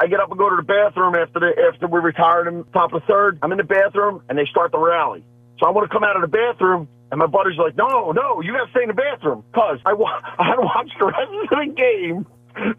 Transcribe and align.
I 0.00 0.06
get 0.06 0.20
up 0.20 0.30
and 0.30 0.38
go 0.38 0.50
to 0.50 0.56
the 0.56 0.62
bathroom 0.62 1.14
after 1.16 1.40
the 1.40 1.50
after 1.72 1.88
we 1.88 2.00
retired 2.00 2.48
in 2.48 2.64
top 2.72 2.92
of 2.92 3.02
third. 3.08 3.38
I'm 3.42 3.50
in 3.52 3.58
the 3.58 3.64
bathroom 3.64 4.22
and 4.28 4.38
they 4.38 4.46
start 4.46 4.72
the 4.72 4.78
rally. 4.78 5.24
So 5.58 5.66
I 5.66 5.70
want 5.70 5.90
to 5.90 5.92
come 5.94 6.04
out 6.04 6.16
of 6.16 6.22
the 6.22 6.28
bathroom 6.28 6.88
and 7.10 7.18
my 7.18 7.26
buddy's 7.26 7.58
like, 7.58 7.76
no, 7.76 8.12
no, 8.12 8.40
you 8.42 8.52
got 8.52 8.66
to 8.66 8.70
stay 8.70 8.82
in 8.82 8.88
the 8.88 8.94
bathroom 8.94 9.42
because 9.52 9.78
I, 9.86 9.94
wa- 9.94 10.20
I 10.38 10.44
had 10.44 10.56
to 10.56 10.62
watch 10.62 10.90
the 11.00 11.06
rest 11.06 11.32
of 11.32 11.48
the 11.50 11.74
game 11.74 12.26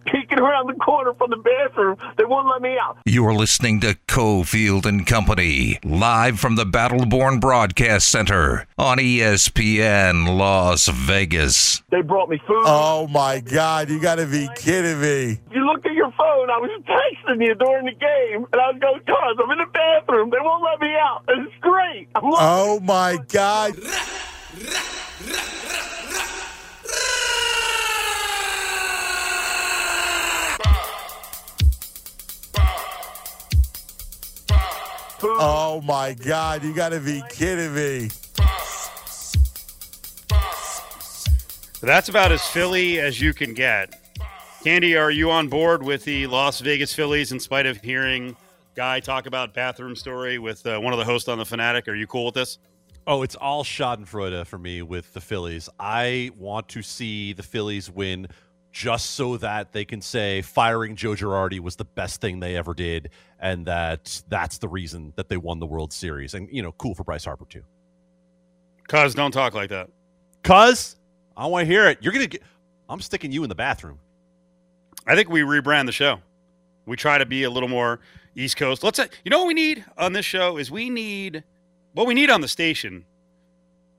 peeking 0.06 0.40
around 0.40 0.68
the 0.68 0.76
corner 0.76 1.14
from 1.14 1.30
the 1.30 1.38
bathroom. 1.38 1.98
They 2.18 2.26
won't 2.26 2.48
let 2.48 2.62
me 2.62 2.78
out. 2.82 2.98
You're 3.06 3.34
listening 3.34 3.80
to 3.82 3.98
Cofield 4.08 4.86
and 4.86 5.06
Company, 5.06 5.80
live 5.84 6.40
from 6.40 6.56
the 6.56 6.66
Battleborn 6.66 7.40
Broadcast 7.40 8.10
Center 8.10 8.68
on 8.78 8.98
ESPN 8.98 10.38
Las 10.38 10.88
Vegas. 10.88 11.82
They 11.92 12.02
brought 12.02 12.30
me 12.30 12.38
food. 12.48 12.64
Oh 12.66 13.08
my 13.08 13.40
God! 13.40 13.90
You 13.90 14.00
got 14.02 14.16
to 14.16 14.26
be 14.26 14.50
kidding 14.56 15.02
me. 15.02 15.40
You 15.52 15.66
look 15.66 15.86
at 15.86 15.94
your 15.94 16.12
phone, 16.12 16.50
I 16.50 16.58
was 16.58 16.70
texting 16.86 17.46
you 17.46 17.56
during 17.56 17.86
the 17.86 17.92
game, 17.92 18.46
and 18.52 18.62
I 18.62 18.72
was 18.72 18.80
going, 18.80 19.00
cuz 19.02 19.38
I'm 19.44 19.52
in 19.52 19.58
the 19.58 19.66
bathroom. 19.72 20.30
They 20.30 20.38
won't 20.40 20.64
let 20.64 20.80
me 20.80 20.94
out. 20.96 21.24
It's 21.28 21.54
great. 21.62 22.10
I'm 22.16 22.24
Oh 22.26 22.80
my 22.80 23.18
God! 23.30 23.76
Oh 35.22 35.82
my 35.86 36.14
God! 36.14 36.64
You 36.64 36.74
got 36.74 36.90
to 36.90 37.00
be 37.00 37.24
kidding 37.30 37.74
me. 37.74 38.10
That's 41.82 42.10
about 42.10 42.32
as 42.32 42.46
Philly 42.46 43.00
as 43.00 43.22
you 43.22 43.34
can 43.34 43.54
get. 43.54 43.96
Candy, 44.64 44.98
are 44.98 45.12
you 45.12 45.32
on 45.32 45.48
board 45.48 45.82
with 45.82 46.04
the 46.04 46.28
Las 46.28 46.60
Vegas 46.60 46.94
Phillies 46.94 47.32
in 47.32 47.40
spite 47.40 47.66
of 47.66 47.78
hearing 47.78 48.36
Guy 48.76 49.00
talk 49.00 49.26
about 49.26 49.54
bathroom 49.54 49.96
story 49.96 50.40
with 50.40 50.66
uh, 50.66 50.80
one 50.80 50.92
of 50.94 51.00
the 51.00 51.06
hosts 51.06 51.30
on 51.30 51.38
the 51.38 51.46
Fanatic? 51.46 51.88
Are 51.88 51.96
you 51.96 52.08
cool 52.08 52.26
with 52.26 52.36
this? 52.36 52.60
Oh, 53.08 53.24
it's 53.24 53.36
all 53.36 53.64
Schadenfreude 53.64 54.46
for 54.46 54.58
me 54.58 54.82
with 54.82 55.14
the 55.14 55.22
Phillies. 55.22 55.70
I 55.80 56.32
want 56.38 56.68
to 56.70 56.82
see 56.82 57.34
the 57.34 57.44
Phillies 57.44 57.90
win 57.90 58.28
just 58.80 59.10
so 59.10 59.36
that 59.36 59.74
they 59.74 59.84
can 59.84 60.02
say 60.02 60.42
firing 60.42 60.96
Joe 60.96 61.10
Girardi 61.10 61.60
was 61.60 61.76
the 61.76 61.84
best 61.84 62.22
thing 62.22 62.40
they 62.40 62.56
ever 62.56 62.74
did, 62.74 63.10
and 63.38 63.66
that 63.66 64.22
that's 64.30 64.58
the 64.58 64.70
reason 64.70 65.12
that 65.18 65.28
they 65.28 65.36
won 65.36 65.60
the 65.60 65.66
World 65.66 65.92
Series. 65.92 66.34
And 66.34 66.48
you 66.50 66.62
know, 66.62 66.72
cool 66.72 66.96
for 66.96 67.04
Bryce 67.04 67.26
Harper 67.26 67.44
too. 67.44 67.64
Cuz 68.88 69.14
don't 69.14 69.34
talk 69.34 69.54
like 69.54 69.70
that. 69.72 69.90
Cuz 70.44 70.96
I 71.36 71.48
want 71.48 71.68
to 71.68 71.74
hear 71.74 71.90
it. 71.90 71.98
You're 72.00 72.14
gonna 72.14 72.28
get. 72.28 72.42
I'm 72.88 73.02
sticking 73.02 73.34
you 73.34 73.44
in 73.44 73.50
the 73.50 73.56
bathroom. 73.56 74.00
I 75.06 75.14
think 75.14 75.30
we 75.30 75.42
rebrand 75.42 75.86
the 75.86 75.92
show. 75.92 76.22
We 76.86 76.96
try 76.96 77.18
to 77.18 77.26
be 77.26 77.44
a 77.44 77.50
little 77.50 77.68
more 77.68 78.00
East 78.34 78.56
Coast. 78.56 78.82
Let's 78.82 78.96
say, 78.96 79.10
you 79.26 79.30
know 79.30 79.40
what 79.40 79.48
we 79.48 79.56
need 79.56 79.84
on 79.98 80.14
this 80.14 80.26
show 80.26 80.56
is 80.56 80.72
we 80.72 80.90
need 80.90 81.44
what 81.96 82.08
we 82.08 82.14
need 82.14 82.30
on 82.30 82.40
the 82.40 82.48
station. 82.48 83.04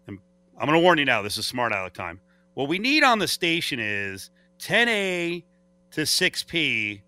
And 0.06 0.20
I'm 0.58 0.66
going 0.66 0.78
to 0.78 0.82
warn 0.82 0.96
you 0.96 1.04
now. 1.04 1.20
This 1.20 1.36
is 1.36 1.44
smart 1.44 1.72
aleck 1.72 1.92
time. 1.92 2.18
What 2.54 2.68
we 2.68 2.78
need 2.78 3.04
on 3.04 3.18
the 3.18 3.28
station 3.28 3.78
is 3.78 4.30
10A 4.60 5.42
to 5.92 6.00
6P, 6.02 7.00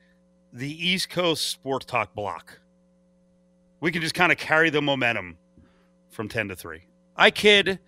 the 0.52 0.88
East 0.88 1.10
Coast 1.10 1.48
Sports 1.48 1.86
Talk 1.86 2.14
block. 2.14 2.58
We 3.80 3.92
can 3.92 4.00
just 4.00 4.14
kind 4.14 4.32
of 4.32 4.38
carry 4.38 4.70
the 4.70 4.80
momentum 4.80 5.36
from 6.10 6.28
10 6.28 6.48
to 6.48 6.56
3. 6.56 6.86
I 7.16 7.30
kid 7.30 7.78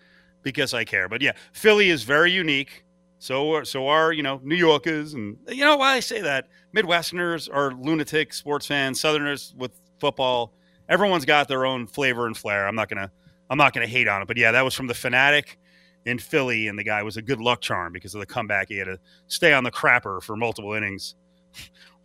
because 0.43 0.73
I 0.73 0.83
care. 0.83 1.09
But 1.09 1.21
yeah, 1.21 1.31
Philly 1.51 1.89
is 1.89 2.03
very 2.03 2.31
unique. 2.31 2.83
So 3.17 3.63
so 3.63 3.87
are 3.87 4.11
you 4.13 4.21
know 4.21 4.39
New 4.43 4.55
Yorkers, 4.55 5.13
and 5.13 5.37
you 5.47 5.63
know 5.63 5.77
why 5.77 5.93
I 5.93 5.99
say 5.99 6.21
that 6.21 6.47
Midwesterners 6.75 7.49
are 7.51 7.71
lunatic 7.71 8.33
sports 8.33 8.67
fans. 8.67 8.99
Southerners 8.99 9.55
with 9.57 9.71
football, 9.99 10.53
everyone's 10.89 11.25
got 11.25 11.47
their 11.47 11.65
own 11.65 11.87
flavor 11.87 12.27
and 12.27 12.37
flair. 12.37 12.67
I'm 12.67 12.75
not 12.75 12.89
gonna 12.89 13.09
I'm 13.49 13.57
not 13.57 13.73
gonna 13.73 13.87
hate 13.87 14.07
on 14.07 14.21
it, 14.21 14.27
but 14.27 14.37
yeah, 14.37 14.51
that 14.51 14.63
was 14.63 14.75
from 14.75 14.87
the 14.87 14.93
fanatic 14.93 15.57
in 16.05 16.19
Philly, 16.19 16.67
and 16.67 16.77
the 16.77 16.83
guy 16.83 17.03
was 17.03 17.17
a 17.17 17.21
good 17.21 17.39
luck 17.39 17.61
charm 17.61 17.93
because 17.93 18.13
of 18.13 18.19
the 18.19 18.25
comeback. 18.25 18.69
He 18.69 18.77
had 18.77 18.85
to 18.85 18.99
stay 19.27 19.53
on 19.53 19.63
the 19.63 19.71
crapper 19.71 20.21
for 20.21 20.35
multiple 20.35 20.73
innings, 20.73 21.15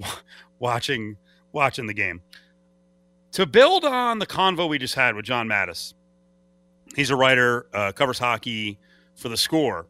watching 0.58 1.16
watching 1.52 1.86
the 1.86 1.94
game. 1.94 2.22
To 3.32 3.46
build 3.46 3.84
on 3.84 4.18
the 4.18 4.26
convo 4.26 4.68
we 4.68 4.78
just 4.78 4.94
had 4.94 5.14
with 5.14 5.24
John 5.24 5.48
Matisz, 5.48 5.94
he's 6.96 7.10
a 7.10 7.16
writer, 7.16 7.66
uh, 7.72 7.92
covers 7.92 8.18
hockey 8.18 8.78
for 9.14 9.28
the 9.28 9.36
Score 9.36 9.86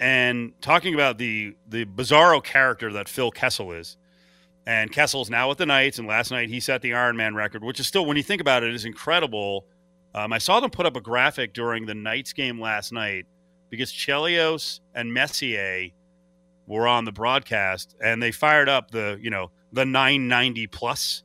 and 0.00 0.52
talking 0.60 0.94
about 0.94 1.18
the 1.18 1.56
the 1.68 1.84
bizarro 1.84 2.42
character 2.42 2.92
that 2.92 3.08
Phil 3.08 3.30
Kessel 3.30 3.72
is. 3.72 3.96
And 4.68 4.90
Kessel's 4.90 5.30
now 5.30 5.48
with 5.48 5.58
the 5.58 5.66
Knights, 5.66 6.00
and 6.00 6.08
last 6.08 6.32
night 6.32 6.48
he 6.48 6.58
set 6.58 6.82
the 6.82 6.90
Ironman 6.90 7.36
record, 7.36 7.62
which 7.62 7.78
is 7.78 7.86
still, 7.86 8.04
when 8.04 8.16
you 8.16 8.22
think 8.24 8.40
about 8.40 8.64
it, 8.64 8.74
is 8.74 8.84
incredible. 8.84 9.64
Um, 10.14 10.32
I 10.32 10.38
saw 10.38 10.60
them 10.60 10.70
put 10.70 10.86
up 10.86 10.96
a 10.96 11.00
graphic 11.00 11.52
during 11.52 11.86
the 11.86 11.94
Knights 11.94 12.32
game 12.32 12.60
last 12.60 12.92
night 12.92 13.26
because 13.70 13.92
Chelios 13.92 14.80
and 14.94 15.12
Messier 15.12 15.90
were 16.66 16.88
on 16.88 17.04
the 17.04 17.12
broadcast, 17.12 17.94
and 18.02 18.22
they 18.22 18.32
fired 18.32 18.68
up 18.68 18.90
the 18.90 19.18
you 19.20 19.30
know 19.30 19.50
the 19.72 19.84
990 19.84 20.66
plus 20.68 21.22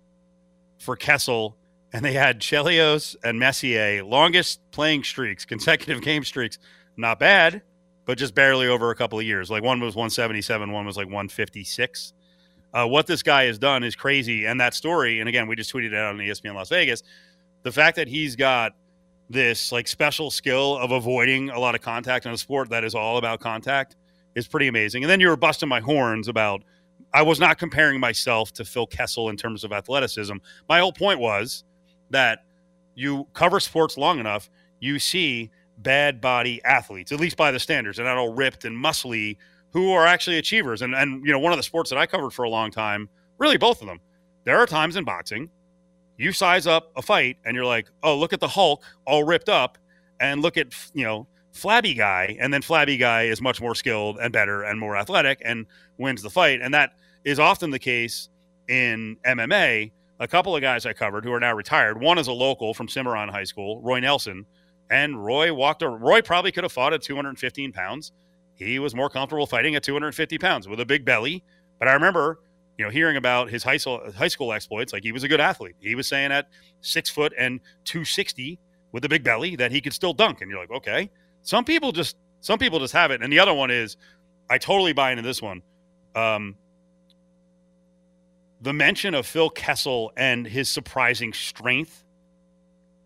for 0.78 0.96
Kessel, 0.96 1.58
and 1.94 2.03
they 2.03 2.14
had 2.14 2.40
Chelios 2.40 3.16
and 3.24 3.40
Messier 3.40 4.03
longest 4.03 4.59
playing 4.72 5.03
streaks, 5.03 5.46
consecutive 5.53 6.02
game 6.02 6.24
streaks. 6.24 6.58
Not 6.98 7.19
bad 7.19 7.62
but 8.06 8.18
just 8.18 8.36
barely 8.36 8.68
over 8.68 8.92
a 8.92 8.96
couple 8.96 9.19
of 9.19 9.25
years. 9.25 9.50
Like 9.50 9.63
one 9.63 9.80
was 9.80 9.96
177, 9.96 10.72
one 10.72 10.86
was 10.86 10.98
like 10.98 11.08
156. 11.08 12.13
Uh, 12.74 12.86
what 12.86 13.06
this 13.06 13.22
guy 13.22 13.46
has 13.46 13.59
done 13.59 13.84
is 13.84 13.96
crazy. 13.96 14.46
And 14.46 14.59
that 14.62 14.74
story, 14.74 15.19
and 15.19 15.28
again, 15.28 15.48
we 15.48 15.56
just 15.56 15.74
tweeted 15.74 15.88
it 15.88 15.96
out 15.96 16.16
on 16.16 16.18
ESPN 16.18 16.56
Las 16.56 16.69
Vegas. 16.69 17.03
The 17.63 17.72
fact 17.72 17.95
that 17.97 18.07
he's 18.07 18.35
got 18.35 18.73
this 19.29 19.72
like 19.72 19.88
special 19.88 20.29
skill 20.29 20.77
of 20.77 20.91
avoiding 20.91 21.49
a 21.49 21.59
lot 21.59 21.75
of 21.75 21.81
contact 21.81 22.25
in 22.25 22.33
a 22.33 22.38
sport 22.38 22.69
that 22.69 22.83
is 22.83 22.95
all 22.95 23.17
about 23.17 23.39
contact 23.39 23.95
is 24.35 24.47
pretty 24.47 24.67
amazing. 24.67 25.03
And 25.03 25.09
then 25.09 25.19
you 25.19 25.27
were 25.27 25.38
busting 25.38 25.69
my 25.69 25.79
horns 25.79 26.27
about 26.27 26.63
I 27.13 27.21
was 27.23 27.39
not 27.39 27.57
comparing 27.57 28.00
myself 28.00 28.53
to 28.53 28.66
Phil 28.66 28.88
Kessel 28.88 29.29
in 29.29 29.38
terms 29.38 29.63
of 29.63 29.71
athleticism. 29.71 30.35
My 30.69 30.79
whole 30.79 30.94
point 30.94 31.19
was 31.19 31.63
that 32.09 32.45
you 32.95 33.27
cover 33.33 33.59
sports 33.59 33.97
long 33.97 34.19
enough, 34.19 34.50
you 34.79 35.00
see 35.00 35.51
bad 35.77 36.21
body 36.21 36.63
athletes, 36.63 37.11
at 37.11 37.19
least 37.19 37.38
by 37.38 37.51
the 37.51 37.59
standards. 37.59 37.97
They're 37.97 38.05
not 38.05 38.17
all 38.17 38.33
ripped 38.33 38.66
and 38.66 38.75
muscly, 38.75 39.38
who 39.71 39.91
are 39.91 40.05
actually 40.05 40.38
achievers. 40.38 40.81
And 40.81 40.95
and 40.95 41.25
you 41.25 41.31
know, 41.31 41.39
one 41.39 41.51
of 41.51 41.57
the 41.57 41.63
sports 41.63 41.89
that 41.89 41.97
I 41.97 42.05
covered 42.05 42.31
for 42.31 42.44
a 42.44 42.50
long 42.50 42.71
time, 42.71 43.09
really 43.38 43.57
both 43.57 43.81
of 43.81 43.88
them. 43.88 44.00
There 44.44 44.57
are 44.57 44.66
times 44.66 44.95
in 44.95 45.03
boxing, 45.03 45.50
you 46.21 46.31
size 46.31 46.67
up 46.67 46.91
a 46.95 47.01
fight 47.01 47.37
and 47.45 47.55
you're 47.55 47.65
like, 47.65 47.89
oh, 48.03 48.17
look 48.17 48.33
at 48.33 48.39
the 48.39 48.47
Hulk 48.47 48.83
all 49.05 49.23
ripped 49.23 49.49
up, 49.49 49.77
and 50.19 50.41
look 50.41 50.57
at 50.57 50.67
you 50.93 51.03
know 51.03 51.27
flabby 51.51 51.93
guy, 51.93 52.37
and 52.39 52.53
then 52.53 52.61
flabby 52.61 52.97
guy 52.97 53.23
is 53.23 53.41
much 53.41 53.61
more 53.61 53.75
skilled 53.75 54.17
and 54.21 54.31
better 54.31 54.63
and 54.63 54.79
more 54.79 54.95
athletic 54.95 55.41
and 55.43 55.65
wins 55.97 56.21
the 56.21 56.29
fight. 56.29 56.61
And 56.61 56.73
that 56.73 56.93
is 57.25 57.39
often 57.39 57.69
the 57.71 57.79
case 57.79 58.29
in 58.67 59.17
MMA. 59.25 59.91
A 60.19 60.27
couple 60.27 60.55
of 60.55 60.61
guys 60.61 60.85
I 60.85 60.93
covered 60.93 61.25
who 61.25 61.33
are 61.33 61.39
now 61.39 61.53
retired. 61.53 61.99
One 61.99 62.19
is 62.19 62.27
a 62.27 62.31
local 62.31 62.73
from 62.73 62.88
Cimarron 62.88 63.29
High 63.29 63.43
School, 63.43 63.81
Roy 63.81 63.99
Nelson 63.99 64.45
and 64.91 65.23
Roy 65.23 65.53
walked. 65.53 65.81
Roy 65.81 66.21
probably 66.21 66.51
could 66.51 66.63
have 66.63 66.71
fought 66.71 66.93
at 66.93 67.01
215 67.01 67.71
pounds. 67.71 68.11
He 68.53 68.77
was 68.77 68.93
more 68.93 69.09
comfortable 69.09 69.47
fighting 69.47 69.73
at 69.73 69.83
250 69.83 70.38
pounds 70.38 70.67
with 70.67 70.79
a 70.79 70.85
big 70.85 71.03
belly. 71.03 71.43
But 71.79 71.88
I 71.88 71.93
remember, 71.93 72.39
you 72.81 72.88
know, 72.88 72.92
hearing 72.92 73.16
about 73.16 73.52
his 73.52 73.62
high 73.62 73.78
school 73.78 74.02
high 74.18 74.28
school 74.28 74.52
exploits. 74.52 74.92
Like 74.92 75.03
he 75.03 75.12
was 75.12 75.22
a 75.22 75.28
good 75.28 75.40
athlete. 75.40 75.75
He 75.80 75.94
was 75.94 76.08
saying 76.08 76.31
at 76.31 76.47
six 76.81 77.12
foot 77.12 77.31
and 77.38 77.59
260 77.84 78.58
with 78.92 79.06
a 79.06 79.09
big 79.09 79.24
belly 79.24 79.56
that 79.58 79.72
he 79.72 79.81
could 79.81 79.94
still 79.94 80.14
dunk. 80.14 80.42
And 80.42 80.50
you're 80.50 80.59
like, 80.59 80.72
okay. 80.72 81.12
Some 81.44 81.64
people 81.64 81.92
just 81.92 82.18
some 82.40 82.58
people 82.58 82.80
just 82.80 82.94
have 82.94 83.12
it. 83.12 83.22
And 83.22 83.31
the 83.31 83.38
other 83.38 83.53
one 83.53 83.69
is, 83.69 83.97
I 84.50 84.58
totally 84.58 84.94
buy 84.94 85.12
into 85.12 85.22
this 85.22 85.44
one. 85.44 85.62
Um, 86.16 86.56
the 88.62 88.74
mention 88.74 89.13
of 89.13 89.28
Phil 89.28 89.52
Kessel 89.52 90.12
and 90.18 90.48
his 90.48 90.68
surprising 90.68 91.34
strength 91.34 92.04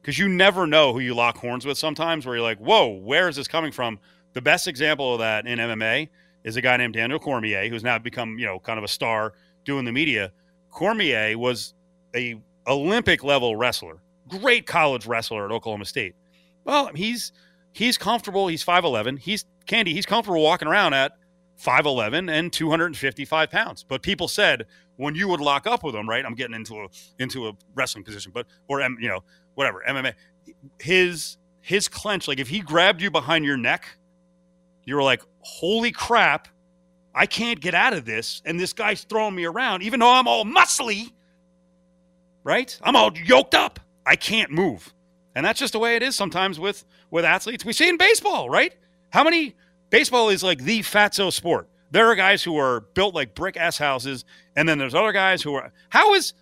because 0.02 0.18
you 0.18 0.30
never 0.30 0.66
know 0.66 0.94
who 0.94 1.00
you 1.00 1.14
lock 1.14 1.38
horns 1.38 1.66
with 1.66 1.78
sometimes 1.78 2.26
where 2.26 2.38
you're 2.38 2.46
like, 2.46 2.60
whoa, 2.60 2.88
where 2.88 3.28
is 3.28 3.36
this 3.36 3.50
coming 3.50 3.74
from? 3.74 4.00
The 4.32 4.42
best 4.42 4.70
example 4.70 5.12
of 5.12 5.20
that 5.20 5.46
in 5.46 5.60
MMA 5.60 6.08
is 6.46 6.56
a 6.56 6.62
guy 6.62 6.78
named 6.78 6.94
Daniel 6.94 7.20
Cormier, 7.20 7.68
who's 7.68 7.84
now 7.84 7.98
become, 7.98 8.40
you 8.40 8.46
know, 8.46 8.58
kind 8.60 8.78
of 8.78 8.86
a 8.86 8.88
star 8.88 9.34
doing 9.66 9.86
the 9.86 9.92
media. 9.92 10.32
Cormier 10.72 11.38
was 11.38 11.74
a 12.16 12.42
Olympic 12.68 13.24
level 13.24 13.56
wrestler, 13.56 13.98
great 14.28 14.66
college 14.66 15.06
wrestler 15.06 15.46
at 15.46 15.52
Oklahoma 15.52 15.86
State. 15.86 16.16
Well, 16.64 16.90
he's 16.96 17.32
he's 17.74 17.98
comfortable. 17.98 18.48
He's 18.48 18.64
5'11. 18.64 19.20
He's 19.20 19.46
candy. 19.66 19.94
He's 19.94 20.06
comfortable 20.06 20.42
walking 20.42 20.68
around 20.68 20.94
at 20.94 21.14
5'11 21.62 22.32
and 22.32 22.52
255 22.52 23.50
pounds. 23.50 23.84
But 23.84 24.02
people 24.02 24.28
said 24.28 24.66
when 24.98 25.16
you 25.16 25.28
would 25.28 25.42
lock 25.42 25.68
up 25.68 25.84
with 25.84 25.96
him, 25.96 26.08
right? 26.10 26.26
I'm 26.26 26.36
getting 26.36 26.56
into 26.56 26.76
a 26.76 26.88
into 27.20 27.48
a 27.48 27.54
wrestling 27.74 28.04
position, 28.04 28.32
but 28.34 28.48
or 28.68 28.82
you 28.82 29.08
know, 29.08 29.24
whatever, 29.56 29.84
MMA. 29.88 30.14
His 30.80 31.38
his 31.62 31.88
clench, 31.88 32.28
like 32.28 32.40
if 32.40 32.48
he 32.48 32.60
grabbed 32.60 33.02
you 33.02 33.10
behind 33.10 33.46
your 33.46 33.58
neck, 33.58 33.98
you 34.84 34.96
were 34.96 35.04
like, 35.04 35.22
holy 35.40 35.92
crap, 35.92 36.48
I 37.16 37.26
can't 37.26 37.62
get 37.62 37.74
out 37.74 37.94
of 37.94 38.06
this, 38.06 38.42
and 38.46 38.60
this 38.60 38.74
guy's 38.74 39.04
throwing 39.04 39.34
me 39.34 39.46
around, 39.46 39.84
even 39.84 40.02
though 40.02 40.12
I'm 40.12 40.28
all 40.28 40.44
muscly, 40.44 41.12
right? 42.44 42.78
I'm 42.84 42.96
all 42.96 43.12
yoked 43.18 43.56
up. 43.56 43.80
I 44.06 44.18
can't 44.18 44.52
move. 44.52 44.94
And 45.34 45.46
that's 45.46 45.60
just 45.60 45.74
the 45.74 45.80
way 45.80 45.96
it 45.96 46.04
is 46.04 46.16
sometimes 46.16 46.60
with 46.60 46.86
with 47.10 47.26
athletes. 47.26 47.66
We 47.66 47.74
see 47.74 47.90
in 47.90 47.98
baseball, 47.98 48.50
right? 48.50 48.76
How 49.12 49.24
many 49.24 49.56
baseball 49.90 50.30
is 50.30 50.44
like 50.44 50.60
the 50.60 50.80
fatso 50.82 51.32
sport. 51.32 51.70
There 51.92 52.10
are 52.10 52.16
guys 52.16 52.44
who 52.44 52.58
are 52.58 52.82
built 52.82 53.16
like 53.16 53.36
brick 53.36 53.58
ass 53.58 53.78
houses, 53.78 54.26
and 54.56 54.68
then 54.68 54.78
there's 54.78 54.96
other 54.96 55.12
guys 55.14 55.42
who 55.42 55.54
are. 55.56 55.72
How 55.90 56.14
is 56.16 56.34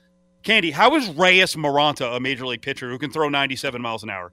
Candy? 0.42 0.72
How 0.72 0.96
is 0.96 1.10
Reyes 1.10 1.56
Moronta 1.56 2.16
a 2.16 2.20
major 2.20 2.46
league 2.48 2.62
pitcher 2.62 2.90
who 2.90 2.98
can 2.98 3.12
throw 3.12 3.30
97 3.30 3.82
miles 3.82 4.04
an 4.04 4.10
hour? 4.10 4.32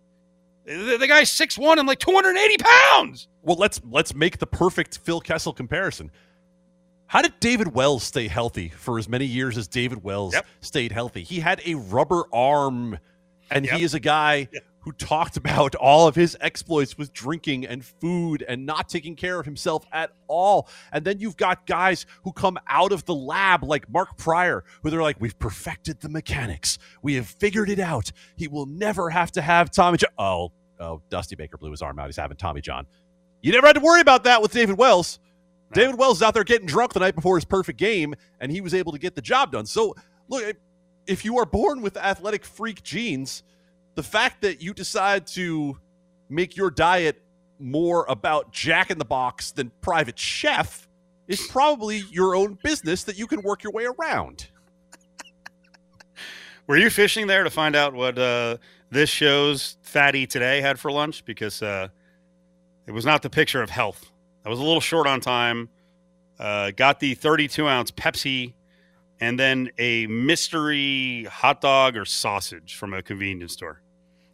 The, 0.65 0.97
the 0.99 1.07
guy's 1.07 1.31
6'1 1.31 1.79
and 1.79 1.89
like 1.89 1.99
280 1.99 2.57
pounds. 2.59 3.29
Well, 3.43 3.57
let's 3.57 3.81
let's 3.91 4.15
make 4.15 4.39
the 4.39 4.47
perfect 4.47 4.99
Phil 4.99 5.21
Kessel 5.21 5.53
comparison. 5.53 6.11
How 7.11 7.23
did 7.23 7.41
David 7.41 7.75
Wells 7.75 8.05
stay 8.05 8.29
healthy 8.29 8.69
for 8.69 8.97
as 8.97 9.09
many 9.09 9.25
years 9.25 9.59
as 9.59 9.67
David 9.67 10.05
Wells 10.05 10.33
Yep. 10.33 10.47
stayed 10.61 10.93
healthy? 10.93 11.25
He 11.25 11.41
had 11.41 11.61
a 11.67 11.75
rubber 11.75 12.23
arm, 12.33 13.01
and 13.51 13.65
Yep. 13.67 13.79
he 13.79 13.83
is 13.83 13.95
a 13.95 13.99
guy 13.99 14.47
Yep. 14.53 14.63
who 14.83 14.93
talked 14.93 15.37
about 15.37 15.75
all 15.75 16.07
of 16.07 16.15
his 16.15 16.37
exploits 16.41 16.97
with 16.97 17.13
drinking 17.13 17.67
and 17.67 17.85
food 17.85 18.45
and 18.47 18.65
not 18.65 18.89
taking 18.89 19.17
care 19.17 19.41
of 19.41 19.45
himself 19.45 19.85
at 19.91 20.13
all. 20.29 20.69
And 20.93 21.05
then 21.05 21.19
you've 21.19 21.37
got 21.37 21.67
guys 21.67 22.07
who 22.23 22.31
come 22.33 22.57
out 22.69 22.93
of 22.93 23.05
the 23.07 23.15
lab 23.17 23.65
like 23.65 23.91
Mark 23.91 24.17
Prior, 24.17 24.63
who 24.85 24.91
they're 24.91 25.03
like, 25.03 25.21
"We've 25.21 25.37
perfected 25.37 25.99
the 26.03 26.09
mechanics. 26.09 26.79
We 27.03 27.15
have 27.15 27.27
figured 27.27 27.71
it 27.71 27.81
out. 27.81 28.13
He 28.37 28.47
will 28.47 28.67
never 28.67 29.11
have 29.11 29.33
to 29.33 29.43
have 29.43 29.73
Tommy 29.73 29.99
John." 29.99 30.11
Oh, 30.17 30.53
oh, 30.79 31.03
Dusty 31.11 31.35
Baker 31.35 31.59
blew 31.59 31.73
his 31.73 31.83
arm 31.83 31.99
out. 31.99 32.07
He's 32.07 32.15
having 32.15 32.37
Tommy 32.37 32.61
John. 32.61 32.87
You 33.43 33.51
never 33.51 33.67
had 33.67 33.73
to 33.75 33.81
worry 33.81 34.01
about 34.01 34.23
that 34.25 34.43
with 34.43 34.53
David 34.53 34.79
Wells. 34.79 35.19
David 35.73 35.99
Wells 35.99 36.19
is 36.19 36.23
out 36.23 36.35
there 36.35 36.45
getting 36.45 36.67
drunk 36.67 36.93
the 36.93 37.01
night 37.01 37.15
before 37.15 37.37
his 37.37 37.45
perfect 37.45 37.79
game, 37.79 38.15
and 38.41 38.51
he 38.51 38.61
was 38.61 38.75
able 38.75 38.93
to 38.93 38.99
get 38.99 39.15
the 39.15 39.23
job 39.23 39.53
done. 39.53 39.67
So, 39.67 39.95
look, 40.29 40.57
if 41.07 41.25
you 41.25 41.39
are 41.39 41.47
born 41.47 41.81
with 41.81 41.97
athletic 41.97 42.45
freak 42.45 42.83
genes, 42.83 43.43
the 43.95 44.03
fact 44.03 44.43
that 44.43 44.61
you 44.61 44.75
decide 44.75 45.27
to 45.29 45.79
make 46.29 46.57
your 46.57 46.71
diet 46.71 47.23
more 47.59 48.05
about 48.09 48.53
Jack 48.53 48.91
in 48.91 48.99
the 48.99 49.05
Box 49.05 49.53
than 49.53 49.71
Private 49.81 50.19
Chef 50.19 50.89
is 51.29 51.47
probably 51.49 52.03
your 52.11 52.35
own 52.35 52.59
business 52.63 53.05
that 53.05 53.19
you 53.19 53.27
can 53.27 53.43
work 53.43 53.63
your 53.63 53.73
way 53.73 53.85
around. 53.85 54.49
Were 56.67 56.77
you 56.77 56.91
fishing 56.91 57.27
there 57.27 57.45
to 57.45 57.51
find 57.51 57.77
out 57.77 57.95
what 57.95 58.19
uh, 58.19 58.57
this 58.91 59.11
show's 59.11 59.77
fatty 59.83 60.27
today 60.27 60.61
had 60.61 60.81
for 60.81 60.91
lunch? 60.91 61.25
Because 61.25 61.63
uh, 61.63 61.89
it 62.87 62.93
was 62.93 63.05
not 63.05 63.23
the 63.23 63.31
picture 63.31 63.63
of 63.63 63.71
health. 63.71 64.10
I 64.45 64.49
was 64.49 64.59
a 64.59 64.63
little 64.63 64.81
short 64.81 65.07
on 65.07 65.21
time. 65.21 65.69
Uh, 66.39 66.71
got 66.71 67.01
the 67.01 67.15
32 67.15 67.69
ounce 67.69 67.91
Pepsi 67.91 68.55
and 69.21 69.39
then 69.39 69.71
a 69.79 70.07
mystery 70.07 71.25
hot 71.31 71.61
dog 71.61 71.97
or 71.97 72.05
sausage 72.07 72.77
from 72.77 72.95
a 72.95 73.03
convenience 73.03 73.53
store. 73.53 73.83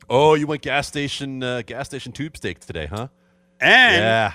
Oh, 0.09 0.35
you 0.35 0.47
went 0.47 0.63
gas 0.63 0.87
station, 0.87 1.43
uh, 1.43 1.63
gas 1.67 1.87
station 1.87 2.13
tube 2.13 2.37
steak 2.37 2.61
today, 2.61 2.87
huh? 2.87 3.09
And 3.61 3.97
yeah. 4.03 4.33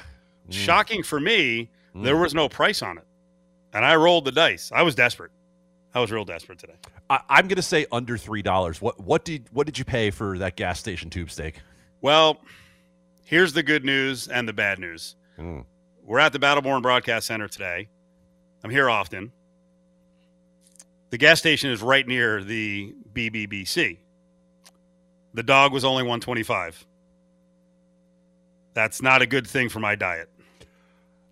Mm. 0.50 0.54
shocking 0.54 1.04
for 1.04 1.20
me, 1.20 1.70
Mm. 1.96 2.04
there 2.06 2.16
was 2.18 2.34
no 2.34 2.48
price 2.50 2.82
on 2.82 2.98
it. 2.98 3.04
And 3.74 3.84
I 3.86 3.96
rolled 3.98 4.24
the 4.26 4.32
dice. 4.32 4.72
I 4.74 4.82
was 4.82 4.96
desperate. 4.96 5.32
I 5.94 6.00
was 6.00 6.10
real 6.12 6.24
desperate 6.24 6.58
today. 6.60 6.76
I, 7.10 7.20
I'm 7.30 7.48
going 7.50 7.58
to 7.58 7.62
say 7.62 7.86
under 7.92 8.18
three 8.18 8.42
dollars. 8.42 8.82
What 8.82 9.00
what 9.02 9.26
did 9.26 9.48
what 9.52 9.66
did 9.66 9.78
you 9.78 9.84
pay 9.84 10.10
for 10.10 10.38
that 10.38 10.56
gas 10.56 10.80
station 10.80 11.10
tube 11.10 11.30
steak? 11.30 11.56
Well, 12.00 12.40
here's 13.26 13.52
the 13.54 13.62
good 13.64 13.84
news 13.84 14.28
and 14.30 14.48
the 14.48 14.54
bad 14.54 14.80
news. 14.80 15.16
Mm. 15.42 15.66
We're 16.04 16.20
at 16.20 16.34
the 16.34 16.40
Battleborn 16.40 16.82
Broadcast 16.82 17.28
Center 17.28 17.48
today. 17.48 17.88
I'm 18.64 18.70
here 18.70 18.90
often. 18.90 19.32
The 21.10 21.18
gas 21.18 21.40
station 21.40 21.72
is 21.72 21.82
right 21.82 22.08
near 22.08 22.44
the 22.44 22.94
BBBC. 23.14 23.98
The 25.34 25.44
dog 25.44 25.74
was 25.74 25.84
only 25.84 26.04
125. 26.04 26.86
That's 28.74 29.02
not 29.02 29.22
a 29.22 29.26
good 29.26 29.48
thing 29.48 29.68
for 29.68 29.80
my 29.80 29.96
diet. 29.96 30.30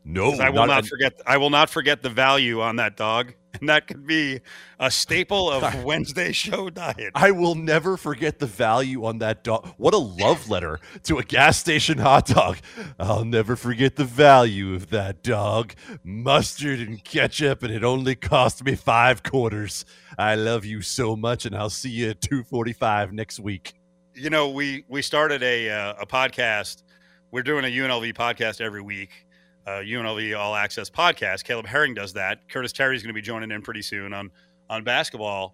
No, 0.03 0.31
I 0.39 0.49
will 0.49 0.65
not, 0.65 0.79
and- 0.79 0.87
forget. 0.87 1.13
I 1.27 1.37
will 1.37 1.49
not 1.49 1.69
forget 1.69 2.01
the 2.01 2.09
value 2.09 2.61
on 2.61 2.77
that 2.77 2.97
dog, 2.97 3.33
and 3.59 3.69
that 3.69 3.87
could 3.87 4.05
be 4.05 4.41
a 4.79 4.89
staple 4.91 5.49
of 5.51 5.83
Wednesday 5.83 6.31
show 6.31 6.69
diet. 6.69 7.11
I 7.15 7.31
will 7.31 7.55
never 7.55 7.97
forget 7.97 8.39
the 8.39 8.45
value 8.45 9.05
on 9.05 9.19
that 9.19 9.43
dog. 9.43 9.73
What 9.77 9.93
a 9.93 9.97
love 9.97 10.49
letter 10.49 10.79
to 11.03 11.17
a 11.17 11.23
gas 11.23 11.57
station 11.57 11.97
hot 11.97 12.27
dog. 12.27 12.57
I'll 12.99 13.25
never 13.25 13.55
forget 13.55 13.95
the 13.95 14.05
value 14.05 14.73
of 14.75 14.89
that 14.89 15.23
dog. 15.23 15.73
Mustard 16.03 16.79
and 16.79 17.03
ketchup, 17.03 17.63
and 17.63 17.73
it 17.73 17.83
only 17.83 18.15
cost 18.15 18.63
me 18.63 18.75
five 18.75 19.23
quarters. 19.23 19.85
I 20.17 20.35
love 20.35 20.65
you 20.65 20.81
so 20.81 21.15
much, 21.15 21.45
and 21.45 21.55
I'll 21.55 21.69
see 21.69 21.89
you 21.89 22.09
at 22.11 22.21
245 22.21 23.13
next 23.13 23.39
week. 23.39 23.73
you 24.15 24.29
know, 24.29 24.49
we 24.49 24.83
we 24.89 25.01
started 25.01 25.43
a 25.43 25.69
uh, 25.69 25.93
a 26.01 26.05
podcast. 26.05 26.83
We're 27.31 27.43
doing 27.43 27.63
a 27.63 27.67
UNLV 27.67 28.13
podcast 28.15 28.59
every 28.59 28.81
week. 28.81 29.27
Uh, 29.69 29.83
UNLV 29.83 30.35
All 30.35 30.55
Access 30.55 30.89
podcast. 30.89 31.43
Caleb 31.43 31.67
Herring 31.67 31.93
does 31.93 32.13
that. 32.13 32.49
Curtis 32.49 32.71
Terry 32.71 32.95
is 32.95 33.03
going 33.03 33.09
to 33.09 33.13
be 33.13 33.21
joining 33.21 33.51
in 33.51 33.61
pretty 33.61 33.83
soon 33.83 34.13
on 34.13 34.31
on 34.67 34.83
basketball, 34.83 35.53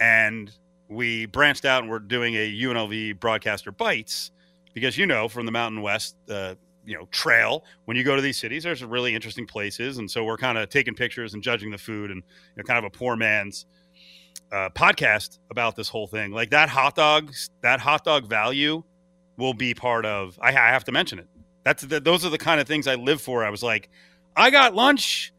and 0.00 0.50
we 0.88 1.26
branched 1.26 1.64
out 1.64 1.82
and 1.82 1.90
we're 1.90 2.00
doing 2.00 2.34
a 2.34 2.52
UNLV 2.52 3.20
broadcaster 3.20 3.70
bites 3.70 4.32
because 4.74 4.98
you 4.98 5.06
know 5.06 5.28
from 5.28 5.46
the 5.46 5.52
Mountain 5.52 5.80
West, 5.80 6.16
uh, 6.28 6.56
you 6.84 6.94
know, 6.94 7.06
trail. 7.12 7.64
When 7.84 7.96
you 7.96 8.02
go 8.02 8.16
to 8.16 8.22
these 8.22 8.36
cities, 8.36 8.64
there's 8.64 8.82
really 8.82 9.14
interesting 9.14 9.46
places, 9.46 9.98
and 9.98 10.10
so 10.10 10.24
we're 10.24 10.38
kind 10.38 10.58
of 10.58 10.68
taking 10.68 10.94
pictures 10.94 11.34
and 11.34 11.42
judging 11.42 11.70
the 11.70 11.78
food, 11.78 12.10
and 12.10 12.20
you 12.20 12.56
know, 12.56 12.64
kind 12.64 12.78
of 12.78 12.84
a 12.84 12.90
poor 12.90 13.14
man's 13.14 13.66
uh, 14.50 14.70
podcast 14.70 15.38
about 15.52 15.76
this 15.76 15.88
whole 15.88 16.08
thing. 16.08 16.32
Like 16.32 16.50
that 16.50 16.68
hot 16.68 16.96
dogs, 16.96 17.48
that 17.60 17.78
hot 17.78 18.02
dog 18.02 18.28
value 18.28 18.82
will 19.36 19.54
be 19.54 19.72
part 19.72 20.04
of. 20.04 20.36
I, 20.42 20.48
I 20.48 20.70
have 20.70 20.82
to 20.84 20.92
mention 20.92 21.20
it. 21.20 21.28
That's 21.64 21.82
the, 21.82 22.00
those 22.00 22.24
are 22.24 22.30
the 22.30 22.38
kind 22.38 22.60
of 22.60 22.66
things 22.66 22.86
I 22.86 22.96
live 22.96 23.20
for. 23.20 23.44
I 23.44 23.50
was 23.50 23.62
like, 23.62 23.88
I 24.36 24.50
got 24.50 24.74
lunch 24.74 25.32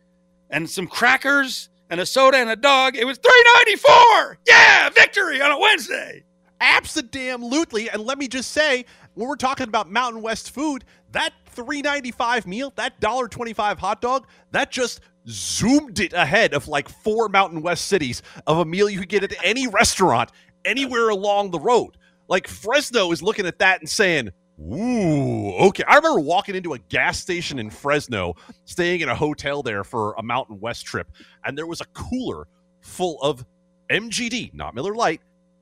and 0.49 0.69
some 0.69 0.87
crackers 0.87 1.69
and 1.89 1.99
a 1.99 2.05
soda 2.05 2.37
and 2.37 2.49
a 2.49 2.55
dog. 2.55 2.95
It 2.95 3.05
was 3.05 3.17
three 3.17 3.43
ninety 3.55 3.75
four. 3.75 4.37
Yeah, 4.47 4.89
victory 4.89 5.41
on 5.41 5.51
a 5.51 5.59
Wednesday. 5.59 6.23
Absolutely. 6.61 7.89
And 7.89 8.03
let 8.03 8.17
me 8.17 8.27
just 8.27 8.51
say, 8.51 8.85
when 9.15 9.27
we're 9.27 9.35
talking 9.35 9.67
about 9.67 9.91
Mountain 9.91 10.21
West 10.21 10.51
food, 10.51 10.85
that 11.11 11.33
395 11.47 12.47
meal, 12.47 12.71
that 12.77 12.99
dollar 12.99 13.27
twenty 13.27 13.53
five 13.53 13.79
hot 13.79 14.01
dog, 14.01 14.27
that 14.51 14.71
just 14.71 15.01
zoomed 15.27 15.99
it 15.99 16.13
ahead 16.13 16.53
of 16.53 16.67
like 16.67 16.87
four 16.89 17.29
Mountain 17.29 17.61
West 17.61 17.85
cities 17.87 18.21
of 18.47 18.59
a 18.59 18.65
meal 18.65 18.89
you 18.89 18.99
could 18.99 19.09
get 19.09 19.23
at 19.23 19.33
any 19.43 19.67
restaurant 19.67 20.31
anywhere 20.65 21.09
along 21.09 21.51
the 21.51 21.59
road. 21.59 21.97
Like 22.27 22.47
Fresno 22.47 23.11
is 23.11 23.21
looking 23.21 23.45
at 23.45 23.59
that 23.59 23.79
and 23.79 23.89
saying, 23.89 24.31
Ooh, 24.61 25.51
okay. 25.67 25.83
I 25.87 25.95
remember 25.95 26.19
walking 26.19 26.55
into 26.55 26.73
a 26.73 26.79
gas 26.79 27.19
station 27.19 27.59
in 27.59 27.69
Fresno, 27.69 28.35
staying 28.65 29.01
in 29.01 29.09
a 29.09 29.15
hotel 29.15 29.63
there 29.63 29.83
for 29.83 30.13
a 30.17 30.23
Mountain 30.23 30.59
West 30.59 30.85
trip, 30.85 31.09
and 31.43 31.57
there 31.57 31.65
was 31.65 31.81
a 31.81 31.85
cooler 31.93 32.47
full 32.81 33.19
of 33.21 33.45
MGD, 33.89 34.53
not 34.53 34.75
Miller 34.75 34.93
Lite, 34.95 35.21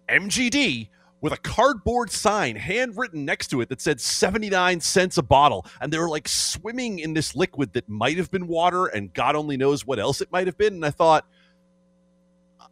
MGD 0.09 0.89
with 1.21 1.33
a 1.33 1.37
cardboard 1.37 2.11
sign 2.11 2.55
handwritten 2.55 3.23
next 3.23 3.47
to 3.49 3.61
it 3.61 3.69
that 3.69 3.79
said 3.79 4.01
79 4.01 4.81
cents 4.81 5.17
a 5.17 5.21
bottle. 5.21 5.65
And 5.79 5.93
they 5.93 5.99
were 5.99 6.09
like 6.09 6.27
swimming 6.27 6.99
in 6.99 7.13
this 7.13 7.35
liquid 7.35 7.73
that 7.73 7.87
might 7.87 8.17
have 8.17 8.31
been 8.31 8.47
water 8.47 8.87
and 8.87 9.13
God 9.13 9.35
only 9.35 9.55
knows 9.55 9.85
what 9.85 9.99
else 9.99 10.19
it 10.21 10.31
might 10.31 10.47
have 10.47 10.57
been. 10.57 10.73
And 10.73 10.85
I 10.85 10.89
thought, 10.89 11.25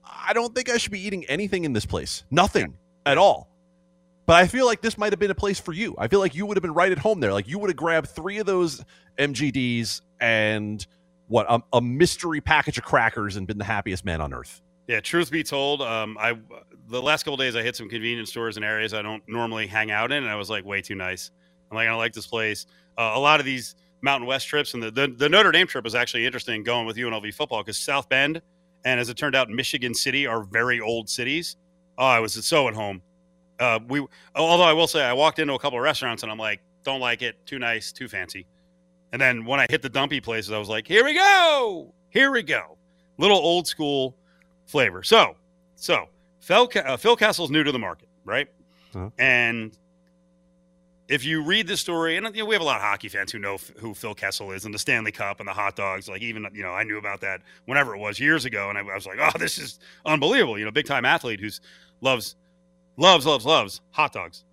I 0.03 0.33
don't 0.33 0.53
think 0.53 0.69
I 0.69 0.77
should 0.77 0.91
be 0.91 0.99
eating 0.99 1.25
anything 1.25 1.63
in 1.63 1.73
this 1.73 1.85
place. 1.85 2.23
Nothing 2.31 2.75
at 3.05 3.17
all. 3.17 3.48
But 4.29 4.35
I 4.35 4.45
feel 4.45 4.67
like 4.67 4.81
this 4.81 4.95
might 4.95 5.11
have 5.11 5.17
been 5.17 5.31
a 5.31 5.35
place 5.35 5.59
for 5.59 5.73
you. 5.73 5.95
I 5.97 6.07
feel 6.07 6.19
like 6.19 6.35
you 6.35 6.45
would 6.45 6.55
have 6.55 6.61
been 6.61 6.75
right 6.75 6.91
at 6.91 6.99
home 6.99 7.19
there. 7.19 7.33
Like 7.33 7.47
you 7.47 7.57
would 7.57 7.71
have 7.71 7.75
grabbed 7.75 8.09
three 8.09 8.37
of 8.37 8.45
those 8.45 8.85
MGDs 9.17 10.01
and 10.19 10.85
what 11.29 11.47
a, 11.49 11.63
a 11.73 11.81
mystery 11.81 12.39
package 12.39 12.77
of 12.77 12.83
crackers 12.83 13.37
and 13.37 13.47
been 13.47 13.57
the 13.57 13.63
happiest 13.63 14.05
man 14.05 14.21
on 14.21 14.31
earth. 14.31 14.61
Yeah, 14.87 14.99
truth 14.99 15.31
be 15.31 15.43
told, 15.43 15.81
um, 15.81 16.15
I 16.19 16.37
the 16.89 17.01
last 17.01 17.23
couple 17.23 17.37
days 17.37 17.55
I 17.55 17.63
hit 17.63 17.75
some 17.75 17.89
convenience 17.89 18.29
stores 18.29 18.55
in 18.55 18.63
areas 18.63 18.93
I 18.93 19.01
don't 19.01 19.23
normally 19.27 19.65
hang 19.65 19.89
out 19.89 20.11
in, 20.11 20.21
and 20.21 20.31
I 20.31 20.35
was 20.35 20.47
like, 20.47 20.63
way 20.63 20.83
too 20.83 20.93
nice. 20.93 21.31
I'm 21.71 21.75
like, 21.75 21.87
I 21.87 21.95
like 21.95 22.13
this 22.13 22.27
place. 22.27 22.67
Uh, 22.99 23.13
a 23.15 23.19
lot 23.19 23.39
of 23.39 23.47
these 23.47 23.73
Mountain 24.03 24.27
West 24.27 24.47
trips 24.47 24.75
and 24.75 24.83
the, 24.83 24.91
the 24.91 25.07
the 25.07 25.27
Notre 25.27 25.51
Dame 25.51 25.65
trip 25.65 25.83
was 25.83 25.95
actually 25.95 26.27
interesting 26.27 26.61
going 26.61 26.85
with 26.85 26.97
UNLV 26.97 27.33
football 27.33 27.63
because 27.63 27.79
South 27.79 28.07
Bend 28.07 28.43
and 28.85 28.99
as 28.99 29.09
it 29.09 29.17
turned 29.17 29.35
out, 29.35 29.49
Michigan 29.49 29.95
City 29.95 30.27
are 30.27 30.43
very 30.43 30.79
old 30.79 31.09
cities. 31.09 31.57
Oh, 31.97 32.05
I 32.05 32.19
was 32.19 32.33
so 32.45 32.67
at 32.67 32.75
home. 32.75 33.01
Uh, 33.59 33.79
we 33.87 34.05
although 34.35 34.63
I 34.63 34.73
will 34.73 34.87
say 34.87 35.03
I 35.03 35.13
walked 35.13 35.39
into 35.39 35.53
a 35.53 35.59
couple 35.59 35.77
of 35.77 35.83
restaurants 35.83 36.23
and 36.23 36.31
I'm 36.31 36.37
like, 36.37 36.61
don't 36.83 36.99
like 36.99 37.21
it, 37.21 37.45
too 37.45 37.59
nice, 37.59 37.91
too 37.91 38.07
fancy. 38.07 38.45
And 39.11 39.21
then 39.21 39.45
when 39.45 39.59
I 39.59 39.65
hit 39.69 39.81
the 39.81 39.89
dumpy 39.89 40.21
places, 40.21 40.51
I 40.51 40.57
was 40.59 40.69
like, 40.69 40.87
here 40.87 41.03
we 41.03 41.13
go, 41.13 41.93
here 42.09 42.31
we 42.31 42.43
go, 42.43 42.77
little 43.17 43.37
old 43.37 43.67
school 43.67 44.15
flavor. 44.65 45.03
So, 45.03 45.35
so 45.75 46.05
Phil, 46.39 46.69
uh, 46.75 46.95
Phil 46.97 47.15
Kessel's 47.15 47.51
new 47.51 47.63
to 47.63 47.71
the 47.71 47.79
market, 47.79 48.07
right? 48.23 48.47
Uh-huh. 48.95 49.09
And 49.17 49.77
if 51.09 51.25
you 51.25 51.43
read 51.43 51.67
the 51.67 51.75
story, 51.75 52.17
and 52.17 52.35
you 52.35 52.43
know, 52.43 52.45
we 52.45 52.53
have 52.55 52.61
a 52.61 52.65
lot 52.65 52.77
of 52.77 52.83
hockey 52.83 53.09
fans 53.09 53.31
who 53.31 53.39
know 53.39 53.55
f- 53.55 53.71
who 53.79 53.95
Phil 53.95 54.13
Kessel 54.13 54.51
is 54.51 54.65
and 54.65 54.73
the 54.73 54.79
Stanley 54.79 55.11
Cup 55.11 55.39
and 55.39 55.47
the 55.47 55.53
hot 55.53 55.75
dogs. 55.75 56.07
Like 56.07 56.21
even 56.21 56.47
you 56.53 56.61
know, 56.61 56.71
I 56.71 56.83
knew 56.83 56.99
about 56.99 57.21
that 57.21 57.41
whenever 57.65 57.95
it 57.95 57.99
was 57.99 58.19
years 58.19 58.45
ago, 58.45 58.69
and 58.69 58.77
I, 58.77 58.81
I 58.81 58.95
was 58.95 59.07
like, 59.07 59.17
oh, 59.19 59.37
this 59.37 59.57
is 59.57 59.79
unbelievable. 60.05 60.57
You 60.57 60.65
know, 60.65 60.71
big 60.71 60.85
time 60.85 61.05
athlete 61.05 61.39
who's 61.39 61.61
loves, 62.01 62.35
loves, 62.99 63.25
loves, 63.25 63.45
loves 63.45 63.81
hot 63.91 64.13
dogs. 64.13 64.43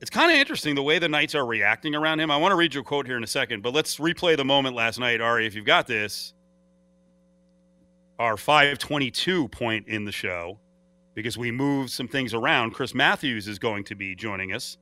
It's 0.00 0.10
kind 0.10 0.32
of 0.32 0.36
interesting 0.38 0.74
the 0.74 0.82
way 0.82 0.98
the 0.98 1.08
Knights 1.08 1.34
are 1.36 1.46
reacting 1.46 1.94
around 1.94 2.18
him. 2.18 2.30
I 2.30 2.36
want 2.36 2.50
to 2.50 2.56
read 2.56 2.74
you 2.74 2.80
a 2.80 2.84
quote 2.84 3.06
here 3.06 3.16
in 3.16 3.22
a 3.22 3.26
second, 3.28 3.62
but 3.62 3.72
let's 3.72 3.98
replay 3.98 4.36
the 4.36 4.44
moment 4.44 4.74
last 4.74 4.98
night, 4.98 5.20
Ari, 5.20 5.46
if 5.46 5.54
you've 5.54 5.64
got 5.64 5.86
this. 5.86 6.34
Our 8.18 8.36
522 8.36 9.48
point 9.48 9.86
in 9.88 10.04
the 10.04 10.12
show 10.12 10.58
because 11.14 11.36
we 11.38 11.50
moved 11.50 11.90
some 11.90 12.08
things 12.08 12.34
around. 12.34 12.72
Chris 12.72 12.94
Matthews 12.94 13.46
is 13.48 13.58
going 13.58 13.84
to 13.84 13.94
be 13.94 14.14
joining 14.14 14.52
us 14.52 14.76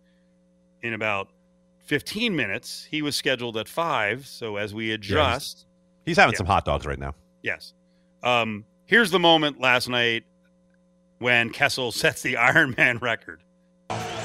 in 0.82 0.94
about 0.94 1.28
15 1.84 2.34
minutes. 2.34 2.86
He 2.90 3.02
was 3.02 3.16
scheduled 3.16 3.56
at 3.56 3.68
5, 3.68 4.26
so 4.26 4.56
as 4.56 4.72
we 4.74 4.92
adjust, 4.92 5.66
He's 6.06 6.16
having 6.16 6.32
Yeah. 6.32 6.38
some 6.38 6.46
hot 6.46 6.64
dogs 6.64 6.86
right 6.86 6.98
now. 6.98 7.14
yes. 7.42 7.74
Um, 8.22 8.64
here's 8.86 9.10
the 9.10 9.18
moment 9.18 9.60
last 9.60 9.88
night 9.88 10.24
when 11.20 11.50
Kessel 11.50 11.92
sets 11.92 12.22
the 12.22 12.34
Ironman 12.38 13.00
record. 13.00 13.40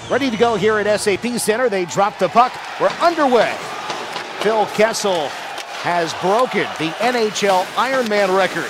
Ready 0.10 0.30
to 0.32 0.38
go 0.38 0.56
here 0.56 0.80
at 0.80 1.00
SAP 1.00 1.26
Center. 1.40 1.70
They 1.70 1.86
drop 1.86 2.18
the 2.18 2.30
puck. 2.30 2.54
We're 2.80 2.88
underway. 2.88 3.56
Phil 4.40 4.66
Kessel 4.68 5.28
has 5.82 6.14
broken 6.16 6.64
the 6.80 6.92
NHL 7.00 7.64
Ironman 7.76 8.36
record. 8.36 8.70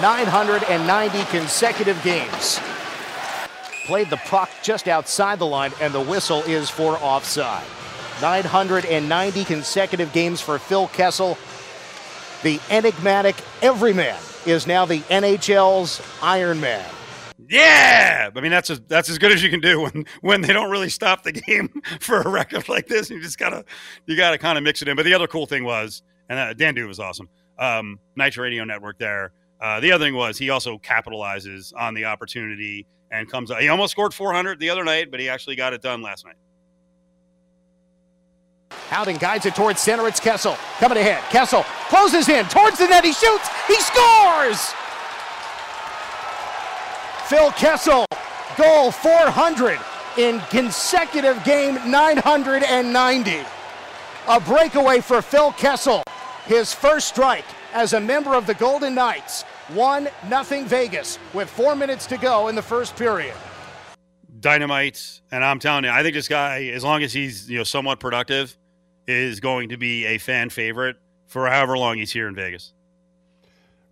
990 0.00 1.24
consecutive 1.30 2.02
games. 2.02 2.60
Played 3.86 4.10
the 4.10 4.16
puck 4.18 4.50
just 4.62 4.88
outside 4.88 5.38
the 5.38 5.46
line, 5.46 5.72
and 5.80 5.92
the 5.92 6.00
whistle 6.00 6.42
is 6.42 6.68
for 6.68 6.96
offside. 6.98 7.64
990 8.20 9.44
consecutive 9.44 10.12
games 10.12 10.40
for 10.40 10.58
Phil 10.58 10.88
Kessel. 10.88 11.38
The 12.42 12.58
enigmatic 12.70 13.36
everyman 13.62 14.18
is 14.46 14.66
now 14.66 14.86
the 14.86 15.00
NHL's 15.00 16.00
Ironman. 16.20 16.95
Yeah, 17.48 18.30
I 18.34 18.40
mean 18.40 18.50
that's 18.50 18.70
as 18.70 18.80
that's 18.88 19.08
as 19.08 19.18
good 19.18 19.32
as 19.32 19.42
you 19.42 19.50
can 19.50 19.60
do 19.60 19.80
when 19.82 20.04
when 20.20 20.40
they 20.40 20.52
don't 20.52 20.70
really 20.70 20.88
stop 20.88 21.22
the 21.22 21.32
game 21.46 21.68
for 22.00 22.20
a 22.20 22.28
record 22.28 22.68
like 22.68 22.86
this. 22.86 23.10
You 23.10 23.20
just 23.20 23.38
gotta 23.38 23.64
you 24.06 24.16
gotta 24.16 24.38
kind 24.38 24.58
of 24.58 24.64
mix 24.64 24.82
it 24.82 24.88
in. 24.88 24.96
But 24.96 25.04
the 25.04 25.14
other 25.14 25.26
cool 25.26 25.46
thing 25.46 25.64
was, 25.64 26.02
and 26.28 26.38
uh, 26.38 26.54
Dan 26.54 26.74
D'Uva 26.74 26.88
was 26.88 27.00
awesome. 27.00 27.28
Um, 27.58 27.98
Nitro 28.16 28.44
Radio 28.44 28.64
Network 28.64 28.98
there. 28.98 29.32
Uh, 29.60 29.80
the 29.80 29.90
other 29.92 30.04
thing 30.04 30.14
was 30.14 30.36
he 30.36 30.50
also 30.50 30.76
capitalizes 30.78 31.72
on 31.76 31.94
the 31.94 32.04
opportunity 32.04 32.86
and 33.10 33.30
comes. 33.30 33.50
Up 33.50 33.58
he 33.58 33.68
almost 33.68 33.92
scored 33.92 34.12
400 34.12 34.58
the 34.60 34.70
other 34.70 34.84
night, 34.84 35.10
but 35.10 35.20
he 35.20 35.28
actually 35.28 35.56
got 35.56 35.72
it 35.72 35.82
done 35.82 36.02
last 36.02 36.24
night. 36.26 36.36
Howden 38.88 39.16
guides 39.16 39.46
it 39.46 39.54
towards 39.54 39.80
center. 39.80 40.06
It's 40.06 40.20
Kessel 40.20 40.54
coming 40.78 40.98
ahead. 40.98 41.22
Kessel 41.30 41.62
closes 41.88 42.28
in 42.28 42.46
towards 42.46 42.78
the 42.78 42.86
net. 42.86 43.04
He 43.04 43.12
shoots. 43.12 43.48
He 43.66 43.80
scores. 43.80 44.74
Phil 47.28 47.50
Kessel, 47.50 48.06
goal 48.56 48.92
400 48.92 49.80
in 50.16 50.38
consecutive 50.48 51.42
game 51.42 51.74
990. 51.90 53.40
A 54.28 54.40
breakaway 54.40 55.00
for 55.00 55.20
Phil 55.20 55.50
Kessel. 55.50 56.04
His 56.44 56.72
first 56.72 57.08
strike 57.08 57.44
as 57.72 57.94
a 57.94 58.00
member 58.00 58.36
of 58.36 58.46
the 58.46 58.54
Golden 58.54 58.94
Knights. 58.94 59.42
1 59.74 60.08
nothing 60.28 60.66
Vegas 60.66 61.18
with 61.34 61.50
four 61.50 61.74
minutes 61.74 62.06
to 62.06 62.16
go 62.16 62.46
in 62.46 62.54
the 62.54 62.62
first 62.62 62.94
period. 62.94 63.34
Dynamite, 64.38 65.20
and 65.32 65.44
I'm 65.44 65.58
telling 65.58 65.82
you, 65.82 65.90
I 65.90 66.04
think 66.04 66.14
this 66.14 66.28
guy, 66.28 66.66
as 66.66 66.84
long 66.84 67.02
as 67.02 67.12
he's 67.12 67.50
you 67.50 67.58
know 67.58 67.64
somewhat 67.64 67.98
productive, 67.98 68.56
is 69.08 69.40
going 69.40 69.70
to 69.70 69.76
be 69.76 70.06
a 70.06 70.18
fan 70.18 70.48
favorite 70.48 70.94
for 71.26 71.48
however 71.48 71.76
long 71.76 71.98
he's 71.98 72.12
here 72.12 72.28
in 72.28 72.36
Vegas. 72.36 72.72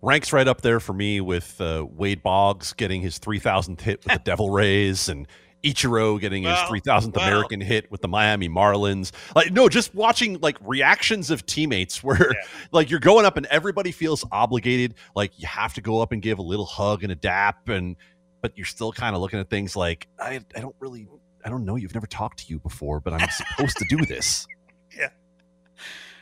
Ranks 0.05 0.31
right 0.31 0.47
up 0.47 0.61
there 0.61 0.79
for 0.79 0.93
me 0.93 1.19
with 1.19 1.59
uh, 1.59 1.85
Wade 1.89 2.21
Boggs 2.21 2.73
getting 2.73 3.01
his 3.01 3.17
3,000th 3.19 3.81
hit 3.81 4.03
with 4.03 4.13
the 4.13 4.19
Devil 4.23 4.51
Rays 4.51 5.09
and 5.09 5.27
Ichiro 5.63 6.19
getting 6.21 6.43
his 6.43 6.53
3,000th 6.59 7.15
well. 7.15 7.27
American 7.27 7.59
hit 7.59 7.89
with 7.89 8.01
the 8.01 8.07
Miami 8.07 8.47
Marlins. 8.47 9.11
Like, 9.35 9.51
no, 9.51 9.67
just 9.67 9.95
watching 9.95 10.39
like 10.41 10.57
reactions 10.61 11.31
of 11.31 11.43
teammates 11.47 12.03
where 12.03 12.17
Yeah. 12.33 12.47
like 12.71 12.91
you're 12.91 12.99
going 12.99 13.25
up 13.25 13.35
and 13.35 13.47
everybody 13.47 13.91
feels 13.91 14.23
obligated. 14.31 14.93
Like 15.15 15.31
you 15.39 15.47
have 15.47 15.73
to 15.73 15.81
go 15.81 16.01
up 16.01 16.11
and 16.11 16.21
give 16.21 16.37
a 16.37 16.43
little 16.43 16.67
hug 16.67 17.01
and 17.01 17.11
a 17.11 17.15
dap, 17.15 17.67
and 17.67 17.95
but 18.41 18.55
you're 18.55 18.65
still 18.67 18.91
kind 18.91 19.15
of 19.15 19.21
looking 19.23 19.39
at 19.39 19.49
things 19.49 19.75
like 19.75 20.07
I, 20.19 20.39
I 20.55 20.59
don't 20.59 20.75
really, 20.79 21.07
I 21.43 21.49
don't 21.49 21.65
know. 21.65 21.77
You've 21.77 21.95
never 21.95 22.05
talked 22.05 22.39
to 22.41 22.45
you 22.47 22.59
before, 22.59 22.99
but 22.99 23.13
I'm 23.13 23.27
supposed 23.29 23.77
to 23.77 23.85
do 23.89 24.05
this. 24.05 24.45
Yeah. 24.95 25.09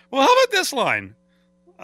Well, 0.10 0.22
how 0.24 0.34
about 0.34 0.52
this 0.52 0.72
line? 0.74 1.16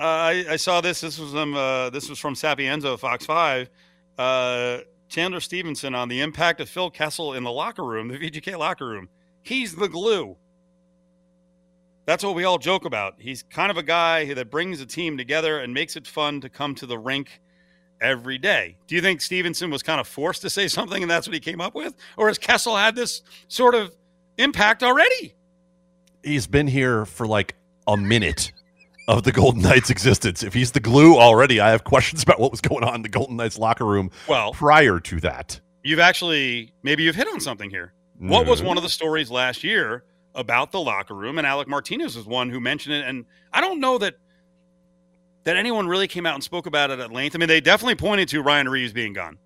I, 0.05 0.45
I 0.51 0.55
saw 0.55 0.81
this. 0.81 1.01
This 1.01 1.19
was 1.19 1.35
um, 1.35 1.55
uh, 1.55 1.89
this 1.89 2.09
was 2.09 2.19
from 2.19 2.35
Sapienza, 2.35 2.97
Fox 2.97 3.25
Five. 3.25 3.69
Uh, 4.17 4.79
Chandler 5.07 5.39
Stephenson 5.39 5.95
on 5.95 6.07
the 6.07 6.21
impact 6.21 6.61
of 6.61 6.69
Phil 6.69 6.89
Kessel 6.89 7.33
in 7.33 7.43
the 7.43 7.51
locker 7.51 7.83
room, 7.83 8.07
the 8.09 8.17
VGK 8.17 8.57
locker 8.57 8.87
room. 8.87 9.09
He's 9.41 9.75
the 9.75 9.87
glue. 9.87 10.37
That's 12.05 12.23
what 12.23 12.35
we 12.35 12.43
all 12.43 12.57
joke 12.57 12.85
about. 12.85 13.15
He's 13.17 13.43
kind 13.43 13.71
of 13.71 13.77
a 13.77 13.83
guy 13.83 14.33
that 14.33 14.49
brings 14.49 14.81
a 14.81 14.85
team 14.85 15.17
together 15.17 15.59
and 15.59 15.73
makes 15.73 15.95
it 15.95 16.07
fun 16.07 16.41
to 16.41 16.49
come 16.49 16.75
to 16.75 16.85
the 16.85 16.97
rink 16.97 17.41
every 18.01 18.37
day. 18.37 18.77
Do 18.87 18.95
you 18.95 19.01
think 19.01 19.21
Stephenson 19.21 19.69
was 19.69 19.83
kind 19.83 19.99
of 19.99 20.07
forced 20.07 20.41
to 20.41 20.49
say 20.49 20.67
something 20.67 21.01
and 21.01 21.09
that's 21.09 21.27
what 21.27 21.33
he 21.33 21.39
came 21.39 21.61
up 21.61 21.75
with? 21.75 21.95
Or 22.17 22.27
has 22.27 22.37
Kessel 22.37 22.75
had 22.75 22.95
this 22.95 23.21
sort 23.47 23.75
of 23.75 23.95
impact 24.37 24.83
already? 24.83 25.35
he's 26.23 26.47
been 26.47 26.67
here 26.67 27.05
for 27.05 27.27
like 27.27 27.55
a 27.87 27.97
minute 27.97 28.51
of 29.09 29.23
the 29.23 29.31
Golden 29.33 29.61
Knights' 29.63 29.89
existence. 29.89 30.43
If 30.43 30.53
he's 30.53 30.71
the 30.71 30.79
glue 30.79 31.17
already, 31.17 31.59
I 31.59 31.71
have 31.71 31.83
questions 31.83 32.23
about 32.23 32.39
what 32.39 32.51
was 32.51 32.61
going 32.61 32.83
on 32.83 32.95
in 32.95 33.01
the 33.01 33.09
Golden 33.09 33.35
Knights 33.35 33.57
locker 33.57 33.85
room 33.85 34.11
Well, 34.27 34.53
prior 34.53 34.99
to 35.01 35.19
that. 35.21 35.59
you've 35.83 35.99
actually 35.99 36.73
maybe 36.83 37.03
you've 37.03 37.15
hit 37.15 37.27
on 37.27 37.39
something 37.41 37.69
here. 37.69 37.93
What 38.19 38.45
was 38.45 38.61
one 38.61 38.77
of 38.77 38.83
the 38.83 38.89
stories 38.89 39.31
last 39.31 39.63
year 39.63 40.03
about 40.35 40.71
the 40.71 40.79
locker 40.79 41.15
room? 41.15 41.37
And 41.37 41.47
Alec 41.47 41.67
Martinez 41.67 42.15
was 42.15 42.25
one 42.25 42.49
who 42.49 42.59
mentioned 42.59 42.95
it. 42.95 43.05
And 43.05 43.25
I 43.51 43.61
don't 43.61 43.79
know 43.79 43.97
that 43.97 44.15
that 45.45 45.55
anyone 45.57 45.87
really 45.87 46.07
came 46.07 46.25
out 46.25 46.35
and 46.35 46.43
spoke 46.43 46.65
about 46.67 46.91
it 46.91 46.99
at 46.99 47.11
length. 47.11 47.35
I 47.35 47.39
mean, 47.39 47.47
they 47.47 47.61
definitely 47.61 47.95
pointed 47.95 48.27
to 48.29 48.41
Ryan 48.41 48.69
Reaves 48.69 48.93
being 48.93 49.13
gone. 49.13 49.37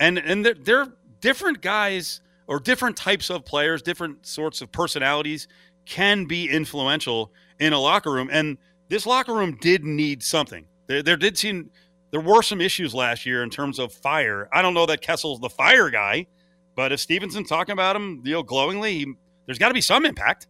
And 0.00 0.16
and 0.18 0.46
they're, 0.46 0.54
they're 0.54 0.86
different 1.20 1.60
guys 1.60 2.20
or 2.46 2.60
different 2.60 2.96
types 2.96 3.30
of 3.30 3.44
players, 3.44 3.82
different 3.82 4.24
sorts 4.26 4.60
of 4.62 4.70
personalities 4.72 5.48
can 5.86 6.24
be 6.24 6.48
influential 6.48 7.32
in 7.58 7.72
a 7.72 7.78
locker 7.78 8.12
room. 8.12 8.28
And 8.32 8.58
this 8.88 9.06
locker 9.06 9.34
room 9.34 9.56
did 9.60 9.84
need 9.84 10.22
something. 10.22 10.66
There, 10.86 11.02
there 11.02 11.16
did 11.16 11.38
seem 11.38 11.70
there 12.10 12.20
were 12.20 12.42
some 12.42 12.60
issues 12.60 12.94
last 12.94 13.26
year 13.26 13.42
in 13.42 13.50
terms 13.50 13.78
of 13.78 13.92
fire. 13.92 14.48
I 14.52 14.62
don't 14.62 14.74
know 14.74 14.86
that 14.86 15.00
Kessel's 15.00 15.40
the 15.40 15.48
fire 15.48 15.90
guy, 15.90 16.26
but 16.76 16.92
if 16.92 17.00
Stephenson's 17.00 17.48
talking 17.48 17.72
about 17.72 17.96
him, 17.96 18.22
you 18.24 18.32
know, 18.32 18.42
glowingly, 18.42 18.98
he, 18.98 19.14
there's 19.46 19.58
got 19.58 19.68
to 19.68 19.74
be 19.74 19.80
some 19.80 20.06
impact. 20.06 20.46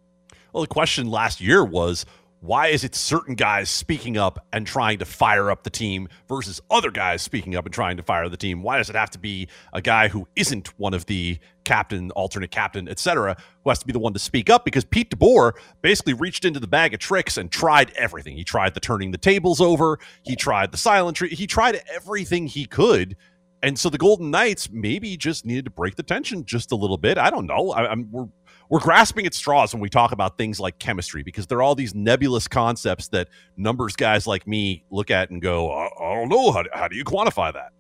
Well, 0.53 0.63
the 0.63 0.69
question 0.69 1.11
last 1.11 1.41
year 1.41 1.65
was 1.65 2.05
why 2.45 2.67
is 2.67 2.85
it 2.85 2.95
certain 2.95 3.35
guys 3.35 3.71
speaking 3.71 4.19
up 4.19 4.47
and 4.53 4.67
trying 4.67 4.99
to 4.99 5.07
fire 5.07 5.51
up 5.51 5.63
the 5.63 5.71
team 5.71 6.09
versus 6.29 6.61
other 6.71 6.91
guys 6.91 7.23
speaking 7.23 7.57
up 7.57 7.65
and 7.65 7.73
trying 7.73 7.97
to 7.97 8.03
fire 8.03 8.29
the 8.29 8.37
team? 8.37 8.63
Why 8.63 8.77
does 8.77 8.91
it 8.91 8.97
have 8.97 9.09
to 9.13 9.19
be 9.19 9.49
a 9.73 9.81
guy 9.81 10.09
who 10.09 10.29
isn't 10.37 10.79
one 10.79 10.93
of 10.93 11.07
the 11.07 11.39
captain, 11.65 12.11
alternate 12.11 12.51
captain, 12.51 12.87
etc., 12.87 13.39
who 13.63 13.71
has 13.71 13.79
to 13.79 13.87
be 13.87 13.95
the 13.95 13.99
one 13.99 14.13
to 14.13 14.19
speak 14.19 14.51
up? 14.51 14.67
Because 14.67 14.85
Pete 14.85 15.09
DeBoer 15.09 15.53
basically 15.81 16.13
reached 16.13 16.45
into 16.45 16.61
the 16.61 16.67
bag 16.67 16.93
of 16.93 17.01
tricks 17.01 17.39
and 17.39 17.51
tried 17.51 17.93
everything. 17.97 18.37
He 18.37 18.45
tried 18.45 18.75
the 18.75 18.81
turning 18.81 19.11
the 19.11 19.19
tables 19.19 19.63
over, 19.63 19.99
he 20.23 20.37
tried 20.37 20.71
the 20.71 20.79
silent 20.79 21.17
treat, 21.17 21.33
he 21.33 21.47
tried 21.47 21.81
everything 21.95 22.47
he 22.47 22.67
could. 22.67 23.17
And 23.63 23.79
so 23.79 23.89
the 23.89 23.97
Golden 23.97 24.31
Knights 24.31 24.69
maybe 24.71 25.17
just 25.17 25.47
needed 25.47 25.65
to 25.65 25.71
break 25.71 25.97
the 25.97 26.03
tension 26.03 26.45
just 26.45 26.73
a 26.73 26.77
little 26.77 26.99
bit. 26.99 27.17
I 27.17 27.31
don't 27.31 27.47
know. 27.47 27.71
I, 27.71 27.91
I'm 27.91 28.11
we're 28.13 28.27
we're 28.75 28.81
grasping 28.81 29.25
at 29.25 29.33
straws 29.33 29.73
when 29.73 29.81
we 29.81 29.89
talk 29.89 30.11
about 30.11 30.37
things 30.37 30.59
like 30.59 30.77
chemistry 30.81 31.23
because 31.23 31.47
there 31.47 31.59
are 31.59 31.63
all 31.63 31.77
these 31.77 31.95
nebulous 31.95 32.49
concepts 32.49 33.07
that 33.07 33.29
numbers 33.57 33.95
guys 33.95 34.27
like 34.27 34.49
me 34.49 34.83
look 34.91 35.13
at 35.13 35.31
and 35.31 35.41
go, 35.41 35.71
I, 35.71 35.87
I 35.87 36.15
don't 36.17 36.29
know. 36.29 36.51
How, 36.51 36.65
do- 36.65 36.71
how 36.73 36.89
do 36.89 36.97
you 36.97 37.05
quantify 37.05 37.53
that? 37.53 37.71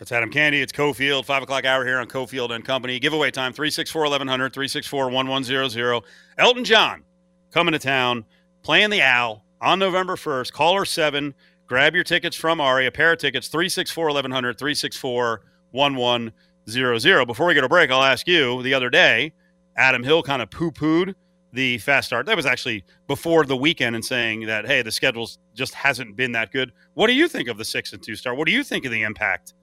That's 0.00 0.10
Adam 0.10 0.32
Candy. 0.32 0.60
It's 0.60 0.72
Cofield, 0.72 1.24
5 1.24 1.44
o'clock 1.44 1.64
hour 1.64 1.86
here 1.86 2.00
on 2.00 2.08
Cofield 2.08 2.50
and 2.50 2.64
Company. 2.64 2.98
Giveaway 2.98 3.30
time 3.30 3.52
364 3.52 4.02
1100, 4.02 4.52
364 4.52 5.08
1100. 5.08 6.02
Elton 6.38 6.64
John 6.64 7.04
coming 7.52 7.70
to 7.70 7.78
town, 7.78 8.24
playing 8.64 8.90
the 8.90 9.02
Owl 9.02 9.44
on 9.60 9.78
November 9.78 10.16
1st. 10.16 10.50
Caller 10.50 10.84
7. 10.84 11.32
Grab 11.68 11.94
your 11.94 12.02
tickets 12.02 12.34
from 12.34 12.60
Ari. 12.60 12.86
A 12.86 12.90
pair 12.90 13.12
of 13.12 13.20
tickets 13.20 13.46
364 13.46 14.06
1100, 14.06 14.58
364 14.58 15.42
1100. 15.70 17.24
Before 17.24 17.46
we 17.46 17.54
go 17.54 17.60
to 17.60 17.68
break, 17.68 17.92
I'll 17.92 18.02
ask 18.02 18.26
you 18.26 18.64
the 18.64 18.74
other 18.74 18.90
day, 18.90 19.32
Adam 19.76 20.02
Hill 20.02 20.22
kind 20.22 20.42
of 20.42 20.50
poo 20.50 20.70
pooed 20.70 21.14
the 21.52 21.78
fast 21.78 22.08
start. 22.08 22.26
That 22.26 22.36
was 22.36 22.46
actually 22.46 22.84
before 23.06 23.44
the 23.44 23.56
weekend 23.56 23.94
and 23.94 24.04
saying 24.04 24.46
that, 24.46 24.66
hey, 24.66 24.82
the 24.82 24.90
schedules 24.90 25.38
just 25.54 25.74
hasn't 25.74 26.16
been 26.16 26.32
that 26.32 26.50
good. 26.50 26.72
What 26.94 27.06
do 27.06 27.12
you 27.14 27.28
think 27.28 27.48
of 27.48 27.58
the 27.58 27.64
6 27.64 27.92
and 27.92 28.02
2 28.02 28.16
start? 28.16 28.36
What 28.36 28.46
do 28.46 28.52
you 28.52 28.64
think 28.64 28.84
of 28.84 28.90
the 28.90 29.02
impact? 29.02 29.54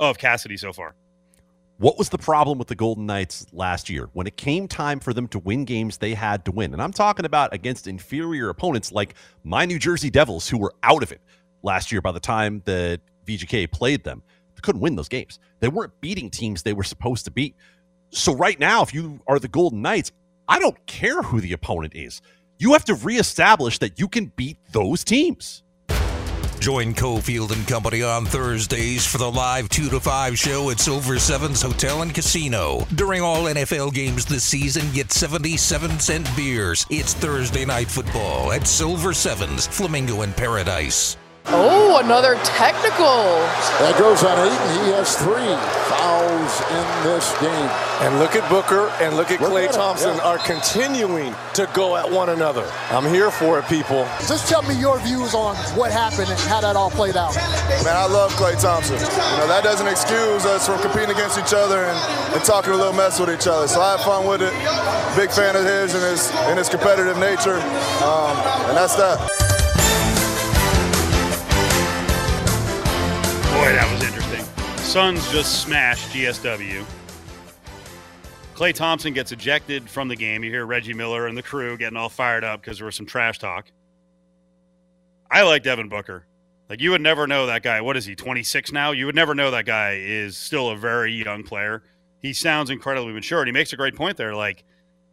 of 0.00 0.18
Cassidy 0.18 0.56
so 0.56 0.72
far. 0.72 0.94
What 1.78 1.96
was 1.96 2.08
the 2.08 2.18
problem 2.18 2.58
with 2.58 2.68
the 2.68 2.74
Golden 2.74 3.06
Knights 3.06 3.46
last 3.52 3.88
year? 3.88 4.10
When 4.12 4.26
it 4.26 4.36
came 4.36 4.66
time 4.66 5.00
for 5.00 5.14
them 5.14 5.28
to 5.28 5.38
win 5.38 5.64
games, 5.64 5.98
they 5.98 6.12
had 6.12 6.44
to 6.46 6.52
win. 6.52 6.72
And 6.72 6.82
I'm 6.82 6.92
talking 6.92 7.24
about 7.24 7.54
against 7.54 7.86
inferior 7.86 8.48
opponents 8.48 8.92
like 8.92 9.14
my 9.44 9.64
New 9.64 9.78
Jersey 9.78 10.10
Devils, 10.10 10.48
who 10.48 10.58
were 10.58 10.74
out 10.82 11.02
of 11.02 11.12
it 11.12 11.22
last 11.62 11.92
year 11.92 12.02
by 12.02 12.12
the 12.12 12.20
time 12.20 12.62
that 12.66 13.00
VGK 13.26 13.70
played 13.70 14.04
them. 14.04 14.22
They 14.54 14.60
couldn't 14.60 14.82
win 14.82 14.96
those 14.96 15.08
games. 15.08 15.38
They 15.60 15.68
weren't 15.68 15.98
beating 16.02 16.28
teams 16.28 16.62
they 16.62 16.74
were 16.74 16.82
supposed 16.82 17.24
to 17.26 17.30
beat. 17.30 17.54
So, 18.10 18.34
right 18.34 18.58
now, 18.58 18.82
if 18.82 18.92
you 18.92 19.20
are 19.26 19.38
the 19.38 19.48
Golden 19.48 19.82
Knights, 19.82 20.10
I 20.48 20.58
don't 20.58 20.84
care 20.86 21.22
who 21.22 21.40
the 21.40 21.52
opponent 21.52 21.94
is. 21.94 22.20
You 22.58 22.72
have 22.72 22.84
to 22.86 22.94
reestablish 22.94 23.78
that 23.78 23.98
you 23.98 24.08
can 24.08 24.32
beat 24.36 24.58
those 24.72 25.04
teams. 25.04 25.62
Join 26.60 26.92
Cofield 26.92 27.52
and 27.52 27.66
Company 27.66 28.02
on 28.02 28.26
Thursdays 28.26 29.06
for 29.06 29.16
the 29.16 29.30
live 29.30 29.70
2 29.70 29.88
to 29.88 29.98
5 29.98 30.38
show 30.38 30.68
at 30.68 30.78
Silver 30.78 31.18
Sevens 31.18 31.62
Hotel 31.62 32.02
and 32.02 32.14
Casino. 32.14 32.86
During 32.96 33.22
all 33.22 33.44
NFL 33.44 33.94
games 33.94 34.26
this 34.26 34.44
season, 34.44 34.84
get 34.92 35.10
77 35.10 35.98
cent 35.98 36.28
beers. 36.36 36.84
It's 36.90 37.14
Thursday 37.14 37.64
night 37.64 37.88
football 37.88 38.52
at 38.52 38.66
Silver 38.66 39.14
Sevens, 39.14 39.66
Flamingo 39.68 40.20
and 40.20 40.36
Paradise. 40.36 41.16
Oh, 41.46 42.00
another 42.04 42.36
technical. 42.44 43.40
That 43.80 43.96
goes 43.98 44.22
on 44.22 44.38
Ayton. 44.38 44.84
He 44.84 44.92
has 44.92 45.16
three 45.16 45.56
fouls 45.88 46.60
in 46.70 46.86
this 47.02 47.32
game. 47.40 47.70
And 48.00 48.18
look 48.18 48.36
at 48.36 48.48
Booker 48.48 48.88
and 49.00 49.16
look 49.16 49.30
at 49.30 49.40
Look 49.40 49.50
Clay 49.50 49.66
at 49.66 49.72
Thompson 49.74 50.16
yeah. 50.16 50.22
are 50.22 50.38
continuing 50.38 51.34
to 51.54 51.68
go 51.74 51.96
at 51.96 52.08
one 52.10 52.30
another. 52.30 52.70
I'm 52.90 53.04
here 53.12 53.30
for 53.30 53.58
it, 53.58 53.66
people. 53.66 54.04
Just 54.28 54.48
tell 54.48 54.62
me 54.62 54.78
your 54.78 54.98
views 55.00 55.34
on 55.34 55.56
what 55.76 55.90
happened 55.90 56.30
and 56.30 56.38
how 56.40 56.60
that 56.60 56.76
all 56.76 56.90
played 56.90 57.16
out. 57.16 57.34
Man, 57.84 57.96
I 57.96 58.06
love 58.06 58.30
Klay 58.32 58.60
Thompson. 58.60 58.96
You 58.96 59.36
know, 59.38 59.48
that 59.48 59.62
doesn't 59.64 59.88
excuse 59.88 60.46
us 60.46 60.66
from 60.66 60.80
competing 60.80 61.10
against 61.10 61.38
each 61.38 61.52
other 61.52 61.84
and, 61.84 62.34
and 62.34 62.44
talking 62.44 62.72
a 62.72 62.76
little 62.76 62.94
mess 62.94 63.18
with 63.18 63.30
each 63.30 63.46
other. 63.46 63.66
So 63.66 63.80
I 63.80 63.92
have 63.92 64.02
fun 64.02 64.26
with 64.26 64.42
it. 64.42 64.52
Big 65.16 65.30
fan 65.30 65.56
of 65.56 65.64
his 65.64 65.94
and 65.94 66.04
his 66.04 66.30
and 66.48 66.58
his 66.58 66.68
competitive 66.68 67.18
nature. 67.18 67.56
Um, 68.04 68.36
and 68.68 68.76
that's 68.76 68.94
that. 68.96 69.49
Boy, 73.60 73.74
that 73.74 73.92
was 73.92 74.02
interesting. 74.02 74.42
Suns 74.78 75.30
just 75.30 75.60
smashed 75.60 76.08
GSW. 76.14 76.82
Klay 78.54 78.72
Thompson 78.72 79.12
gets 79.12 79.32
ejected 79.32 79.86
from 79.86 80.08
the 80.08 80.16
game. 80.16 80.42
You 80.42 80.50
hear 80.50 80.64
Reggie 80.64 80.94
Miller 80.94 81.26
and 81.26 81.36
the 81.36 81.42
crew 81.42 81.76
getting 81.76 81.98
all 81.98 82.08
fired 82.08 82.42
up 82.42 82.62
because 82.62 82.78
there 82.78 82.86
was 82.86 82.94
some 82.94 83.04
trash 83.04 83.38
talk. 83.38 83.70
I 85.30 85.42
like 85.42 85.62
Devin 85.62 85.90
Booker. 85.90 86.24
Like 86.70 86.80
you 86.80 86.90
would 86.92 87.02
never 87.02 87.26
know 87.26 87.44
that 87.48 87.62
guy. 87.62 87.82
What 87.82 87.98
is 87.98 88.06
he? 88.06 88.16
26 88.16 88.72
now? 88.72 88.92
You 88.92 89.04
would 89.04 89.14
never 89.14 89.34
know 89.34 89.50
that 89.50 89.66
guy 89.66 89.98
is 90.00 90.38
still 90.38 90.70
a 90.70 90.76
very 90.76 91.12
young 91.12 91.42
player. 91.42 91.82
He 92.22 92.32
sounds 92.32 92.70
incredibly 92.70 93.12
mature 93.12 93.40
and 93.40 93.46
he 93.48 93.52
makes 93.52 93.74
a 93.74 93.76
great 93.76 93.94
point 93.94 94.16
there. 94.16 94.34
Like, 94.34 94.64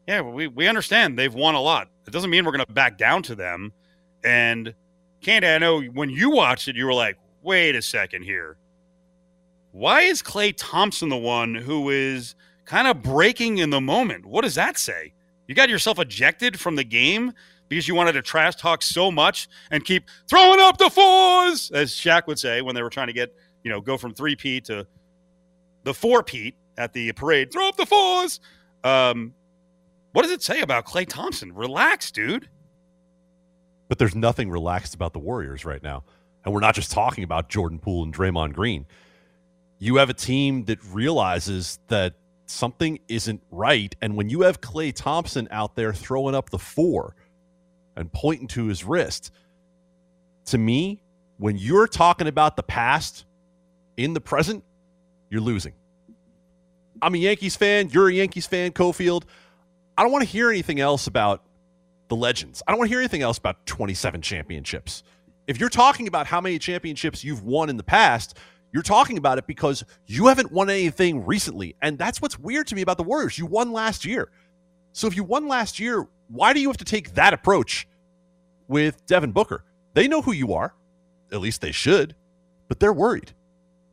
yeah, 0.07 0.21
we, 0.21 0.47
we 0.47 0.69
understand 0.69 1.19
they've 1.19 1.35
won 1.35 1.55
a 1.55 1.61
lot. 1.61 1.89
It 2.07 2.11
doesn't 2.11 2.29
mean 2.29 2.45
we're 2.45 2.53
going 2.53 2.65
to 2.65 2.71
back 2.71 2.97
down 2.97 3.23
to 3.23 3.35
them. 3.35 3.73
And 4.23 4.73
Candy, 5.19 5.49
I 5.49 5.57
know 5.57 5.81
when 5.81 6.09
you 6.09 6.29
watched 6.29 6.69
it, 6.69 6.77
you 6.77 6.85
were 6.85 6.93
like, 6.93 7.17
wait 7.47 7.75
a 7.75 7.81
second 7.81 8.23
here. 8.23 8.57
Why 9.71 10.01
is 10.01 10.21
Klay 10.21 10.53
Thompson 10.55 11.07
the 11.07 11.17
one 11.17 11.55
who 11.55 11.89
is 11.89 12.35
kind 12.65 12.87
of 12.87 13.01
breaking 13.01 13.59
in 13.59 13.69
the 13.69 13.79
moment? 13.79 14.25
What 14.25 14.41
does 14.41 14.55
that 14.55 14.77
say? 14.77 15.13
You 15.47 15.55
got 15.55 15.69
yourself 15.69 15.97
ejected 15.97 16.59
from 16.59 16.75
the 16.75 16.83
game 16.83 17.31
because 17.69 17.87
you 17.87 17.95
wanted 17.95 18.11
to 18.13 18.21
trash 18.21 18.55
talk 18.55 18.81
so 18.81 19.09
much 19.09 19.47
and 19.71 19.83
keep 19.85 20.03
throwing 20.29 20.59
up 20.59 20.77
the 20.77 20.89
fours, 20.89 21.71
as 21.71 21.91
Shaq 21.91 22.27
would 22.27 22.37
say 22.37 22.61
when 22.61 22.75
they 22.75 22.83
were 22.83 22.89
trying 22.89 23.07
to 23.07 23.13
get, 23.13 23.33
you 23.63 23.71
know, 23.71 23.79
go 23.79 23.97
from 23.97 24.13
three 24.13 24.35
P 24.35 24.59
to 24.61 24.85
the 25.83 25.93
four-peat 25.93 26.53
at 26.77 26.91
the 26.91 27.13
parade. 27.13 27.53
Throw 27.53 27.69
up 27.69 27.77
the 27.77 27.85
fours. 27.85 28.41
Um, 28.83 29.33
what 30.11 30.23
does 30.23 30.31
it 30.31 30.43
say 30.43 30.59
about 30.59 30.85
Klay 30.85 31.07
Thompson? 31.07 31.53
Relax, 31.53 32.11
dude. 32.11 32.49
But 33.87 33.99
there's 33.99 34.15
nothing 34.15 34.49
relaxed 34.49 34.93
about 34.95 35.13
the 35.13 35.19
Warriors 35.19 35.63
right 35.63 35.81
now. 35.81 36.03
And 36.47 36.53
we're 36.53 36.61
not 36.61 36.75
just 36.75 36.91
talking 36.91 37.25
about 37.25 37.49
Jordan 37.49 37.77
Poole 37.77 38.03
and 38.03 38.15
Draymond 38.15 38.53
Green. 38.53 38.85
You 39.79 39.97
have 39.97 40.09
a 40.09 40.13
team 40.13 40.63
that 40.63 40.81
realizes 40.81 41.77
that 41.89 42.13
something 42.45 42.99
isn't 43.09 43.43
right. 43.51 43.93
And 44.01 44.15
when 44.15 44.29
you 44.29 44.43
have 44.43 44.61
Klay 44.61 44.93
Thompson 44.95 45.49
out 45.51 45.75
there 45.75 45.91
throwing 45.91 46.35
up 46.35 46.49
the 46.49 46.57
four 46.57 47.17
and 47.97 48.09
pointing 48.13 48.47
to 48.47 48.67
his 48.67 48.85
wrist, 48.85 49.33
to 50.45 50.57
me, 50.57 51.03
when 51.35 51.57
you're 51.57 51.85
talking 51.85 52.27
about 52.27 52.55
the 52.55 52.63
past 52.63 53.25
in 53.97 54.13
the 54.13 54.21
present, 54.21 54.63
you're 55.29 55.41
losing. 55.41 55.73
I'm 57.01 57.13
a 57.13 57.17
Yankees 57.17 57.57
fan. 57.57 57.89
You're 57.89 58.07
a 58.07 58.13
Yankees 58.13 58.47
fan, 58.47 58.71
Cofield. 58.71 59.23
I 59.97 60.03
don't 60.03 60.13
want 60.13 60.23
to 60.23 60.29
hear 60.29 60.49
anything 60.49 60.79
else 60.79 61.07
about 61.07 61.43
the 62.07 62.15
legends. 62.15 62.63
I 62.65 62.71
don't 62.71 62.79
want 62.79 62.87
to 62.87 62.93
hear 62.93 63.01
anything 63.01 63.21
else 63.21 63.37
about 63.37 63.65
27 63.65 64.21
championships. 64.21 65.03
If 65.47 65.59
you're 65.59 65.69
talking 65.69 66.07
about 66.07 66.27
how 66.27 66.41
many 66.41 66.59
championships 66.59 67.23
you've 67.23 67.43
won 67.43 67.69
in 67.69 67.77
the 67.77 67.83
past, 67.83 68.37
you're 68.73 68.83
talking 68.83 69.17
about 69.17 69.37
it 69.37 69.47
because 69.47 69.83
you 70.05 70.27
haven't 70.27 70.51
won 70.51 70.69
anything 70.69 71.25
recently. 71.25 71.75
And 71.81 71.97
that's 71.97 72.21
what's 72.21 72.37
weird 72.37 72.67
to 72.67 72.75
me 72.75 72.81
about 72.81 72.97
the 72.97 73.03
Warriors. 73.03 73.37
You 73.37 73.45
won 73.45 73.71
last 73.71 74.03
year. 74.03 74.29
So 74.91 75.07
if 75.07 75.15
you 75.15 75.23
won 75.23 75.47
last 75.47 75.79
year, 75.79 76.05
why 76.27 76.51
do 76.51 76.59
you 76.59 76.67
have 76.67 76.77
to 76.77 76.85
take 76.85 77.13
that 77.13 77.33
approach 77.33 77.87
with 78.67 79.05
Devin 79.05 79.31
Booker? 79.31 79.63
They 79.93 80.07
know 80.07 80.21
who 80.21 80.33
you 80.33 80.53
are. 80.53 80.73
At 81.31 81.39
least 81.39 81.61
they 81.61 81.71
should, 81.71 82.15
but 82.67 82.79
they're 82.79 82.93
worried. 82.93 83.31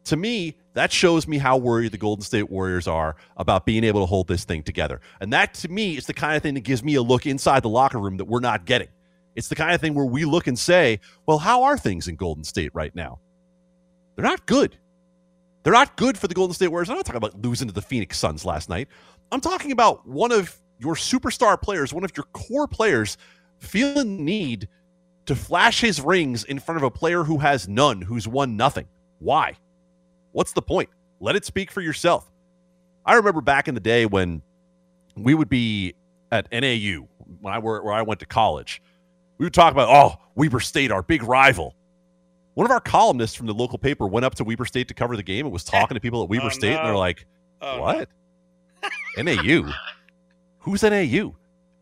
To 0.04 0.16
me, 0.16 0.56
that 0.74 0.92
shows 0.92 1.26
me 1.26 1.38
how 1.38 1.56
worried 1.56 1.92
the 1.92 1.98
Golden 1.98 2.22
State 2.22 2.50
Warriors 2.50 2.86
are 2.88 3.16
about 3.36 3.64
being 3.64 3.84
able 3.84 4.00
to 4.00 4.06
hold 4.06 4.26
this 4.28 4.44
thing 4.44 4.62
together. 4.62 5.00
And 5.20 5.32
that 5.32 5.54
to 5.54 5.68
me 5.68 5.96
is 5.96 6.06
the 6.06 6.14
kind 6.14 6.36
of 6.36 6.42
thing 6.42 6.54
that 6.54 6.60
gives 6.60 6.82
me 6.82 6.96
a 6.96 7.02
look 7.02 7.26
inside 7.26 7.62
the 7.62 7.68
locker 7.68 7.98
room 7.98 8.16
that 8.16 8.26
we're 8.26 8.40
not 8.40 8.66
getting. 8.66 8.88
It's 9.36 9.48
the 9.48 9.54
kind 9.54 9.74
of 9.74 9.80
thing 9.80 9.94
where 9.94 10.04
we 10.04 10.24
look 10.24 10.46
and 10.46 10.58
say, 10.58 11.00
well, 11.26 11.38
how 11.38 11.64
are 11.64 11.76
things 11.76 12.08
in 12.08 12.16
Golden 12.16 12.44
State 12.44 12.70
right 12.74 12.94
now? 12.94 13.18
They're 14.14 14.24
not 14.24 14.46
good. 14.46 14.76
They're 15.62 15.72
not 15.72 15.96
good 15.96 16.16
for 16.18 16.28
the 16.28 16.34
Golden 16.34 16.54
State 16.54 16.68
Warriors. 16.68 16.90
I'm 16.90 16.96
not 16.96 17.06
talking 17.06 17.16
about 17.16 17.40
losing 17.42 17.66
to 17.68 17.74
the 17.74 17.82
Phoenix 17.82 18.18
Suns 18.18 18.44
last 18.44 18.68
night. 18.68 18.88
I'm 19.32 19.40
talking 19.40 19.72
about 19.72 20.06
one 20.06 20.30
of 20.30 20.56
your 20.78 20.94
superstar 20.94 21.60
players, 21.60 21.92
one 21.92 22.04
of 22.04 22.12
your 22.16 22.26
core 22.32 22.68
players, 22.68 23.16
feeling 23.58 23.94
the 23.94 24.22
need 24.22 24.68
to 25.26 25.34
flash 25.34 25.80
his 25.80 26.00
rings 26.00 26.44
in 26.44 26.58
front 26.58 26.76
of 26.76 26.82
a 26.82 26.90
player 26.90 27.24
who 27.24 27.38
has 27.38 27.66
none, 27.66 28.02
who's 28.02 28.28
won 28.28 28.56
nothing. 28.56 28.86
Why? 29.18 29.56
What's 30.32 30.52
the 30.52 30.62
point? 30.62 30.90
Let 31.20 31.34
it 31.34 31.44
speak 31.44 31.70
for 31.70 31.80
yourself. 31.80 32.30
I 33.06 33.14
remember 33.14 33.40
back 33.40 33.66
in 33.66 33.74
the 33.74 33.80
day 33.80 34.06
when 34.06 34.42
we 35.16 35.34
would 35.34 35.48
be 35.48 35.94
at 36.30 36.50
NAU, 36.52 37.06
when 37.40 37.54
I 37.54 37.58
were 37.58 37.82
where 37.82 37.94
I 37.94 38.02
went 38.02 38.20
to 38.20 38.26
college, 38.26 38.82
we 39.38 39.46
would 39.46 39.54
talk 39.54 39.72
about, 39.72 39.88
oh, 39.88 40.20
Weber 40.34 40.60
State, 40.60 40.90
our 40.90 41.02
big 41.02 41.22
rival. 41.22 41.74
One 42.54 42.66
of 42.66 42.70
our 42.70 42.80
columnists 42.80 43.36
from 43.36 43.46
the 43.46 43.54
local 43.54 43.78
paper 43.78 44.06
went 44.06 44.24
up 44.24 44.34
to 44.36 44.44
Weber 44.44 44.64
State 44.64 44.88
to 44.88 44.94
cover 44.94 45.16
the 45.16 45.22
game 45.22 45.46
and 45.46 45.52
was 45.52 45.64
talking 45.64 45.94
to 45.94 46.00
people 46.00 46.22
at 46.22 46.28
Weber 46.28 46.46
Oh, 46.46 46.50
State, 46.50 46.76
and 46.76 46.86
they're 46.86 46.96
like, 46.96 47.26
Oh, 47.60 47.80
what? 47.80 48.08
NAU? 49.16 49.70
Who's 50.60 50.82
NAU? 50.82 51.34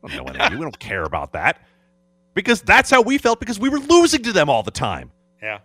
I 0.04 0.16
don't 0.16 0.26
know 0.26 0.32
NAU. 0.32 0.50
We 0.50 0.56
don't 0.62 0.78
care 0.78 1.04
about 1.04 1.32
that. 1.32 1.60
Because 2.34 2.62
that's 2.62 2.88
how 2.90 3.02
we 3.02 3.18
felt 3.18 3.38
because 3.40 3.58
we 3.60 3.68
were 3.68 3.78
losing 3.78 4.22
to 4.22 4.32
them 4.32 4.48
all 4.48 4.62
the 4.62 4.70
time. 4.70 5.10
Yeah. 5.42 5.58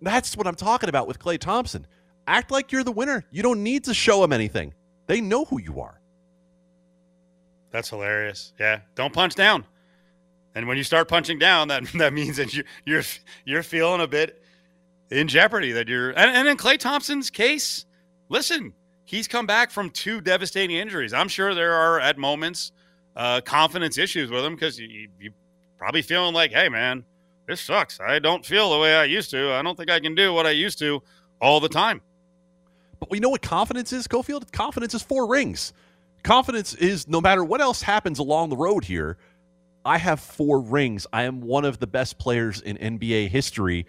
That's 0.00 0.36
what 0.36 0.46
I'm 0.46 0.54
talking 0.54 0.88
about 0.88 1.06
with 1.06 1.18
Klay 1.18 1.38
Thompson. 1.38 1.86
Act 2.26 2.50
like 2.50 2.72
you're 2.72 2.82
the 2.84 2.92
winner. 2.92 3.24
You 3.30 3.42
don't 3.42 3.62
need 3.62 3.84
to 3.84 3.94
show 3.94 4.20
them 4.22 4.32
anything. 4.32 4.72
They 5.06 5.20
know 5.20 5.44
who 5.44 5.60
you 5.60 5.80
are. 5.80 6.00
That's 7.70 7.90
hilarious. 7.90 8.52
Yeah, 8.58 8.80
don't 8.94 9.12
punch 9.12 9.34
down. 9.34 9.64
And 10.54 10.68
when 10.68 10.76
you 10.76 10.84
start 10.84 11.08
punching 11.08 11.38
down, 11.38 11.68
that 11.68 11.84
that 11.94 12.12
means 12.12 12.36
that 12.36 12.54
you, 12.54 12.64
you're 12.84 13.02
you're 13.44 13.62
feeling 13.62 14.00
a 14.00 14.06
bit 14.06 14.42
in 15.10 15.28
jeopardy. 15.28 15.72
That 15.72 15.88
you're 15.88 16.10
and, 16.10 16.30
and 16.30 16.48
in 16.48 16.56
Klay 16.56 16.78
Thompson's 16.78 17.30
case, 17.30 17.86
listen, 18.28 18.74
he's 19.04 19.28
come 19.28 19.46
back 19.46 19.70
from 19.70 19.90
two 19.90 20.20
devastating 20.20 20.76
injuries. 20.76 21.12
I'm 21.12 21.28
sure 21.28 21.54
there 21.54 21.72
are 21.72 22.00
at 22.00 22.18
moments 22.18 22.72
uh, 23.16 23.40
confidence 23.42 23.98
issues 23.98 24.30
with 24.30 24.44
him 24.44 24.54
because 24.54 24.78
you, 24.78 25.08
you 25.20 25.32
probably 25.78 26.02
feeling 26.02 26.34
like, 26.34 26.52
hey 26.52 26.68
man, 26.68 27.04
this 27.46 27.60
sucks. 27.60 28.00
I 28.00 28.18
don't 28.18 28.44
feel 28.44 28.72
the 28.72 28.78
way 28.78 28.94
I 28.94 29.04
used 29.04 29.30
to. 29.30 29.52
I 29.52 29.62
don't 29.62 29.76
think 29.76 29.90
I 29.90 30.00
can 30.00 30.14
do 30.14 30.32
what 30.32 30.46
I 30.46 30.50
used 30.50 30.78
to 30.78 31.02
all 31.40 31.60
the 31.60 31.68
time. 31.68 32.00
But 33.00 33.10
we 33.10 33.18
know 33.18 33.30
what 33.30 33.42
confidence 33.42 33.92
is, 33.92 34.06
Cofield? 34.06 34.52
Confidence 34.52 34.94
is 34.94 35.02
four 35.02 35.26
rings. 35.26 35.72
Confidence 36.22 36.74
is 36.74 37.08
no 37.08 37.20
matter 37.20 37.42
what 37.42 37.60
else 37.60 37.82
happens 37.82 38.20
along 38.20 38.50
the 38.50 38.56
road 38.56 38.84
here, 38.84 39.18
I 39.84 39.98
have 39.98 40.20
four 40.20 40.60
rings. 40.60 41.06
I 41.12 41.24
am 41.24 41.40
one 41.40 41.64
of 41.64 41.78
the 41.78 41.86
best 41.86 42.18
players 42.18 42.60
in 42.60 42.76
NBA 42.76 43.28
history. 43.28 43.86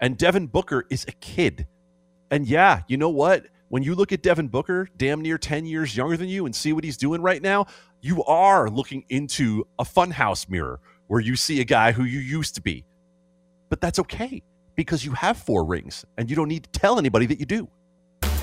And 0.00 0.16
Devin 0.18 0.48
Booker 0.48 0.84
is 0.90 1.04
a 1.08 1.12
kid. 1.12 1.66
And 2.30 2.46
yeah, 2.46 2.82
you 2.88 2.96
know 2.96 3.10
what? 3.10 3.46
When 3.68 3.82
you 3.82 3.94
look 3.94 4.12
at 4.12 4.22
Devin 4.22 4.48
Booker, 4.48 4.88
damn 4.96 5.20
near 5.22 5.38
10 5.38 5.66
years 5.66 5.96
younger 5.96 6.16
than 6.16 6.28
you, 6.28 6.46
and 6.46 6.54
see 6.54 6.72
what 6.72 6.84
he's 6.84 6.96
doing 6.96 7.20
right 7.20 7.42
now, 7.42 7.66
you 8.00 8.22
are 8.24 8.68
looking 8.68 9.04
into 9.08 9.66
a 9.78 9.84
funhouse 9.84 10.48
mirror 10.48 10.80
where 11.08 11.20
you 11.20 11.36
see 11.36 11.60
a 11.60 11.64
guy 11.64 11.92
who 11.92 12.04
you 12.04 12.18
used 12.18 12.54
to 12.56 12.62
be. 12.62 12.84
But 13.68 13.80
that's 13.80 13.98
okay 14.00 14.42
because 14.76 15.04
you 15.04 15.12
have 15.12 15.36
four 15.36 15.64
rings 15.64 16.04
and 16.16 16.28
you 16.30 16.36
don't 16.36 16.48
need 16.48 16.64
to 16.64 16.70
tell 16.70 16.98
anybody 16.98 17.26
that 17.26 17.40
you 17.40 17.46
do. 17.46 17.68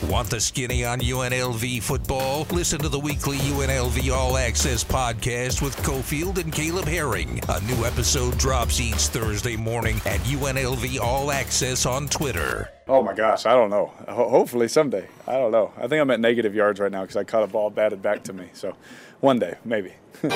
Want 0.10 0.30
the 0.30 0.40
skinny 0.40 0.84
on 0.86 1.00
UNLV 1.00 1.82
football? 1.82 2.46
Listen 2.52 2.80
to 2.80 2.90
the 2.90 3.00
weekly 3.00 3.38
UNLV 3.38 4.14
All 4.14 4.38
Access 4.38 4.84
podcast 4.84 5.62
with 5.62 5.76
Cofield 5.78 6.38
and 6.40 6.52
Caleb 6.52 6.86
Herring. 6.86 7.40
A 7.50 7.62
new 7.62 7.86
episode 7.86 8.38
drops 8.38 8.80
each 8.82 8.96
Thursday 9.08 9.56
morning 9.56 9.96
at 10.06 10.20
UNLV 10.22 11.00
All 11.00 11.32
Access 11.32 11.86
on 11.86 12.08
Twitter. 12.10 12.70
Oh 12.88 13.02
my 13.02 13.14
gosh, 13.14 13.46
I 13.46 13.54
don't 13.54 13.70
know. 13.70 13.94
Ho- 14.10 14.30
hopefully 14.30 14.68
someday. 14.68 15.08
I 15.26 15.34
don't 15.34 15.52
know. 15.52 15.72
I 15.78 15.88
think 15.88 16.02
I'm 16.02 16.12
at 16.12 16.20
negative 16.20 16.54
yards 16.54 16.80
right 16.80 16.92
now 16.92 17.02
because 17.02 17.16
I 17.16 17.24
caught 17.24 17.44
a 17.44 17.48
ball 17.48 17.70
batted 17.70 18.02
back 18.02 18.24
to 18.24 18.34
me. 18.34 18.50
So 18.54 18.76
one 19.22 19.40
day, 19.40 19.56
maybe. 19.64 19.94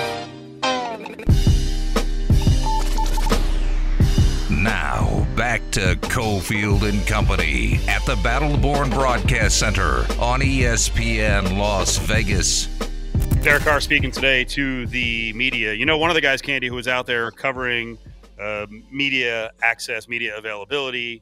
Now, 4.50 5.27
back 5.38 5.62
to 5.70 5.96
Cofield 6.02 6.82
and 6.82 7.06
Company 7.06 7.80
at 7.88 8.04
the 8.08 8.16
Battleborn 8.16 8.90
Broadcast 8.90 9.60
Center 9.60 10.00
on 10.20 10.42
ESPN 10.42 11.60
Las 11.60 11.98
Vegas. 12.00 12.66
Derek 13.44 13.62
Carr 13.62 13.80
speaking 13.80 14.10
today 14.10 14.44
to 14.46 14.88
the 14.88 15.32
media. 15.34 15.74
You 15.74 15.86
know, 15.86 16.00
one 16.00 16.10
of 16.10 16.16
the 16.16 16.22
guys, 16.22 16.42
Candy, 16.42 16.68
who 16.68 16.74
was 16.74 16.88
out 16.88 17.06
there 17.06 17.30
covering 17.30 18.00
uh, 18.42 18.66
media 18.92 19.52
access, 19.62 20.08
media 20.08 20.36
availability 20.36 21.22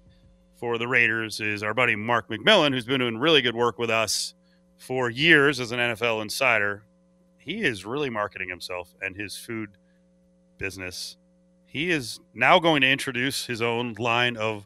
for 0.55 0.77
the 0.77 0.87
Raiders 0.87 1.41
is 1.41 1.61
our 1.61 1.73
buddy 1.73 1.97
Mark 1.97 2.29
McMillian, 2.29 2.71
who's 2.71 2.85
been 2.85 3.01
doing 3.01 3.17
really 3.17 3.41
good 3.41 3.55
work 3.55 3.77
with 3.77 3.89
us 3.89 4.33
for 4.77 5.09
years 5.09 5.59
as 5.59 5.73
an 5.73 5.79
NFL 5.79 6.21
insider. 6.21 6.83
He 7.37 7.63
is 7.63 7.85
really 7.85 8.09
marketing 8.09 8.47
himself 8.47 8.95
and 9.01 9.13
his 9.13 9.35
food 9.35 9.71
business. 10.57 11.17
He 11.75 11.91
is 11.91 12.21
now 12.33 12.57
going 12.57 12.83
to 12.83 12.89
introduce 12.89 13.45
his 13.45 13.61
own 13.61 13.95
line 13.99 14.37
of 14.37 14.65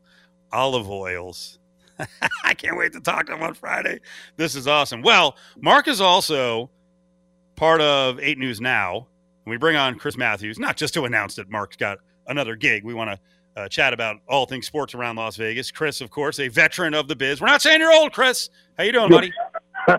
olive 0.51 0.87
oils. 0.87 1.57
I 2.43 2.53
can't 2.53 2.77
wait 2.77 2.93
to 2.93 2.99
talk 2.99 3.25
to 3.25 3.33
him 3.33 3.41
on 3.41 3.55
Friday. 3.55 4.01
This 4.35 4.53
is 4.53 4.67
awesome. 4.67 5.01
Well, 5.01 5.35
Mark 5.59 5.87
is 5.87 6.01
also 6.01 6.69
part 7.55 7.81
of 7.81 8.19
8 8.19 8.37
News 8.37 8.61
Now. 8.61 9.07
We 9.47 9.57
bring 9.57 9.75
on 9.75 9.97
Chris 9.97 10.17
Matthews, 10.17 10.59
not 10.59 10.77
just 10.77 10.93
to 10.93 11.05
announce 11.05 11.33
that 11.37 11.49
Mark's 11.49 11.77
got 11.77 11.97
another 12.27 12.55
gig. 12.55 12.83
We 12.83 12.93
want 12.93 13.09
to 13.09 13.19
uh, 13.59 13.67
chat 13.69 13.91
about 13.91 14.17
all 14.27 14.45
things 14.45 14.67
sports 14.67 14.93
around 14.93 15.15
Las 15.15 15.35
Vegas. 15.35 15.71
Chris, 15.71 16.01
of 16.01 16.11
course, 16.11 16.39
a 16.39 16.47
veteran 16.47 16.93
of 16.93 17.07
the 17.07 17.15
biz. 17.15 17.41
We're 17.41 17.47
not 17.47 17.63
saying 17.63 17.79
you're 17.79 17.91
old, 17.91 18.13
Chris. 18.13 18.51
How 18.77 18.83
you 18.83 18.91
doing, 18.91 19.09
buddy? 19.09 19.33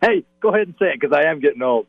hey, 0.00 0.24
go 0.40 0.48
ahead 0.48 0.68
and 0.68 0.74
say 0.78 0.92
it 0.92 0.98
because 0.98 1.14
I 1.14 1.24
am 1.24 1.40
getting 1.40 1.60
old. 1.60 1.86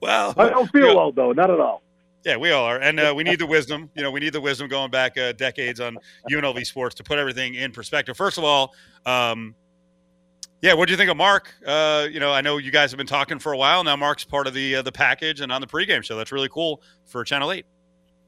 Well, 0.00 0.32
I 0.38 0.48
don't 0.48 0.72
feel 0.72 0.98
old 0.98 1.14
though, 1.14 1.32
not 1.32 1.50
at 1.50 1.60
all. 1.60 1.82
Yeah, 2.24 2.36
we 2.36 2.52
all 2.52 2.64
are, 2.64 2.78
and 2.78 3.00
uh, 3.00 3.12
we 3.16 3.24
need 3.24 3.40
the 3.40 3.46
wisdom. 3.56 3.90
You 3.94 4.02
know, 4.02 4.10
we 4.10 4.20
need 4.20 4.32
the 4.32 4.40
wisdom 4.40 4.68
going 4.68 4.90
back 4.90 5.18
uh, 5.18 5.32
decades 5.32 5.80
on 5.80 5.98
UNLV 6.30 6.64
sports 6.66 6.94
to 6.96 7.02
put 7.02 7.18
everything 7.18 7.54
in 7.54 7.72
perspective. 7.72 8.16
First 8.16 8.38
of 8.38 8.44
all, 8.44 8.74
um, 9.04 9.54
yeah, 10.60 10.74
what 10.74 10.86
do 10.86 10.92
you 10.92 10.96
think 10.96 11.10
of 11.10 11.16
Mark? 11.16 11.52
Uh, 11.66 12.06
you 12.08 12.20
know, 12.20 12.32
I 12.32 12.40
know 12.40 12.58
you 12.58 12.70
guys 12.70 12.92
have 12.92 12.98
been 12.98 13.08
talking 13.08 13.40
for 13.40 13.52
a 13.52 13.56
while 13.56 13.82
now. 13.82 13.96
Mark's 13.96 14.24
part 14.24 14.46
of 14.46 14.54
the 14.54 14.76
uh, 14.76 14.82
the 14.82 14.92
package 14.92 15.40
and 15.40 15.50
on 15.50 15.60
the 15.60 15.66
pregame 15.66 16.04
show. 16.04 16.16
That's 16.16 16.30
really 16.30 16.48
cool 16.48 16.80
for 17.04 17.24
Channel 17.24 17.50
Eight. 17.50 17.66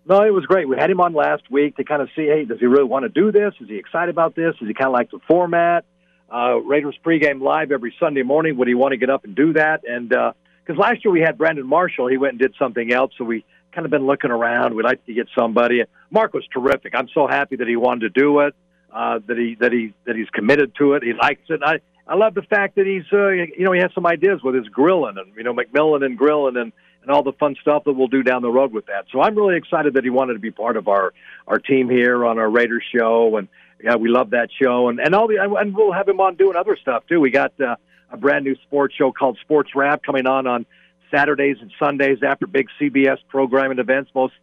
No, 0.06 0.22
it 0.22 0.30
was 0.30 0.44
great. 0.44 0.68
We 0.68 0.76
had 0.76 0.90
him 0.90 1.00
on 1.00 1.14
last 1.14 1.50
week 1.50 1.76
to 1.76 1.84
kind 1.84 2.02
of 2.02 2.08
see, 2.14 2.26
hey, 2.26 2.44
does 2.44 2.58
he 2.58 2.66
really 2.66 2.84
want 2.84 3.04
to 3.04 3.08
do 3.08 3.32
this? 3.32 3.54
Is 3.60 3.68
he 3.68 3.76
excited 3.76 4.10
about 4.10 4.34
this? 4.34 4.54
Does 4.58 4.68
he 4.68 4.74
kind 4.74 4.88
of 4.88 4.92
like 4.92 5.10
the 5.10 5.20
format? 5.26 5.86
Uh, 6.30 6.56
Raiders 6.56 6.98
pregame 7.02 7.40
live 7.40 7.70
every 7.70 7.94
Sunday 7.98 8.22
morning. 8.22 8.56
Would 8.58 8.68
he 8.68 8.74
want 8.74 8.92
to 8.92 8.98
get 8.98 9.08
up 9.08 9.24
and 9.24 9.34
do 9.34 9.54
that? 9.54 9.82
And 9.88 10.08
because 10.08 10.78
last 10.78 11.04
year 11.04 11.12
we 11.12 11.20
had 11.20 11.38
Brandon 11.38 11.66
Marshall, 11.66 12.08
he 12.08 12.18
went 12.18 12.32
and 12.32 12.40
did 12.40 12.54
something 12.58 12.92
else, 12.92 13.12
so 13.16 13.24
we 13.24 13.44
kind 13.74 13.84
of 13.84 13.90
been 13.90 14.06
looking 14.06 14.30
around. 14.30 14.74
We'd 14.74 14.84
like 14.84 15.04
to 15.06 15.14
get 15.14 15.28
somebody. 15.36 15.82
Mark 16.10 16.32
was 16.32 16.46
terrific. 16.52 16.94
I'm 16.94 17.08
so 17.12 17.26
happy 17.26 17.56
that 17.56 17.68
he 17.68 17.76
wanted 17.76 18.14
to 18.14 18.20
do 18.20 18.40
it. 18.40 18.54
Uh, 18.92 19.18
that 19.26 19.36
he 19.36 19.56
that 19.56 19.72
he 19.72 19.92
that 20.06 20.14
he's 20.14 20.30
committed 20.30 20.72
to 20.78 20.92
it. 20.92 21.02
He 21.02 21.12
likes 21.12 21.42
it. 21.48 21.60
I 21.64 21.80
I 22.06 22.14
love 22.14 22.34
the 22.34 22.42
fact 22.42 22.76
that 22.76 22.86
he's 22.86 23.02
uh, 23.12 23.30
you 23.30 23.64
know 23.64 23.72
he 23.72 23.80
has 23.80 23.90
some 23.92 24.06
ideas 24.06 24.40
with 24.42 24.54
his 24.54 24.68
grilling 24.68 25.16
and 25.18 25.34
you 25.36 25.42
know 25.42 25.52
McMillian 25.52 26.04
and 26.04 26.16
grilling 26.16 26.56
and 26.56 26.72
and 27.02 27.10
all 27.10 27.24
the 27.24 27.32
fun 27.32 27.56
stuff 27.60 27.84
that 27.84 27.92
we'll 27.92 28.06
do 28.06 28.22
down 28.22 28.42
the 28.42 28.50
road 28.50 28.72
with 28.72 28.86
that. 28.86 29.06
So 29.10 29.20
I'm 29.20 29.34
really 29.34 29.56
excited 29.56 29.94
that 29.94 30.04
he 30.04 30.10
wanted 30.10 30.34
to 30.34 30.38
be 30.38 30.52
part 30.52 30.76
of 30.76 30.86
our 30.86 31.12
our 31.48 31.58
team 31.58 31.90
here 31.90 32.24
on 32.24 32.38
our 32.38 32.48
Raiders 32.48 32.84
show 32.94 33.36
and 33.36 33.48
yeah 33.82 33.96
we 33.96 34.08
love 34.08 34.30
that 34.30 34.48
show 34.62 34.88
and 34.88 35.00
and 35.00 35.12
all 35.12 35.26
the 35.26 35.38
and 35.42 35.74
we'll 35.74 35.92
have 35.92 36.08
him 36.08 36.20
on 36.20 36.36
doing 36.36 36.56
other 36.56 36.76
stuff 36.80 37.02
too. 37.08 37.20
We 37.20 37.30
got 37.30 37.52
uh, 37.60 37.74
a 38.10 38.16
brand 38.16 38.44
new 38.44 38.54
sports 38.66 38.94
show 38.94 39.10
called 39.10 39.38
Sports 39.40 39.70
Wrap 39.74 40.04
coming 40.04 40.26
on 40.26 40.46
on 40.46 40.66
Saturdays 41.14 41.58
and 41.60 41.70
Sundays 41.78 42.18
after 42.26 42.46
big 42.46 42.68
CBS 42.80 43.18
programming 43.28 43.78
events, 43.78 44.10
most 44.14 44.34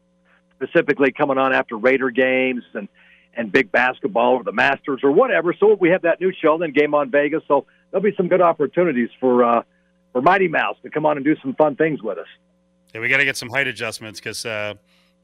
specifically 0.56 1.12
coming 1.12 1.38
on 1.38 1.54
after 1.54 1.78
Raider 1.78 2.10
games 2.10 2.64
and 2.74 2.88
and 3.34 3.50
big 3.52 3.72
basketball 3.72 4.34
or 4.34 4.44
the 4.44 4.52
Masters 4.52 5.02
or 5.04 5.12
whatever. 5.12 5.54
So 5.58 5.74
we 5.80 5.90
have 5.90 6.02
that 6.02 6.20
new 6.20 6.34
show, 6.34 6.58
then 6.58 6.72
Game 6.72 6.94
on 6.94 7.10
Vegas. 7.10 7.42
So 7.48 7.66
there'll 7.90 8.04
be 8.04 8.14
some 8.18 8.28
good 8.28 8.42
opportunities 8.42 9.10
for 9.20 9.44
uh, 9.44 9.64
for 10.12 10.22
Mighty 10.22 10.48
Mouse 10.48 10.78
to 10.84 10.90
come 10.90 11.06
on 11.06 11.18
and 11.18 11.26
do 11.26 11.36
some 11.42 11.56
fun 11.56 11.76
things 11.76 12.02
with 12.02 12.18
us. 12.18 12.28
Yeah, 12.94 13.02
we 13.02 13.08
got 13.08 13.18
to 13.18 13.26
get 13.26 13.38
some 13.38 13.50
height 13.50 13.68
adjustments 13.68 14.20
because 14.20 14.46
uh, 14.46 14.74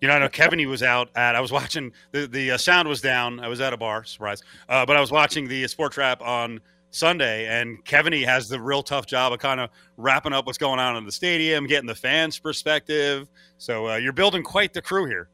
you 0.02 0.08
know 0.08 0.16
I 0.16 0.20
know 0.20 0.30
Kevin 0.30 0.60
he 0.60 0.66
was 0.66 0.84
out 0.84 1.10
at. 1.16 1.36
I 1.36 1.42
was 1.42 1.52
watching 1.52 1.94
the 2.12 2.28
the 2.28 2.52
uh, 2.52 2.58
sound 2.58 2.88
was 2.88 3.02
down. 3.02 3.40
I 3.40 3.48
was 3.48 3.62
at 3.62 3.74
a 3.74 3.78
bar, 3.78 4.04
surprise, 4.04 4.42
uh, 4.68 4.86
but 4.86 4.96
I 4.98 5.02
was 5.02 5.12
watching 5.12 5.48
the 5.48 5.68
sports 5.68 5.98
wrap 5.98 6.22
on 6.22 6.62
Sunday, 6.92 7.48
and 7.48 7.84
Kevin 7.86 8.14
has 8.24 8.48
the 8.48 8.60
real 8.60 8.82
tough 8.82 9.06
job 9.06 9.34
of 9.34 9.40
kind 9.40 9.60
of 9.60 9.70
wrapping 9.98 10.34
up 10.34 10.46
what's 10.46 10.58
going 10.58 10.80
on 10.80 10.96
in 10.96 11.06
the 11.06 11.12
stadium, 11.12 11.68
getting 11.68 11.88
the 11.88 11.96
fans' 11.96 12.40
perspective. 12.40 13.28
So 13.58 13.90
uh, 13.90 13.96
you're 13.96 14.14
building 14.14 14.44
quite 14.44 14.74
the 14.74 14.82
crew 14.82 15.06
here. 15.06 15.30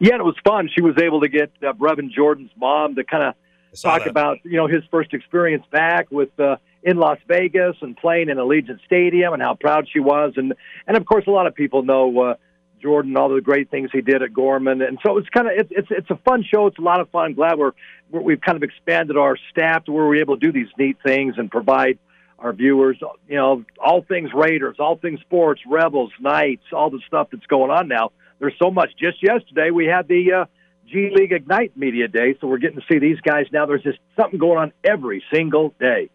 Yeah, 0.00 0.12
and 0.12 0.20
it 0.20 0.24
was 0.24 0.36
fun. 0.44 0.68
She 0.74 0.82
was 0.82 0.96
able 0.98 1.20
to 1.20 1.28
get 1.28 1.50
uh, 1.62 1.72
Brevin 1.72 2.10
Jordan's 2.10 2.50
mom 2.56 2.94
to 2.96 3.04
kind 3.04 3.22
of 3.22 3.34
talk 3.80 4.04
that. 4.04 4.10
about 4.10 4.38
you 4.44 4.56
know 4.56 4.66
his 4.66 4.82
first 4.90 5.12
experience 5.14 5.64
back 5.70 6.10
with 6.10 6.38
uh, 6.38 6.56
in 6.82 6.96
Las 6.98 7.18
Vegas 7.26 7.76
and 7.80 7.96
playing 7.96 8.28
in 8.28 8.36
Allegiant 8.36 8.84
Stadium 8.84 9.32
and 9.32 9.42
how 9.42 9.54
proud 9.54 9.88
she 9.90 10.00
was, 10.00 10.34
and 10.36 10.54
and 10.86 10.96
of 10.96 11.04
course 11.06 11.26
a 11.26 11.30
lot 11.30 11.46
of 11.46 11.54
people 11.54 11.82
know 11.82 12.20
uh, 12.20 12.34
Jordan, 12.84 13.16
all 13.16 13.30
the 13.30 13.40
great 13.40 13.70
things 13.70 13.88
he 13.94 14.02
did 14.02 14.22
at 14.22 14.34
Gorman, 14.34 14.82
and 14.82 14.98
so 15.04 15.16
it's 15.16 15.28
kind 15.30 15.46
of 15.46 15.54
it's 15.56 15.70
it's 15.70 15.88
it's 15.90 16.10
a 16.10 16.16
fun 16.16 16.44
show. 16.44 16.66
It's 16.66 16.76
a 16.76 16.82
lot 16.82 17.00
of 17.00 17.08
fun. 17.08 17.32
Glad 17.32 17.56
we're, 17.56 17.72
we're 18.10 18.20
we've 18.20 18.40
kind 18.42 18.56
of 18.56 18.62
expanded 18.62 19.16
our 19.16 19.38
staff 19.50 19.86
to 19.86 19.92
where 19.92 20.04
we're 20.04 20.20
able 20.20 20.36
to 20.38 20.46
do 20.46 20.52
these 20.52 20.70
neat 20.78 20.98
things 21.02 21.36
and 21.38 21.50
provide 21.50 21.98
our 22.38 22.52
viewers, 22.52 22.98
you 23.26 23.36
know, 23.36 23.64
all 23.82 24.02
things 24.02 24.28
Raiders, 24.34 24.76
all 24.78 24.96
things 24.96 25.20
sports, 25.20 25.62
Rebels, 25.66 26.12
Knights, 26.20 26.64
all 26.74 26.90
the 26.90 27.00
stuff 27.06 27.28
that's 27.32 27.46
going 27.46 27.70
on 27.70 27.88
now. 27.88 28.12
There's 28.38 28.54
so 28.62 28.70
much. 28.70 28.90
Just 29.00 29.22
yesterday 29.22 29.70
we 29.70 29.86
had 29.86 30.06
the 30.06 30.42
uh, 30.42 30.44
G 30.86 31.10
League 31.14 31.32
Ignite 31.32 31.74
Media 31.78 32.06
Day, 32.06 32.36
so 32.38 32.46
we're 32.46 32.58
getting 32.58 32.80
to 32.80 32.86
see 32.92 32.98
these 32.98 33.18
guys 33.22 33.46
now. 33.50 33.64
There's 33.64 33.82
just 33.82 33.98
something 34.20 34.38
going 34.38 34.58
on 34.58 34.72
every 34.84 35.24
single 35.32 35.72
day. 35.80 36.10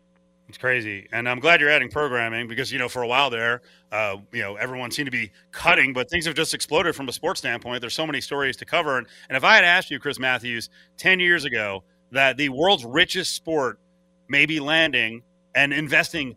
It's 0.49 0.57
crazy, 0.57 1.07
and 1.11 1.29
I'm 1.29 1.39
glad 1.39 1.61
you're 1.61 1.69
adding 1.69 1.91
programming 1.91 2.47
because 2.47 2.71
you 2.71 2.79
know 2.79 2.89
for 2.89 3.03
a 3.03 3.07
while 3.07 3.29
there, 3.29 3.61
uh, 3.91 4.15
you 4.33 4.41
know 4.41 4.55
everyone 4.55 4.89
seemed 4.89 5.05
to 5.05 5.11
be 5.11 5.31
cutting, 5.51 5.93
but 5.93 6.09
things 6.09 6.25
have 6.25 6.33
just 6.33 6.55
exploded 6.55 6.95
from 6.95 7.07
a 7.07 7.13
sports 7.13 7.39
standpoint. 7.39 7.81
There's 7.81 7.93
so 7.93 8.07
many 8.07 8.19
stories 8.19 8.57
to 8.57 8.65
cover, 8.65 8.97
and, 8.97 9.05
and 9.29 9.37
if 9.37 9.43
I 9.43 9.53
had 9.53 9.63
asked 9.63 9.91
you, 9.91 9.99
Chris 9.99 10.17
Matthews, 10.17 10.71
ten 10.97 11.19
years 11.19 11.45
ago, 11.45 11.83
that 12.11 12.37
the 12.37 12.49
world's 12.49 12.83
richest 12.83 13.35
sport 13.35 13.79
may 14.27 14.47
be 14.47 14.59
landing 14.59 15.21
and 15.53 15.71
investing 15.71 16.35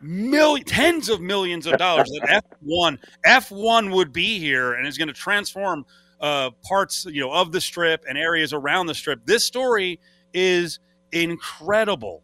million, 0.00 0.64
tens 0.64 1.08
of 1.08 1.20
millions 1.20 1.66
of 1.66 1.76
dollars, 1.76 2.08
that 2.20 2.44
F1 2.64 2.98
F1 3.26 3.92
would 3.92 4.12
be 4.12 4.38
here 4.38 4.74
and 4.74 4.86
is 4.86 4.96
going 4.96 5.08
to 5.08 5.14
transform 5.14 5.84
uh, 6.20 6.50
parts 6.62 7.04
you 7.06 7.20
know 7.20 7.32
of 7.32 7.50
the 7.50 7.60
strip 7.60 8.04
and 8.08 8.16
areas 8.16 8.52
around 8.52 8.86
the 8.86 8.94
strip. 8.94 9.26
This 9.26 9.44
story 9.44 9.98
is 10.32 10.78
incredible 11.10 12.22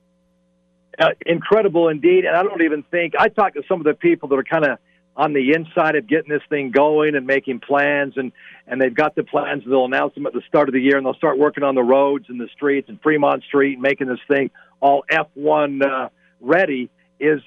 uh, 0.98 1.10
incredible 1.24 1.88
indeed. 1.88 2.24
And 2.24 2.36
I 2.36 2.42
don't 2.42 2.62
even 2.62 2.82
think 2.84 3.14
I 3.18 3.28
talked 3.28 3.56
to 3.56 3.62
some 3.68 3.80
of 3.80 3.84
the 3.84 3.94
people 3.94 4.28
that 4.30 4.36
are 4.36 4.44
kind 4.44 4.64
of 4.64 4.78
on 5.16 5.32
the 5.32 5.52
inside 5.52 5.96
of 5.96 6.06
getting 6.06 6.28
this 6.28 6.42
thing 6.48 6.70
going 6.70 7.14
and 7.14 7.26
making 7.26 7.60
plans, 7.60 8.14
and 8.16 8.32
and 8.66 8.80
they've 8.80 8.94
got 8.94 9.14
the 9.14 9.24
plans. 9.24 9.64
And 9.64 9.72
they'll 9.72 9.86
announce 9.86 10.14
them 10.14 10.26
at 10.26 10.32
the 10.32 10.42
start 10.48 10.68
of 10.68 10.74
the 10.74 10.80
year, 10.80 10.96
and 10.96 11.06
they'll 11.06 11.14
start 11.14 11.38
working 11.38 11.64
on 11.64 11.74
the 11.74 11.82
roads 11.82 12.26
and 12.28 12.40
the 12.40 12.48
streets 12.54 12.88
and 12.88 13.00
Fremont 13.00 13.42
Street, 13.44 13.74
and 13.74 13.82
making 13.82 14.08
this 14.08 14.20
thing 14.28 14.50
all 14.80 15.04
F1 15.10 15.82
uh, 15.82 16.08
ready. 16.40 16.90
Is 17.18 17.40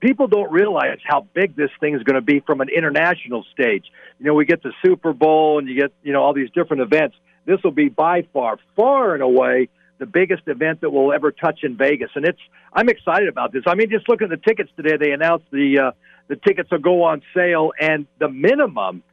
people 0.00 0.26
don't 0.26 0.50
realize 0.50 0.98
how 1.04 1.26
big 1.32 1.54
this 1.54 1.70
thing 1.78 1.94
is 1.94 2.02
going 2.02 2.16
to 2.16 2.22
be 2.22 2.40
from 2.40 2.60
an 2.60 2.68
international 2.68 3.44
stage. 3.52 3.84
You 4.18 4.26
know, 4.26 4.34
we 4.34 4.44
get 4.44 4.62
the 4.62 4.72
Super 4.84 5.12
Bowl, 5.12 5.60
and 5.60 5.68
you 5.68 5.80
get 5.80 5.92
you 6.02 6.12
know 6.12 6.22
all 6.22 6.34
these 6.34 6.50
different 6.50 6.82
events. 6.82 7.16
This 7.44 7.60
will 7.62 7.72
be 7.72 7.88
by 7.88 8.26
far, 8.32 8.58
far 8.76 9.14
and 9.14 9.22
away 9.22 9.68
the 10.02 10.06
biggest 10.06 10.42
event 10.48 10.80
that 10.80 10.90
we'll 10.90 11.12
ever 11.12 11.30
touch 11.30 11.60
in 11.62 11.76
Vegas, 11.76 12.10
and 12.16 12.24
it's 12.24 12.40
I'm 12.72 12.88
excited 12.88 13.28
about 13.28 13.52
this. 13.52 13.62
I 13.68 13.76
mean, 13.76 13.88
just 13.88 14.08
look 14.08 14.20
at 14.20 14.30
the 14.30 14.36
tickets 14.36 14.68
today. 14.76 14.96
They 14.96 15.12
announced 15.12 15.44
the 15.52 15.78
uh, 15.78 15.90
the 16.26 16.34
tickets 16.34 16.72
will 16.72 16.78
go 16.78 17.04
on 17.04 17.22
sale, 17.32 17.70
and 17.80 18.08
the 18.18 18.28
minimum 18.28 19.04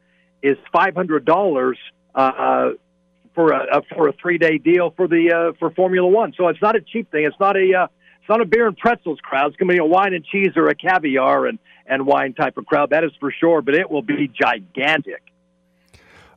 is 0.42 0.56
five 0.72 0.96
hundred 0.96 1.24
dollars 1.24 1.78
uh, 2.12 2.70
for 3.36 3.52
a 3.52 3.82
for 3.94 4.08
a 4.08 4.12
three 4.14 4.36
day 4.38 4.58
deal 4.58 4.92
for 4.96 5.06
the 5.06 5.32
uh, 5.32 5.56
for 5.60 5.70
Formula 5.70 6.08
One. 6.08 6.34
So 6.36 6.48
it's 6.48 6.60
not 6.60 6.74
a 6.74 6.80
cheap 6.80 7.08
thing. 7.12 7.24
It's 7.24 7.38
not 7.38 7.56
a 7.56 7.82
uh, 7.82 7.84
it's 7.84 8.28
not 8.28 8.40
a 8.40 8.44
beer 8.44 8.66
and 8.66 8.76
pretzels 8.76 9.20
crowd. 9.22 9.52
It's 9.52 9.56
going 9.58 9.68
to 9.68 9.74
be 9.74 9.78
a 9.78 9.84
wine 9.84 10.12
and 10.12 10.24
cheese 10.24 10.56
or 10.56 10.66
a 10.66 10.74
caviar 10.74 11.46
and 11.46 11.60
and 11.86 12.04
wine 12.04 12.34
type 12.34 12.56
of 12.56 12.66
crowd. 12.66 12.90
That 12.90 13.04
is 13.04 13.12
for 13.20 13.30
sure. 13.30 13.62
But 13.62 13.74
it 13.76 13.88
will 13.88 14.02
be 14.02 14.26
gigantic. 14.26 15.22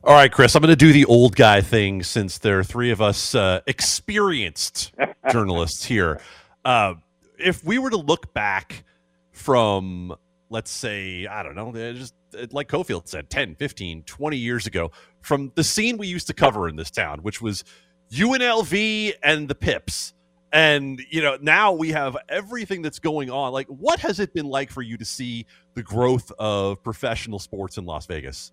All 0.06 0.12
right, 0.12 0.30
Chris, 0.30 0.54
I'm 0.54 0.60
going 0.60 0.68
to 0.68 0.76
do 0.76 0.92
the 0.92 1.06
old 1.06 1.34
guy 1.34 1.62
thing 1.62 2.02
since 2.02 2.36
there 2.36 2.58
are 2.58 2.62
three 2.62 2.90
of 2.90 3.00
us 3.00 3.34
uh, 3.34 3.62
experienced 3.66 4.92
journalists 5.32 5.82
here. 5.82 6.20
Uh, 6.62 6.96
if 7.38 7.64
we 7.64 7.78
were 7.78 7.88
to 7.88 7.96
look 7.96 8.34
back 8.34 8.84
from, 9.32 10.14
let's 10.50 10.70
say, 10.70 11.26
I 11.26 11.42
don't 11.42 11.54
know, 11.54 11.70
uh, 11.70 11.94
just 11.94 12.12
uh, 12.38 12.46
like 12.50 12.68
Cofield 12.68 13.08
said, 13.08 13.30
10, 13.30 13.54
15, 13.54 14.02
20 14.02 14.36
years 14.36 14.66
ago, 14.66 14.90
from 15.22 15.52
the 15.54 15.64
scene 15.64 15.96
we 15.96 16.06
used 16.06 16.26
to 16.26 16.34
cover 16.34 16.68
in 16.68 16.76
this 16.76 16.90
town, 16.90 17.20
which 17.20 17.40
was 17.40 17.64
UNLV 18.12 19.14
and 19.22 19.48
the 19.48 19.54
Pips. 19.54 20.12
And, 20.52 21.00
you 21.08 21.22
know, 21.22 21.38
now 21.40 21.72
we 21.72 21.92
have 21.92 22.14
everything 22.28 22.82
that's 22.82 22.98
going 22.98 23.30
on. 23.30 23.54
Like, 23.54 23.68
what 23.68 24.00
has 24.00 24.20
it 24.20 24.34
been 24.34 24.48
like 24.48 24.70
for 24.70 24.82
you 24.82 24.98
to 24.98 25.04
see 25.06 25.46
the 25.72 25.82
growth 25.82 26.30
of 26.38 26.82
professional 26.84 27.38
sports 27.38 27.78
in 27.78 27.86
Las 27.86 28.04
Vegas? 28.04 28.52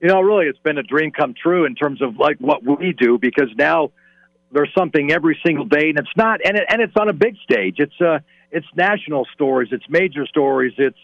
You 0.00 0.08
know, 0.08 0.20
really, 0.20 0.46
it's 0.46 0.58
been 0.58 0.78
a 0.78 0.82
dream 0.82 1.10
come 1.10 1.34
true 1.34 1.64
in 1.64 1.74
terms 1.74 2.02
of 2.02 2.18
like 2.18 2.38
what 2.38 2.62
we 2.62 2.92
do 2.92 3.18
because 3.18 3.48
now 3.56 3.90
there's 4.52 4.72
something 4.76 5.10
every 5.10 5.38
single 5.44 5.64
day, 5.64 5.88
and 5.88 5.98
it's 5.98 6.16
not, 6.16 6.40
and 6.44 6.56
it, 6.56 6.64
and 6.68 6.82
it's 6.82 6.96
on 6.98 7.08
a 7.08 7.12
big 7.12 7.36
stage. 7.42 7.76
It's 7.78 7.98
uh, 8.00 8.18
it's 8.50 8.66
national 8.74 9.26
stories, 9.34 9.70
it's 9.72 9.88
major 9.88 10.26
stories, 10.26 10.74
it's 10.78 10.98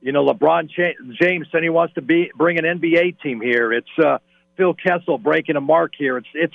you 0.00 0.12
know 0.12 0.26
LeBron 0.26 0.68
James 0.70 1.46
saying 1.50 1.62
he 1.62 1.70
wants 1.70 1.94
to 1.94 2.02
be 2.02 2.30
bring 2.36 2.58
an 2.58 2.64
NBA 2.64 3.20
team 3.20 3.40
here. 3.40 3.72
It's 3.72 3.88
uh, 3.98 4.18
Phil 4.56 4.74
Kessel 4.74 5.18
breaking 5.18 5.56
a 5.56 5.60
mark 5.60 5.92
here. 5.96 6.18
It's 6.18 6.28
it's 6.34 6.54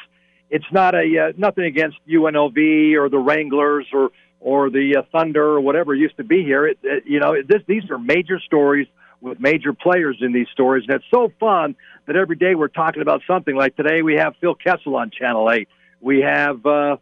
it's 0.49 0.71
not 0.71 0.95
a 0.95 1.30
uh, 1.30 1.32
nothing 1.38 1.65
against 1.65 1.97
UNLV 2.08 2.95
or 2.95 3.10
the 3.10 3.19
Wranglers 3.19 3.88
or 3.93 4.12
or 4.39 4.69
the 4.69 4.97
uh, 4.97 5.02
Thunder 5.12 5.43
or 5.43 5.62
whatever 5.62 5.93
used 5.93 6.17
to 6.17 6.23
be 6.23 6.43
here. 6.43 6.67
It, 6.67 6.80
it, 6.84 7.04
you 7.06 7.19
know, 7.19 7.36
this 7.45 7.62
these 7.67 7.89
are 7.89 7.97
major 7.97 8.39
stories 8.39 8.88
with 9.21 9.39
major 9.39 9.73
players 9.73 10.17
in 10.21 10.32
these 10.32 10.47
stories, 10.51 10.86
and 10.88 10.95
it's 10.95 11.05
so 11.12 11.32
fun 11.39 11.75
that 12.05 12.15
every 12.15 12.36
day 12.36 12.55
we're 12.55 12.67
talking 12.67 13.01
about 13.01 13.21
something. 13.27 13.55
Like 13.55 13.75
today, 13.75 14.01
we 14.01 14.15
have 14.15 14.36
Phil 14.39 14.55
Kessel 14.55 14.95
on 14.95 15.12
Channel 15.12 15.51
Eight. 15.51 15.69
We 16.01 16.21
have. 16.21 16.65
Uh, 16.65 16.97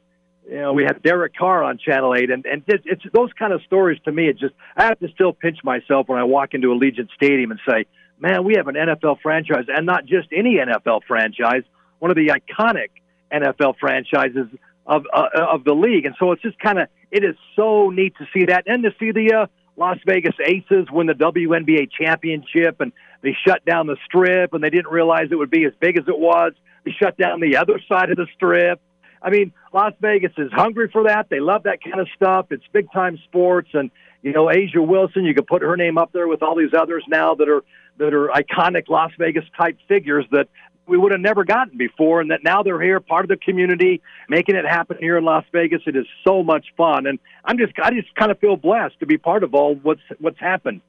you 0.49 0.61
know, 0.61 0.71
we 0.71 0.83
have 0.85 1.03
Derek 1.03 1.35
Carr 1.35 1.63
on 1.63 1.77
Channel 1.77 2.15
Eight, 2.15 2.31
and 2.31 2.45
and 2.45 2.63
it's, 2.67 2.83
it's 2.85 3.03
those 3.13 3.31
kind 3.33 3.51
of 3.51 3.61
stories. 3.63 3.99
To 4.05 4.11
me, 4.11 4.29
it 4.29 4.37
just 4.37 4.53
I 4.77 4.85
have 4.85 4.99
to 4.99 5.09
still 5.09 5.33
pinch 5.33 5.57
myself 5.63 6.07
when 6.07 6.19
I 6.19 6.23
walk 6.23 6.53
into 6.53 6.69
Allegiant 6.69 7.09
Stadium 7.15 7.51
and 7.51 7.59
say, 7.67 7.85
"Man, 8.17 8.45
we 8.45 8.55
have 8.55 8.67
an 8.67 8.75
NFL 8.75 9.19
franchise, 9.21 9.65
and 9.67 9.85
not 9.85 10.05
just 10.05 10.29
any 10.31 10.55
NFL 10.55 11.01
franchise, 11.05 11.63
one 11.99 12.11
of 12.11 12.15
the 12.15 12.27
iconic 12.27 12.89
NFL 13.31 13.75
franchises 13.77 14.47
of 14.85 15.05
uh, 15.13 15.27
of 15.35 15.65
the 15.65 15.73
league." 15.73 16.05
And 16.05 16.15
so 16.17 16.31
it's 16.31 16.41
just 16.41 16.57
kind 16.59 16.79
of 16.79 16.87
it 17.11 17.25
is 17.25 17.35
so 17.55 17.89
neat 17.89 18.13
to 18.17 18.27
see 18.33 18.45
that, 18.45 18.63
and 18.67 18.83
to 18.83 18.91
see 18.99 19.11
the 19.11 19.33
uh, 19.33 19.47
Las 19.77 19.97
Vegas 20.05 20.35
Aces 20.43 20.87
win 20.91 21.07
the 21.07 21.13
WNBA 21.13 21.89
championship, 21.91 22.81
and 22.81 22.91
they 23.21 23.35
shut 23.47 23.63
down 23.63 23.87
the 23.87 23.97
strip, 24.05 24.53
and 24.53 24.63
they 24.63 24.69
didn't 24.69 24.91
realize 24.91 25.27
it 25.31 25.35
would 25.35 25.51
be 25.51 25.65
as 25.65 25.73
big 25.79 25.97
as 25.97 26.07
it 26.07 26.17
was. 26.17 26.53
They 26.83 26.91
shut 26.91 27.17
down 27.17 27.39
the 27.39 27.57
other 27.57 27.79
side 27.87 28.09
of 28.09 28.17
the 28.17 28.27
strip 28.35 28.81
I 29.21 29.29
mean, 29.29 29.51
Las 29.73 29.93
Vegas 29.99 30.31
is 30.37 30.51
hungry 30.51 30.89
for 30.91 31.03
that. 31.03 31.27
They 31.29 31.39
love 31.39 31.63
that 31.63 31.83
kind 31.83 31.99
of 31.99 32.07
stuff. 32.15 32.47
It's 32.51 32.63
big 32.71 32.91
time 32.91 33.17
sports, 33.25 33.69
and 33.73 33.91
you 34.21 34.31
know, 34.31 34.45
A'ja 34.45 34.85
Wilson. 34.85 35.25
You 35.25 35.33
could 35.33 35.47
put 35.47 35.61
her 35.61 35.75
name 35.75 35.97
up 35.97 36.11
there 36.13 36.27
with 36.27 36.43
all 36.43 36.55
these 36.55 36.73
others 36.77 37.03
now 37.07 37.35
that 37.35 37.49
are 37.49 37.63
that 37.97 38.13
are 38.13 38.27
iconic 38.27 38.87
Las 38.89 39.11
Vegas 39.17 39.45
type 39.57 39.77
figures 39.87 40.25
that 40.31 40.47
we 40.87 40.97
would 40.97 41.11
have 41.11 41.21
never 41.21 41.43
gotten 41.43 41.77
before, 41.77 42.21
and 42.21 42.31
that 42.31 42.43
now 42.43 42.63
they're 42.63 42.81
here, 42.81 42.99
part 42.99 43.25
of 43.25 43.29
the 43.29 43.37
community, 43.37 44.01
making 44.29 44.55
it 44.55 44.65
happen 44.65 44.97
here 44.99 45.17
in 45.17 45.25
Las 45.25 45.45
Vegas. 45.51 45.81
It 45.85 45.95
is 45.95 46.05
so 46.25 46.43
much 46.43 46.65
fun, 46.75 47.05
and 47.05 47.19
I'm 47.43 47.57
just 47.57 47.73
I 47.81 47.91
just 47.91 48.13
kind 48.15 48.31
of 48.31 48.39
feel 48.39 48.55
blessed 48.55 48.99
to 48.99 49.05
be 49.05 49.17
part 49.17 49.43
of 49.43 49.53
all 49.53 49.75
what's 49.75 50.01
what's 50.19 50.39
happened. 50.39 50.81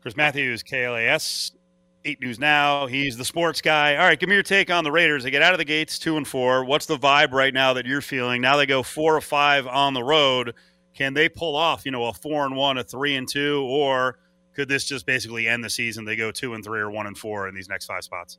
Chris 0.00 0.16
Matthews, 0.16 0.62
KLAS 0.62 1.52
8 2.04 2.20
News 2.20 2.38
Now. 2.38 2.86
He's 2.86 3.16
the 3.16 3.24
sports 3.24 3.60
guy. 3.60 3.96
All 3.96 4.04
right, 4.04 4.18
give 4.18 4.28
me 4.28 4.34
your 4.34 4.42
take 4.42 4.70
on 4.70 4.84
the 4.84 4.90
Raiders. 4.90 5.22
They 5.22 5.30
get 5.30 5.42
out 5.42 5.54
of 5.54 5.58
the 5.58 5.64
gates 5.64 5.98
two 5.98 6.16
and 6.16 6.26
four. 6.26 6.64
What's 6.64 6.86
the 6.86 6.98
vibe 6.98 7.32
right 7.32 7.54
now 7.54 7.74
that 7.74 7.86
you're 7.86 8.00
feeling? 8.00 8.42
Now 8.42 8.56
they 8.56 8.66
go 8.66 8.82
four 8.82 9.16
or 9.16 9.20
five 9.20 9.66
on 9.66 9.94
the 9.94 10.02
road. 10.02 10.54
Can 10.94 11.14
they 11.14 11.28
pull 11.28 11.56
off, 11.56 11.86
you 11.86 11.92
know, 11.92 12.04
a 12.06 12.12
four 12.12 12.44
and 12.44 12.56
one, 12.56 12.76
a 12.76 12.84
three 12.84 13.14
and 13.16 13.28
two, 13.28 13.64
or 13.66 14.18
could 14.54 14.68
this 14.68 14.84
just 14.84 15.06
basically 15.06 15.48
end 15.48 15.64
the 15.64 15.70
season? 15.70 16.04
They 16.04 16.16
go 16.16 16.30
two 16.30 16.54
and 16.54 16.62
three 16.62 16.80
or 16.80 16.90
one 16.90 17.06
and 17.06 17.16
four 17.16 17.48
in 17.48 17.54
these 17.54 17.68
next 17.68 17.86
five 17.86 18.04
spots. 18.04 18.38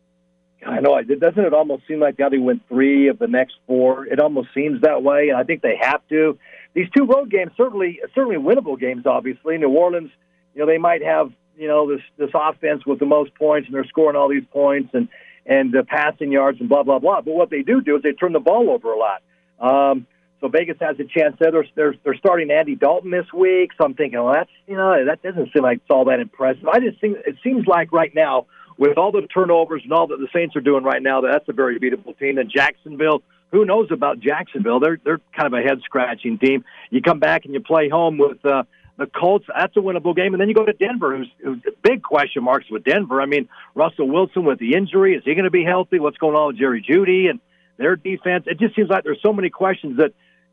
I 0.65 0.79
know. 0.79 1.01
Doesn't 1.01 1.43
it 1.43 1.53
almost 1.53 1.83
seem 1.87 1.99
like 1.99 2.19
now 2.19 2.29
they 2.29 2.37
win 2.37 2.61
three 2.67 3.07
of 3.07 3.19
the 3.19 3.27
next 3.27 3.55
four? 3.67 4.05
It 4.05 4.19
almost 4.19 4.49
seems 4.53 4.81
that 4.81 5.03
way, 5.03 5.29
and 5.29 5.37
I 5.37 5.43
think 5.43 5.61
they 5.61 5.77
have 5.81 6.01
to. 6.09 6.37
These 6.73 6.87
two 6.95 7.05
road 7.05 7.29
games 7.29 7.51
certainly, 7.55 7.99
certainly 8.15 8.37
winnable 8.37 8.79
games. 8.79 9.05
Obviously, 9.05 9.57
New 9.57 9.69
Orleans, 9.69 10.11
you 10.55 10.61
know, 10.61 10.67
they 10.67 10.77
might 10.77 11.03
have 11.03 11.31
you 11.57 11.67
know 11.67 11.89
this 11.89 12.01
this 12.17 12.31
offense 12.33 12.85
with 12.85 12.99
the 12.99 13.05
most 13.05 13.35
points, 13.35 13.67
and 13.67 13.75
they're 13.75 13.85
scoring 13.85 14.15
all 14.15 14.29
these 14.29 14.45
points 14.51 14.89
and 14.93 15.07
and 15.45 15.75
uh, 15.75 15.83
passing 15.87 16.31
yards 16.31 16.59
and 16.59 16.69
blah 16.69 16.83
blah 16.83 16.99
blah. 16.99 17.21
But 17.21 17.33
what 17.33 17.49
they 17.49 17.61
do 17.61 17.81
do 17.81 17.95
is 17.97 18.03
they 18.03 18.13
turn 18.13 18.33
the 18.33 18.39
ball 18.39 18.69
over 18.69 18.91
a 18.91 18.97
lot. 18.97 19.21
Um, 19.59 20.07
so 20.41 20.49
Vegas 20.49 20.75
has 20.81 20.97
a 20.99 21.05
chance 21.05 21.37
there. 21.39 21.51
They're, 21.51 21.65
they're, 21.73 21.95
they're 22.03 22.15
starting 22.15 22.51
Andy 22.51 22.75
Dalton 22.75 23.11
this 23.11 23.31
week, 23.33 23.71
so 23.77 23.85
I'm 23.85 23.93
thinking, 23.93 24.21
well, 24.21 24.33
that's 24.33 24.49
you 24.67 24.75
know 24.75 25.05
that 25.05 25.21
doesn't 25.21 25.53
seem 25.53 25.63
like 25.63 25.77
it's 25.77 25.89
all 25.89 26.05
that 26.05 26.19
impressive. 26.19 26.67
I 26.67 26.79
just 26.79 26.99
think 26.99 27.17
it 27.25 27.35
seems 27.43 27.65
like 27.67 27.91
right 27.91 28.13
now 28.13 28.47
with 28.77 28.97
all 28.97 29.11
the 29.11 29.21
turnovers 29.33 29.81
and 29.83 29.93
all 29.93 30.07
that 30.07 30.19
the 30.19 30.27
Saints 30.33 30.55
are 30.55 30.61
doing 30.61 30.83
right 30.83 31.01
now, 31.01 31.21
that's 31.21 31.47
a 31.47 31.53
very 31.53 31.79
beatable 31.79 32.17
team. 32.17 32.37
And 32.37 32.49
Jacksonville, 32.49 33.21
who 33.51 33.65
knows 33.65 33.89
about 33.91 34.19
Jacksonville? 34.19 34.79
They're 34.79 34.99
they're 35.03 35.21
kind 35.35 35.53
of 35.53 35.53
a 35.53 35.61
head 35.61 35.79
scratching 35.83 36.37
team. 36.39 36.65
You 36.89 37.01
come 37.01 37.19
back 37.19 37.45
and 37.45 37.53
you 37.53 37.61
play 37.61 37.89
home 37.89 38.17
with. 38.17 38.43
Uh, 38.45 38.63
the 38.97 39.07
Colts, 39.07 39.45
that's 39.47 39.75
a 39.75 39.79
winnable 39.79 40.15
game. 40.15 40.33
And 40.33 40.41
then 40.41 40.49
you 40.49 40.55
go 40.55 40.65
to 40.65 40.73
Denver, 40.73 41.17
who's, 41.17 41.29
who's 41.43 41.59
big 41.81 42.03
question 42.03 42.43
marks 42.43 42.69
with 42.69 42.83
Denver. 42.83 43.21
I 43.21 43.25
mean, 43.25 43.49
Russell 43.73 44.07
Wilson 44.07 44.45
with 44.45 44.59
the 44.59 44.75
injury, 44.75 45.15
is 45.15 45.23
he 45.25 45.33
going 45.33 45.45
to 45.45 45.51
be 45.51 45.63
healthy? 45.63 45.99
What's 45.99 46.17
going 46.17 46.35
on 46.35 46.47
with 46.47 46.57
Jerry 46.57 46.85
Jeudy 46.87 47.29
and 47.29 47.39
their 47.77 47.95
defense? 47.95 48.43
It 48.45 48.59
just 48.59 48.75
seems 48.75 48.89
like 48.89 49.03
there's 49.03 49.21
so 49.23 49.33
many 49.33 49.49
questions 49.49 49.97
that, 49.97 50.11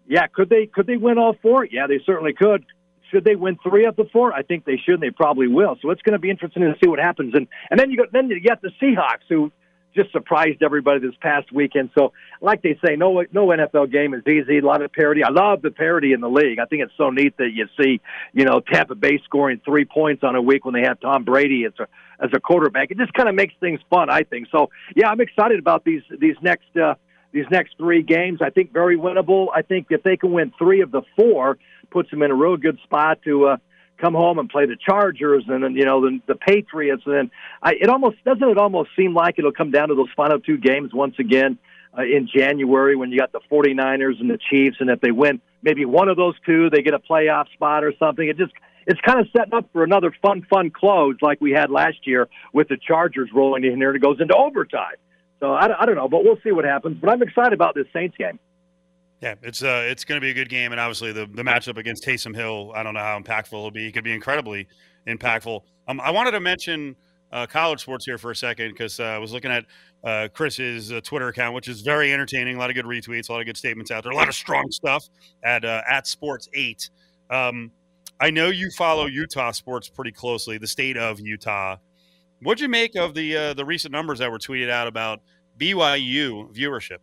yeah, 0.08 0.26
could 0.26 0.48
they 0.48 0.66
could 0.66 0.86
they 0.86 0.96
win 0.96 1.18
all 1.18 1.36
four? 1.42 1.64
Yeah, 1.64 1.86
they 1.86 2.00
certainly 2.04 2.32
could. 2.32 2.64
Should 3.10 3.24
they 3.24 3.36
win 3.36 3.58
three 3.62 3.86
of 3.86 3.96
the 3.96 4.04
four? 4.12 4.32
I 4.32 4.42
think 4.42 4.64
they 4.64 4.76
should. 4.76 4.94
and 4.94 5.02
They 5.02 5.10
probably 5.10 5.48
will. 5.48 5.76
So 5.82 5.90
it's 5.90 6.02
going 6.02 6.12
to 6.14 6.18
be 6.18 6.30
interesting 6.30 6.62
to 6.62 6.74
see 6.82 6.88
what 6.88 6.98
happens. 6.98 7.34
And 7.34 7.48
and 7.70 7.78
then 7.78 7.90
you 7.90 7.98
go 7.98 8.04
then 8.12 8.28
you 8.28 8.40
get 8.40 8.62
the 8.62 8.70
Seahawks, 8.80 9.26
who 9.28 9.52
just 9.94 10.12
surprised 10.12 10.62
everybody 10.62 11.00
this 11.00 11.14
past 11.20 11.52
weekend. 11.52 11.90
So, 11.98 12.12
like 12.40 12.62
they 12.62 12.78
say, 12.84 12.96
no 12.96 13.24
no 13.32 13.46
NFL 13.48 13.90
game 13.90 14.14
is 14.14 14.22
easy. 14.26 14.58
A 14.58 14.64
lot 14.64 14.82
of 14.82 14.92
parity. 14.92 15.22
I 15.24 15.30
love 15.30 15.62
the 15.62 15.70
parity 15.70 16.12
in 16.12 16.20
the 16.20 16.28
league. 16.28 16.58
I 16.58 16.64
think 16.66 16.82
it's 16.82 16.92
so 16.96 17.10
neat 17.10 17.36
that 17.38 17.50
you 17.52 17.66
see, 17.80 18.00
you 18.32 18.44
know, 18.44 18.60
Tampa 18.60 18.94
Bay 18.94 19.20
scoring 19.24 19.60
three 19.64 19.84
points 19.84 20.22
on 20.22 20.36
a 20.36 20.42
week 20.42 20.64
when 20.64 20.74
they 20.74 20.82
have 20.82 21.00
Tom 21.00 21.24
Brady 21.24 21.64
as 21.64 21.72
a 21.78 21.88
as 22.22 22.30
a 22.34 22.40
quarterback. 22.40 22.90
It 22.90 22.98
just 22.98 23.12
kind 23.14 23.28
of 23.28 23.34
makes 23.34 23.54
things 23.60 23.80
fun. 23.90 24.10
I 24.10 24.22
think 24.22 24.48
so. 24.52 24.70
Yeah, 24.94 25.08
I'm 25.08 25.20
excited 25.20 25.58
about 25.58 25.84
these 25.84 26.02
these 26.18 26.36
next. 26.42 26.76
Uh, 26.76 26.94
these 27.32 27.46
next 27.50 27.76
three 27.76 28.02
games, 28.02 28.40
I 28.42 28.50
think 28.50 28.72
very 28.72 28.96
winnable. 28.96 29.48
I 29.54 29.62
think 29.62 29.86
if 29.90 30.02
they 30.02 30.16
can 30.16 30.32
win 30.32 30.52
three 30.58 30.80
of 30.80 30.90
the 30.90 31.02
four, 31.16 31.58
puts 31.90 32.10
them 32.10 32.22
in 32.22 32.30
a 32.30 32.34
real 32.34 32.56
good 32.56 32.78
spot 32.84 33.20
to 33.24 33.46
uh, 33.46 33.56
come 34.00 34.14
home 34.14 34.38
and 34.38 34.48
play 34.48 34.66
the 34.66 34.76
Chargers 34.76 35.44
and 35.48 35.62
then 35.62 35.74
you 35.74 35.84
know 35.84 36.00
the, 36.00 36.20
the 36.26 36.34
Patriots. 36.34 37.02
And 37.06 37.14
then 37.14 37.30
I, 37.62 37.74
it 37.74 37.88
almost 37.88 38.16
doesn't 38.24 38.48
it 38.48 38.58
almost 38.58 38.90
seem 38.96 39.14
like 39.14 39.38
it'll 39.38 39.52
come 39.52 39.70
down 39.70 39.88
to 39.88 39.94
those 39.94 40.10
final 40.16 40.40
two 40.40 40.56
games 40.56 40.92
once 40.92 41.16
again 41.18 41.58
uh, 41.96 42.02
in 42.02 42.28
January 42.34 42.96
when 42.96 43.10
you 43.10 43.18
got 43.18 43.32
the 43.32 43.40
49ers 43.50 44.20
and 44.20 44.30
the 44.30 44.38
Chiefs 44.50 44.76
and 44.80 44.90
if 44.90 45.00
they 45.00 45.10
win 45.10 45.40
maybe 45.62 45.84
one 45.84 46.08
of 46.08 46.16
those 46.16 46.34
two 46.46 46.70
they 46.70 46.82
get 46.82 46.94
a 46.94 46.98
playoff 46.98 47.50
spot 47.52 47.84
or 47.84 47.92
something. 47.98 48.26
It 48.26 48.38
just 48.38 48.52
it's 48.86 49.00
kind 49.02 49.20
of 49.20 49.26
setting 49.36 49.54
up 49.54 49.68
for 49.72 49.84
another 49.84 50.14
fun 50.22 50.46
fun 50.50 50.70
close 50.70 51.16
like 51.20 51.40
we 51.40 51.52
had 51.52 51.70
last 51.70 52.06
year 52.06 52.28
with 52.52 52.68
the 52.68 52.76
Chargers 52.76 53.30
rolling 53.34 53.64
in 53.64 53.76
here 53.76 53.88
and 53.88 53.96
it 53.96 54.02
goes 54.02 54.20
into 54.20 54.34
overtime 54.34 54.96
so 55.40 55.52
I, 55.52 55.82
I 55.82 55.86
don't 55.86 55.96
know 55.96 56.08
but 56.08 56.22
we'll 56.22 56.38
see 56.44 56.52
what 56.52 56.64
happens 56.64 56.98
but 57.00 57.10
I'm 57.10 57.22
excited 57.22 57.52
about 57.52 57.74
this 57.74 57.86
Saints 57.92 58.16
game 58.16 58.38
yeah, 59.20 59.34
it's 59.42 59.62
uh, 59.62 59.84
it's 59.86 60.04
going 60.04 60.18
to 60.18 60.24
be 60.24 60.30
a 60.30 60.34
good 60.34 60.48
game, 60.48 60.72
and 60.72 60.80
obviously 60.80 61.12
the 61.12 61.26
the 61.26 61.42
matchup 61.42 61.76
against 61.76 62.04
Taysom 62.04 62.34
Hill. 62.34 62.72
I 62.74 62.82
don't 62.82 62.94
know 62.94 63.00
how 63.00 63.18
impactful 63.18 63.52
it'll 63.52 63.70
be. 63.70 63.86
It 63.86 63.92
could 63.92 64.04
be 64.04 64.12
incredibly 64.12 64.66
impactful. 65.06 65.60
Um, 65.88 66.00
I 66.00 66.10
wanted 66.10 66.30
to 66.32 66.40
mention 66.40 66.96
uh, 67.32 67.46
college 67.46 67.80
sports 67.80 68.06
here 68.06 68.16
for 68.16 68.30
a 68.30 68.36
second 68.36 68.70
because 68.72 68.98
uh, 68.98 69.04
I 69.04 69.18
was 69.18 69.32
looking 69.32 69.50
at 69.50 69.66
uh, 70.04 70.28
Chris's 70.32 70.90
uh, 70.90 71.00
Twitter 71.02 71.28
account, 71.28 71.54
which 71.54 71.68
is 71.68 71.82
very 71.82 72.12
entertaining. 72.12 72.56
A 72.56 72.58
lot 72.58 72.70
of 72.70 72.76
good 72.76 72.86
retweets, 72.86 73.28
a 73.28 73.32
lot 73.32 73.40
of 73.40 73.46
good 73.46 73.58
statements 73.58 73.90
out 73.90 74.04
there, 74.04 74.12
a 74.12 74.16
lot 74.16 74.28
of 74.28 74.34
strong 74.34 74.70
stuff 74.70 75.08
at 75.42 75.66
uh, 75.66 75.82
at 75.88 76.06
Sports 76.06 76.48
Eight. 76.54 76.88
Um, 77.28 77.70
I 78.20 78.30
know 78.30 78.48
you 78.48 78.70
follow 78.70 79.06
Utah 79.06 79.50
sports 79.50 79.88
pretty 79.88 80.12
closely, 80.12 80.56
the 80.56 80.66
state 80.66 80.96
of 80.96 81.20
Utah. 81.20 81.76
What'd 82.42 82.60
you 82.60 82.68
make 82.68 82.96
of 82.96 83.14
the 83.14 83.36
uh, 83.36 83.54
the 83.54 83.64
recent 83.64 83.92
numbers 83.92 84.18
that 84.20 84.30
were 84.30 84.38
tweeted 84.38 84.70
out 84.70 84.86
about 84.86 85.20
BYU 85.58 86.54
viewership? 86.54 86.98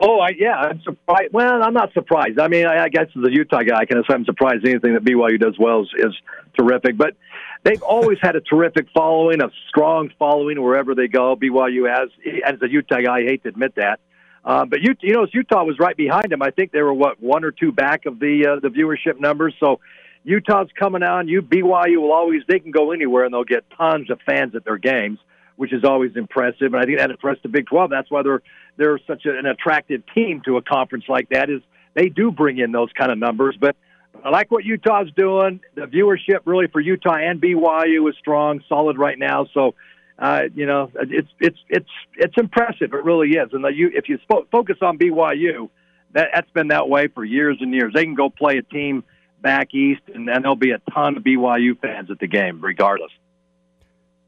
Oh, 0.00 0.20
I, 0.20 0.30
yeah, 0.38 0.54
I'm 0.54 0.80
surprised. 0.82 1.32
Well, 1.32 1.62
I'm 1.62 1.74
not 1.74 1.92
surprised. 1.92 2.38
I 2.38 2.48
mean, 2.48 2.66
I, 2.66 2.84
I 2.84 2.88
guess 2.88 3.06
as 3.16 3.24
a 3.24 3.30
Utah 3.30 3.62
guy, 3.62 3.78
I 3.78 3.84
can 3.84 4.02
say 4.08 4.14
I'm 4.14 4.24
surprised 4.24 4.66
anything 4.66 4.94
that 4.94 5.04
BYU 5.04 5.38
does 5.38 5.56
well 5.58 5.82
is, 5.82 5.88
is 5.96 6.14
terrific. 6.58 6.96
But 6.96 7.14
they've 7.62 7.82
always 7.82 8.18
had 8.20 8.34
a 8.34 8.40
terrific 8.40 8.86
following, 8.94 9.42
a 9.42 9.50
strong 9.68 10.10
following 10.18 10.60
wherever 10.62 10.94
they 10.94 11.08
go. 11.08 11.36
BYU 11.36 11.88
has, 11.88 12.08
as 12.44 12.60
a 12.62 12.68
Utah 12.68 13.00
guy, 13.00 13.18
I 13.18 13.22
hate 13.22 13.42
to 13.44 13.50
admit 13.50 13.74
that. 13.76 14.00
Uh, 14.44 14.64
but 14.64 14.80
you, 14.80 14.96
you 15.02 15.12
know, 15.12 15.26
Utah 15.32 15.62
was 15.62 15.78
right 15.78 15.96
behind 15.96 16.30
them. 16.30 16.42
I 16.42 16.50
think 16.50 16.72
they 16.72 16.82
were 16.82 16.94
what 16.94 17.22
one 17.22 17.44
or 17.44 17.52
two 17.52 17.70
back 17.70 18.06
of 18.06 18.18
the 18.18 18.46
uh, 18.46 18.60
the 18.60 18.68
viewership 18.68 19.20
numbers. 19.20 19.54
So 19.60 19.78
Utah's 20.24 20.68
coming 20.78 21.02
on. 21.02 21.28
You 21.28 21.42
BYU 21.42 22.00
will 22.00 22.12
always 22.12 22.42
they 22.48 22.58
can 22.58 22.70
go 22.70 22.92
anywhere 22.92 23.24
and 23.24 23.34
they'll 23.34 23.44
get 23.44 23.64
tons 23.76 24.10
of 24.10 24.20
fans 24.26 24.54
at 24.54 24.64
their 24.64 24.78
games 24.78 25.18
which 25.56 25.72
is 25.72 25.84
always 25.84 26.10
impressive. 26.16 26.74
And 26.74 26.76
I 26.76 26.84
think 26.84 26.98
that 26.98 27.10
impressed 27.10 27.42
the 27.42 27.48
Big 27.48 27.66
12. 27.66 27.90
That's 27.90 28.10
why 28.10 28.22
they're 28.22 28.42
they're 28.76 28.98
such 29.06 29.26
an 29.26 29.46
attractive 29.46 30.02
team 30.14 30.42
to 30.44 30.56
a 30.56 30.62
conference 30.62 31.04
like 31.08 31.28
that. 31.28 31.50
Is 31.50 31.60
they 31.94 32.08
do 32.08 32.30
bring 32.30 32.58
in 32.58 32.72
those 32.72 32.90
kind 32.98 33.12
of 33.12 33.18
numbers. 33.18 33.56
But 33.60 33.76
I 34.24 34.30
like 34.30 34.50
what 34.50 34.64
Utah's 34.64 35.10
doing. 35.16 35.60
The 35.74 35.82
viewership 35.82 36.40
really 36.44 36.66
for 36.68 36.80
Utah 36.80 37.14
and 37.14 37.40
BYU 37.40 38.08
is 38.08 38.16
strong, 38.18 38.62
solid 38.68 38.98
right 38.98 39.18
now. 39.18 39.46
So, 39.52 39.74
uh, 40.18 40.42
you 40.54 40.66
know, 40.66 40.90
it's 40.94 41.28
it's 41.38 41.58
it's 41.68 41.90
it's 42.16 42.34
impressive. 42.36 42.92
It 42.92 43.04
really 43.04 43.30
is. 43.30 43.50
And 43.52 43.64
the, 43.64 43.68
you, 43.68 43.90
if 43.94 44.08
you 44.08 44.18
focus 44.28 44.78
on 44.80 44.98
BYU, 44.98 45.68
that, 46.14 46.28
that's 46.34 46.50
been 46.50 46.68
that 46.68 46.88
way 46.88 47.08
for 47.08 47.24
years 47.24 47.58
and 47.60 47.72
years. 47.74 47.92
They 47.94 48.04
can 48.04 48.14
go 48.14 48.30
play 48.30 48.58
a 48.58 48.62
team 48.62 49.04
back 49.42 49.74
east, 49.74 50.02
and 50.14 50.26
then 50.26 50.42
there'll 50.42 50.56
be 50.56 50.70
a 50.70 50.80
ton 50.92 51.16
of 51.16 51.22
BYU 51.22 51.78
fans 51.78 52.10
at 52.10 52.18
the 52.18 52.26
game, 52.26 52.60
regardless. 52.60 53.10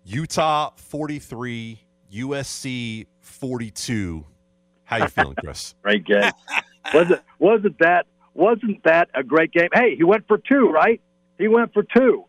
Utah 0.05 0.70
43, 0.77 1.81
USC 2.12 3.07
42. 3.20 4.27
How 4.85 4.96
you 4.98 5.09
feeling, 5.09 5.37
Chris? 5.37 5.74
great 5.83 6.05
game. 6.05 6.31
was 6.92 7.11
it 7.11 7.22
wasn't 7.38 7.79
that 7.79 8.07
wasn't 8.35 8.83
that 8.85 9.09
a 9.14 9.22
great 9.22 9.53
game? 9.53 9.68
Hey, 9.72 9.96
he 9.96 10.05
went 10.05 10.27
for 10.29 10.37
two, 10.37 10.68
right? 10.68 11.00
He 11.38 11.48
went 11.48 11.72
for 11.72 11.83
two. 11.83 12.24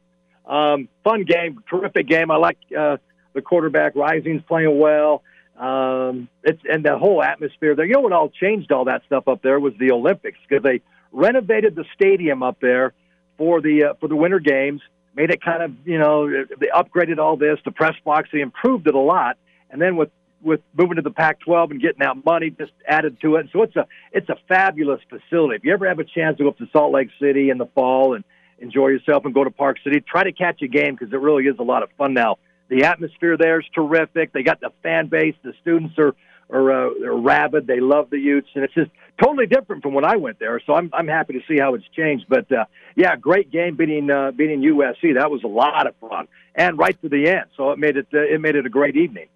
Um, 0.46 0.88
fun 1.04 1.24
game, 1.24 1.64
terrific 1.70 2.08
game. 2.08 2.32
I 2.32 2.38
like 2.38 2.58
uh, 2.78 2.98
the 3.34 3.42
quarterback. 3.42 3.96
Rising's 3.96 4.44
playing 4.44 4.80
well. 4.80 5.24
Um, 5.58 6.28
it's 6.44 6.62
and 6.70 6.84
the 6.84 6.98
whole 6.98 7.24
atmosphere 7.24 7.76
there. 7.76 7.86
You 7.86 7.94
know 7.94 8.02
what 8.02 8.14
all 8.14 8.30
changed 8.30 8.72
all 8.72 8.86
that 8.86 9.04
stuff 9.06 9.28
up 9.28 9.42
there 9.42 9.60
was 9.60 9.74
the 9.80 9.92
Olympics 9.92 10.38
because 10.48 10.64
they 10.64 10.82
renovated 11.16 11.76
the 11.76 11.86
stadium 11.96 12.44
up 12.44 12.60
there 12.60 12.94
for 13.38 13.62
the 13.62 13.86
uh, 13.86 13.94
for 14.00 14.08
the 14.08 14.16
Winter 14.16 14.40
Games. 14.40 14.82
Made 15.16 15.32
it 15.32 15.42
kind 15.42 15.64
of 15.64 15.72
you 15.86 15.98
know 15.98 16.30
they 16.30 16.68
upgraded 16.68 17.18
all 17.18 17.38
this. 17.38 17.58
The 17.66 17.72
press 17.72 17.96
box 18.04 18.30
they 18.32 18.42
improved 18.42 18.88
it 18.88 18.96
a 18.96 19.00
lot, 19.00 19.38
and 19.70 19.82
then 19.82 19.96
with 19.96 20.10
with 20.42 20.62
moving 20.78 20.98
to 20.98 21.02
the 21.02 21.12
Pac-12 21.12 21.72
and 21.72 21.82
getting 21.82 22.00
that 22.00 22.24
money 22.24 22.52
just 22.52 22.72
added 22.88 23.20
to 23.22 23.38
it. 23.38 23.48
So 23.52 23.64
it's 23.64 23.76
a 23.76 23.88
it's 24.12 24.30
a 24.30 24.36
fabulous 24.48 25.02
facility. 25.10 25.56
If 25.56 25.64
you 25.64 25.74
ever 25.74 25.88
have 25.88 26.00
a 26.00 26.04
chance 26.04 26.38
to 26.38 26.44
go 26.44 26.50
up 26.50 26.58
to 26.60 26.68
Salt 26.72 26.94
Lake 26.94 27.10
City 27.20 27.50
in 27.50 27.58
the 27.58 27.66
fall 27.68 28.14
and 28.14 28.24
enjoy 28.60 28.90
yourself 28.90 29.26
and 29.26 29.34
go 29.34 29.44
to 29.44 29.52
Park 29.52 29.78
City, 29.84 30.02
try 30.02 30.24
to 30.24 30.32
catch 30.32 30.62
a 30.62 30.68
game 30.68 30.96
because 30.96 31.12
it 31.14 31.20
really 31.20 31.46
is 31.46 31.56
a 31.60 31.64
lot 31.64 31.82
of 31.82 31.90
fun 31.98 32.14
now. 32.14 32.38
The 32.68 32.86
atmosphere 32.86 33.38
there 33.38 33.60
is 33.60 33.66
terrific. 33.74 34.34
They 34.34 34.44
got 34.44 34.60
the 34.60 34.72
fan 34.84 35.08
base. 35.08 35.36
The 35.44 35.54
students 35.62 35.98
are 35.98 36.16
are, 36.50 36.72
uh, 36.72 37.06
are 37.06 37.20
rabid. 37.20 37.68
They 37.68 37.80
love 37.80 38.10
the 38.10 38.20
Utes, 38.20 38.50
and 38.56 38.64
it's 38.64 38.74
just 38.74 38.92
totally 39.22 39.48
different 39.48 39.82
from 39.82 39.94
when 39.94 40.06
I 40.06 40.16
went 40.18 40.40
there. 40.40 40.62
So 40.66 40.74
I'm 40.74 40.90
I'm 40.94 41.08
happy 41.08 41.34
to 41.34 41.42
see 41.48 41.60
how 41.60 41.74
it's 41.76 41.86
changed. 41.96 42.26
But 42.30 42.52
uh, 42.52 42.66
yeah, 42.96 43.16
great 43.16 43.52
game 43.52 43.76
beating 43.76 44.10
uh, 44.10 44.32
beating 44.32 44.62
USC. 44.62 45.16
That 45.16 45.32
was 45.32 45.44
a 45.44 45.48
lot 45.48 45.88
of 45.88 45.96
fun, 45.98 46.28
and 46.56 46.78
right 46.78 47.00
to 47.02 47.10
the 47.10 47.28
end. 47.30 47.46
So 47.58 47.72
it 47.72 47.80
made 47.80 47.98
it 47.98 48.08
uh, 48.14 48.20
it 48.20 48.42
made 48.42 48.56
it 48.56 48.66
a 48.66 48.70
great 48.70 48.96
evening. 48.96 49.28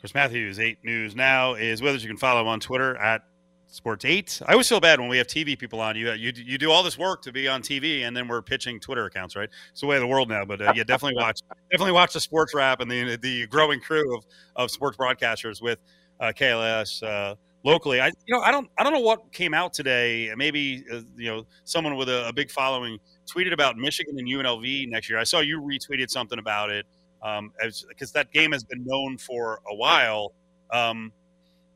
Chris 0.00 0.14
Matthews, 0.14 0.58
8 0.58 0.78
News 0.82 1.14
Now, 1.14 1.52
is 1.52 1.82
us. 1.82 2.02
You 2.02 2.08
can 2.08 2.16
follow 2.16 2.40
him 2.40 2.48
on 2.48 2.58
Twitter 2.58 2.96
at 2.96 3.20
Sports 3.66 4.06
8. 4.06 4.40
I 4.46 4.52
always 4.52 4.66
feel 4.66 4.80
bad 4.80 4.98
when 4.98 5.10
we 5.10 5.18
have 5.18 5.26
TV 5.26 5.58
people 5.58 5.78
on. 5.78 5.94
You, 5.94 6.12
you 6.12 6.32
you 6.34 6.56
do 6.56 6.70
all 6.70 6.82
this 6.82 6.96
work 6.96 7.20
to 7.22 7.32
be 7.32 7.46
on 7.48 7.60
TV, 7.62 8.02
and 8.02 8.16
then 8.16 8.26
we're 8.26 8.40
pitching 8.40 8.80
Twitter 8.80 9.04
accounts, 9.04 9.36
right? 9.36 9.50
It's 9.70 9.82
the 9.82 9.86
way 9.86 9.96
of 9.96 10.00
the 10.00 10.06
world 10.06 10.28
now. 10.30 10.46
But 10.46 10.60
uh, 10.62 10.72
yeah, 10.74 10.84
definitely 10.84 11.16
watch 11.16 11.40
definitely 11.70 11.92
watch 11.92 12.14
the 12.14 12.20
Sports 12.20 12.54
Wrap 12.54 12.80
and 12.80 12.90
the 12.90 13.16
the 13.16 13.46
growing 13.46 13.80
crew 13.80 14.16
of, 14.16 14.24
of 14.56 14.70
sports 14.70 14.96
broadcasters 14.96 15.60
with 15.60 15.78
uh, 16.20 16.32
KLS 16.32 17.02
uh, 17.02 17.34
locally. 17.64 18.00
I 18.00 18.08
you 18.08 18.34
know 18.34 18.40
I 18.40 18.50
don't 18.52 18.68
I 18.78 18.84
don't 18.84 18.92
know 18.92 19.00
what 19.00 19.32
came 19.32 19.54
out 19.54 19.72
today. 19.72 20.32
Maybe 20.36 20.84
uh, 20.92 21.00
you 21.16 21.30
know 21.30 21.46
someone 21.64 21.96
with 21.96 22.08
a, 22.08 22.28
a, 22.28 22.32
big 22.32 22.50
following 22.50 22.98
tweeted 23.26 23.52
about 23.52 23.76
Michigan 23.76 24.18
and 24.18 24.28
UNLV 24.28 24.88
next 24.88 25.08
year. 25.08 25.18
I 25.18 25.24
saw 25.24 25.40
you 25.40 25.60
retweeted 25.60 26.10
something 26.10 26.38
about 26.38 26.70
it 26.70 26.86
because 27.20 27.84
um, 28.08 28.12
that 28.14 28.32
game 28.32 28.52
has 28.52 28.64
been 28.64 28.84
known 28.84 29.18
for 29.18 29.60
a 29.70 29.74
while. 29.74 30.32
Um, 30.70 31.12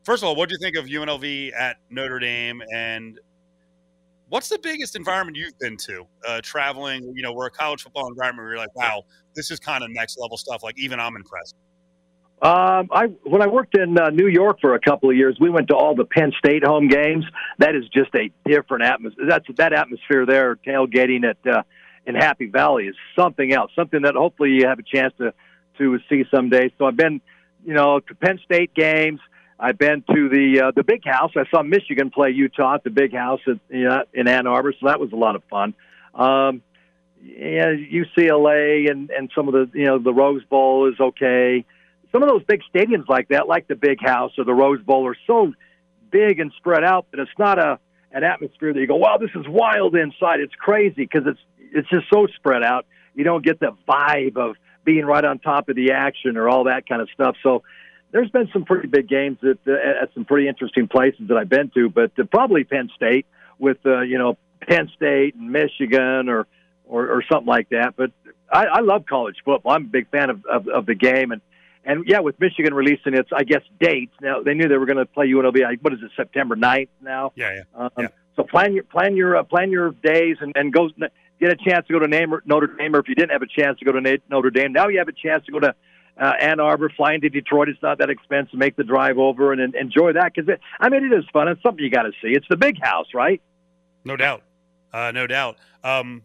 first 0.03 0.23
of 0.23 0.29
all, 0.29 0.35
what 0.35 0.49
do 0.49 0.53
you 0.53 0.59
think 0.59 0.77
of 0.77 0.85
UNLV 0.85 1.53
at 1.53 1.77
Notre 1.89 2.19
Dame, 2.19 2.61
and 2.73 3.19
what's 4.29 4.49
the 4.49 4.59
biggest 4.59 4.95
environment 4.95 5.37
you've 5.37 5.57
been 5.59 5.77
to 5.77 6.05
uh, 6.27 6.41
traveling? 6.43 7.11
You 7.15 7.23
know, 7.23 7.33
we're 7.33 7.47
a 7.47 7.51
college 7.51 7.83
football 7.83 8.07
environment 8.07 8.45
where 8.45 8.53
you're 8.53 8.57
like, 8.57 8.75
wow, 8.75 9.03
this 9.35 9.51
is 9.51 9.59
kind 9.59 9.83
of 9.83 9.89
next 9.91 10.17
level 10.19 10.37
stuff. 10.37 10.63
Like 10.63 10.79
even 10.79 10.99
I'm 10.99 11.15
impressed. 11.15 11.55
Um, 12.41 12.89
I 12.91 13.05
when 13.23 13.41
I 13.41 13.47
worked 13.47 13.77
in 13.77 13.97
uh, 13.97 14.09
New 14.09 14.27
York 14.27 14.59
for 14.59 14.75
a 14.75 14.79
couple 14.79 15.09
of 15.09 15.15
years, 15.15 15.37
we 15.39 15.49
went 15.49 15.69
to 15.69 15.75
all 15.75 15.95
the 15.95 16.05
Penn 16.05 16.33
State 16.37 16.65
home 16.65 16.89
games. 16.89 17.25
That 17.59 17.75
is 17.75 17.85
just 17.93 18.13
a 18.13 18.29
different 18.45 18.83
atmosphere. 18.83 19.25
That's 19.27 19.45
that 19.57 19.73
atmosphere 19.73 20.25
there, 20.25 20.55
tailgating 20.57 21.23
at 21.23 21.37
uh, 21.47 21.63
in 22.05 22.15
Happy 22.15 22.47
Valley 22.47 22.87
is 22.87 22.95
something 23.17 23.53
else, 23.53 23.71
something 23.75 24.01
that 24.03 24.15
hopefully 24.15 24.51
you 24.51 24.67
have 24.67 24.79
a 24.79 24.83
chance 24.83 25.13
to 25.17 25.33
to 25.77 25.99
see 26.09 26.23
someday. 26.29 26.71
So 26.77 26.85
I've 26.85 26.97
been, 26.97 27.21
you 27.65 27.73
know, 27.73 27.99
to 27.99 28.15
Penn 28.15 28.39
State 28.43 28.73
games. 28.73 29.19
I've 29.59 29.77
been 29.77 30.03
to 30.13 30.29
the 30.29 30.61
uh, 30.65 30.71
the 30.75 30.83
Big 30.83 31.05
House. 31.05 31.31
I 31.35 31.45
saw 31.49 31.63
Michigan 31.63 32.11
play 32.11 32.31
Utah 32.31 32.75
at 32.75 32.83
the 32.83 32.89
Big 32.89 33.13
House 33.13 33.39
at, 33.47 33.59
you 33.69 33.85
know, 33.85 34.03
in 34.13 34.27
Ann 34.27 34.47
Arbor, 34.47 34.73
so 34.79 34.87
that 34.87 34.99
was 34.99 35.13
a 35.13 35.15
lot 35.15 35.35
of 35.35 35.43
fun. 35.45 35.73
Um, 36.13 36.61
yeah, 37.23 37.67
UCLA 37.73 38.91
and 38.91 39.09
and 39.09 39.31
some 39.33 39.47
of 39.47 39.53
the 39.53 39.69
you 39.77 39.85
know 39.85 39.99
the 39.99 40.13
Rose 40.13 40.43
Bowl 40.43 40.89
is 40.89 40.99
okay. 40.99 41.65
Some 42.15 42.23
of 42.23 42.29
those 42.29 42.45
big 42.45 42.61
stadiums 42.73 43.09
like 43.09 43.27
that, 43.27 43.49
like 43.49 43.67
the 43.67 43.75
Big 43.75 43.99
House 44.01 44.31
or 44.37 44.45
the 44.45 44.53
Rose 44.53 44.81
Bowl, 44.81 45.05
are 45.05 45.17
so 45.27 45.51
big 46.11 46.39
and 46.39 46.49
spread 46.55 46.81
out 46.81 47.07
that 47.11 47.19
it's 47.19 47.29
not 47.37 47.59
a 47.59 47.77
an 48.13 48.23
atmosphere 48.23 48.71
that 48.71 48.79
you 48.79 48.87
go, 48.87 48.95
wow, 48.95 49.17
this 49.17 49.31
is 49.35 49.45
wild 49.49 49.97
inside. 49.97 50.39
It's 50.39 50.55
crazy 50.55 50.93
because 51.05 51.23
it's 51.27 51.39
it's 51.73 51.89
just 51.89 52.05
so 52.09 52.27
spread 52.37 52.63
out. 52.63 52.85
You 53.15 53.25
don't 53.25 53.43
get 53.43 53.59
the 53.59 53.75
vibe 53.85 54.37
of 54.37 54.55
being 54.85 55.03
right 55.03 55.25
on 55.25 55.39
top 55.39 55.67
of 55.67 55.75
the 55.75 55.91
action 55.91 56.37
or 56.37 56.47
all 56.47 56.63
that 56.63 56.87
kind 56.87 57.01
of 57.01 57.09
stuff. 57.13 57.35
So 57.43 57.63
there's 58.13 58.29
been 58.29 58.47
some 58.53 58.63
pretty 58.63 58.87
big 58.87 59.09
games 59.09 59.39
at, 59.43 59.57
uh, 59.67 59.73
at 59.73 60.13
some 60.13 60.23
pretty 60.23 60.47
interesting 60.47 60.87
places 60.87 61.27
that 61.27 61.35
I've 61.35 61.49
been 61.49 61.69
to, 61.71 61.89
but 61.89 62.17
uh, 62.17 62.23
probably 62.31 62.63
Penn 62.63 62.89
State 62.95 63.25
with 63.59 63.85
uh, 63.85 64.03
you 64.03 64.17
know 64.17 64.37
Penn 64.61 64.89
State 64.95 65.35
and 65.35 65.51
Michigan 65.51 66.29
or 66.29 66.47
or, 66.85 67.09
or 67.09 67.23
something 67.29 67.45
like 67.45 67.67
that. 67.71 67.95
But 67.97 68.11
I, 68.49 68.67
I 68.67 68.79
love 68.79 69.05
college 69.05 69.35
football. 69.43 69.73
I'm 69.73 69.83
a 69.83 69.87
big 69.87 70.09
fan 70.11 70.29
of, 70.29 70.45
of, 70.45 70.69
of 70.69 70.85
the 70.85 70.95
game 70.95 71.33
and. 71.33 71.41
And 71.85 72.05
yeah, 72.07 72.19
with 72.19 72.39
Michigan 72.39 72.73
releasing 72.73 73.13
its, 73.13 73.29
I 73.33 73.43
guess, 73.43 73.61
dates 73.79 74.13
now, 74.19 74.41
they 74.41 74.55
knew 74.55 74.67
they 74.67 74.77
were 74.77 74.87
going 74.87 74.97
to 74.97 75.05
play 75.05 75.27
UNLV. 75.27 75.81
What 75.81 75.93
is 75.93 75.99
it, 76.01 76.11
September 76.17 76.55
9th 76.55 76.89
now? 77.01 77.31
Yeah, 77.35 77.53
yeah. 77.53 77.61
Um, 77.75 77.89
yeah. 77.97 78.07
So 78.35 78.43
plan 78.43 78.73
your 78.73 78.83
plan 78.83 79.15
your 79.15 79.37
uh, 79.37 79.43
plan 79.43 79.71
your 79.71 79.91
days 79.91 80.37
and, 80.41 80.51
and 80.55 80.73
go 80.73 80.89
get 81.39 81.51
a 81.51 81.55
chance 81.55 81.87
to 81.87 81.93
go 81.93 81.99
to 81.99 82.07
Notre 82.45 82.67
Dame, 82.67 82.95
or 82.95 82.99
if 82.99 83.07
you 83.07 83.15
didn't 83.15 83.31
have 83.31 83.41
a 83.41 83.47
chance 83.47 83.79
to 83.79 83.85
go 83.85 83.91
to 83.93 84.19
Notre 84.29 84.49
Dame, 84.49 84.73
now 84.73 84.87
you 84.87 84.97
have 84.97 85.07
a 85.07 85.13
chance 85.13 85.45
to 85.45 85.51
go 85.51 85.59
to 85.59 85.73
uh, 86.19 86.33
Ann 86.39 86.59
Arbor, 86.59 86.89
flying 86.95 87.21
to 87.21 87.29
Detroit. 87.29 87.69
It's 87.69 87.81
not 87.81 87.99
that 87.99 88.09
expensive. 88.09 88.55
Make 88.55 88.75
the 88.75 88.83
drive 88.83 89.17
over 89.17 89.51
and, 89.51 89.61
and 89.61 89.75
enjoy 89.75 90.13
that 90.13 90.33
because 90.33 90.53
I 90.79 90.89
mean 90.89 91.05
it 91.05 91.15
is 91.15 91.23
fun. 91.31 91.47
It's 91.47 91.61
something 91.61 91.83
you 91.83 91.91
got 91.91 92.03
to 92.03 92.11
see. 92.21 92.29
It's 92.29 92.47
the 92.49 92.57
big 92.57 92.81
house, 92.81 93.07
right? 93.13 93.41
No 94.03 94.17
doubt, 94.17 94.43
uh, 94.91 95.11
no 95.11 95.27
doubt. 95.27 95.57
Um, 95.83 96.23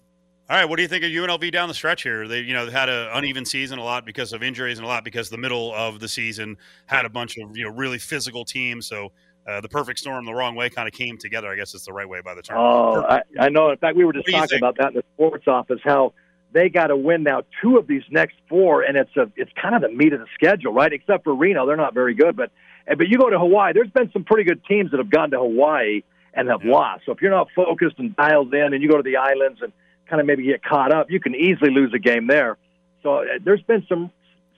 all 0.50 0.56
right, 0.56 0.68
what 0.68 0.76
do 0.76 0.82
you 0.82 0.88
think 0.88 1.04
of 1.04 1.10
UNLV 1.12 1.52
down 1.52 1.68
the 1.68 1.74
stretch 1.74 2.02
here? 2.02 2.26
They, 2.26 2.40
you 2.40 2.52
know, 2.52 2.68
had 2.68 2.88
an 2.88 3.08
uneven 3.12 3.44
season 3.44 3.78
a 3.78 3.84
lot 3.84 4.04
because 4.04 4.32
of 4.32 4.42
injuries 4.42 4.78
and 4.78 4.84
a 4.84 4.88
lot 4.88 5.04
because 5.04 5.30
the 5.30 5.38
middle 5.38 5.72
of 5.76 6.00
the 6.00 6.08
season 6.08 6.56
had 6.86 7.04
a 7.04 7.08
bunch 7.08 7.38
of 7.38 7.56
you 7.56 7.62
know 7.62 7.70
really 7.70 7.98
physical 7.98 8.44
teams. 8.44 8.88
So 8.88 9.12
uh, 9.46 9.60
the 9.60 9.68
perfect 9.68 10.00
storm 10.00 10.26
the 10.26 10.34
wrong 10.34 10.56
way 10.56 10.68
kind 10.68 10.88
of 10.88 10.92
came 10.92 11.16
together. 11.18 11.48
I 11.48 11.54
guess 11.54 11.72
it's 11.72 11.86
the 11.86 11.92
right 11.92 12.08
way 12.08 12.20
by 12.20 12.34
the 12.34 12.42
term. 12.42 12.58
Oh, 12.58 13.00
I, 13.02 13.22
I, 13.38 13.48
know. 13.48 13.70
In 13.70 13.76
fact, 13.76 13.96
we 13.96 14.04
were 14.04 14.12
just 14.12 14.28
talking 14.28 14.58
about 14.58 14.76
that 14.78 14.88
in 14.88 14.94
the 14.94 15.04
sports 15.14 15.46
office. 15.46 15.78
How 15.84 16.14
they 16.50 16.68
got 16.68 16.88
to 16.88 16.96
win 16.96 17.22
now 17.22 17.44
two 17.62 17.76
of 17.76 17.86
these 17.86 18.02
next 18.10 18.34
four, 18.48 18.82
and 18.82 18.96
it's 18.96 19.16
a 19.16 19.30
it's 19.36 19.52
kind 19.52 19.76
of 19.76 19.82
the 19.82 19.90
meat 19.90 20.12
of 20.12 20.18
the 20.18 20.26
schedule, 20.34 20.72
right? 20.72 20.92
Except 20.92 21.22
for 21.22 21.32
Reno, 21.32 21.64
they're 21.64 21.76
not 21.76 21.94
very 21.94 22.14
good. 22.14 22.34
But 22.34 22.50
but 22.88 23.06
you 23.06 23.18
go 23.18 23.30
to 23.30 23.38
Hawaii. 23.38 23.72
There's 23.72 23.90
been 23.90 24.10
some 24.12 24.24
pretty 24.24 24.42
good 24.42 24.64
teams 24.64 24.90
that 24.90 24.98
have 24.98 25.10
gone 25.10 25.30
to 25.30 25.38
Hawaii 25.38 26.02
and 26.34 26.48
have 26.48 26.64
yeah. 26.64 26.72
lost. 26.72 27.02
So 27.06 27.12
if 27.12 27.22
you're 27.22 27.30
not 27.30 27.46
focused 27.54 28.00
and 28.00 28.16
dialed 28.16 28.52
in, 28.52 28.74
and 28.74 28.82
you 28.82 28.88
go 28.88 28.96
to 28.96 29.04
the 29.04 29.16
islands 29.16 29.60
and 29.62 29.72
kind 30.10 30.20
of 30.20 30.26
maybe 30.26 30.42
get 30.44 30.62
caught 30.62 30.92
up, 30.92 31.10
you 31.10 31.20
can 31.20 31.34
easily 31.34 31.70
lose 31.70 31.92
a 31.94 31.98
game 31.98 32.26
there. 32.26 32.58
So 33.02 33.18
uh, 33.18 33.24
there's 33.42 33.62
been 33.62 33.86
some 33.88 34.10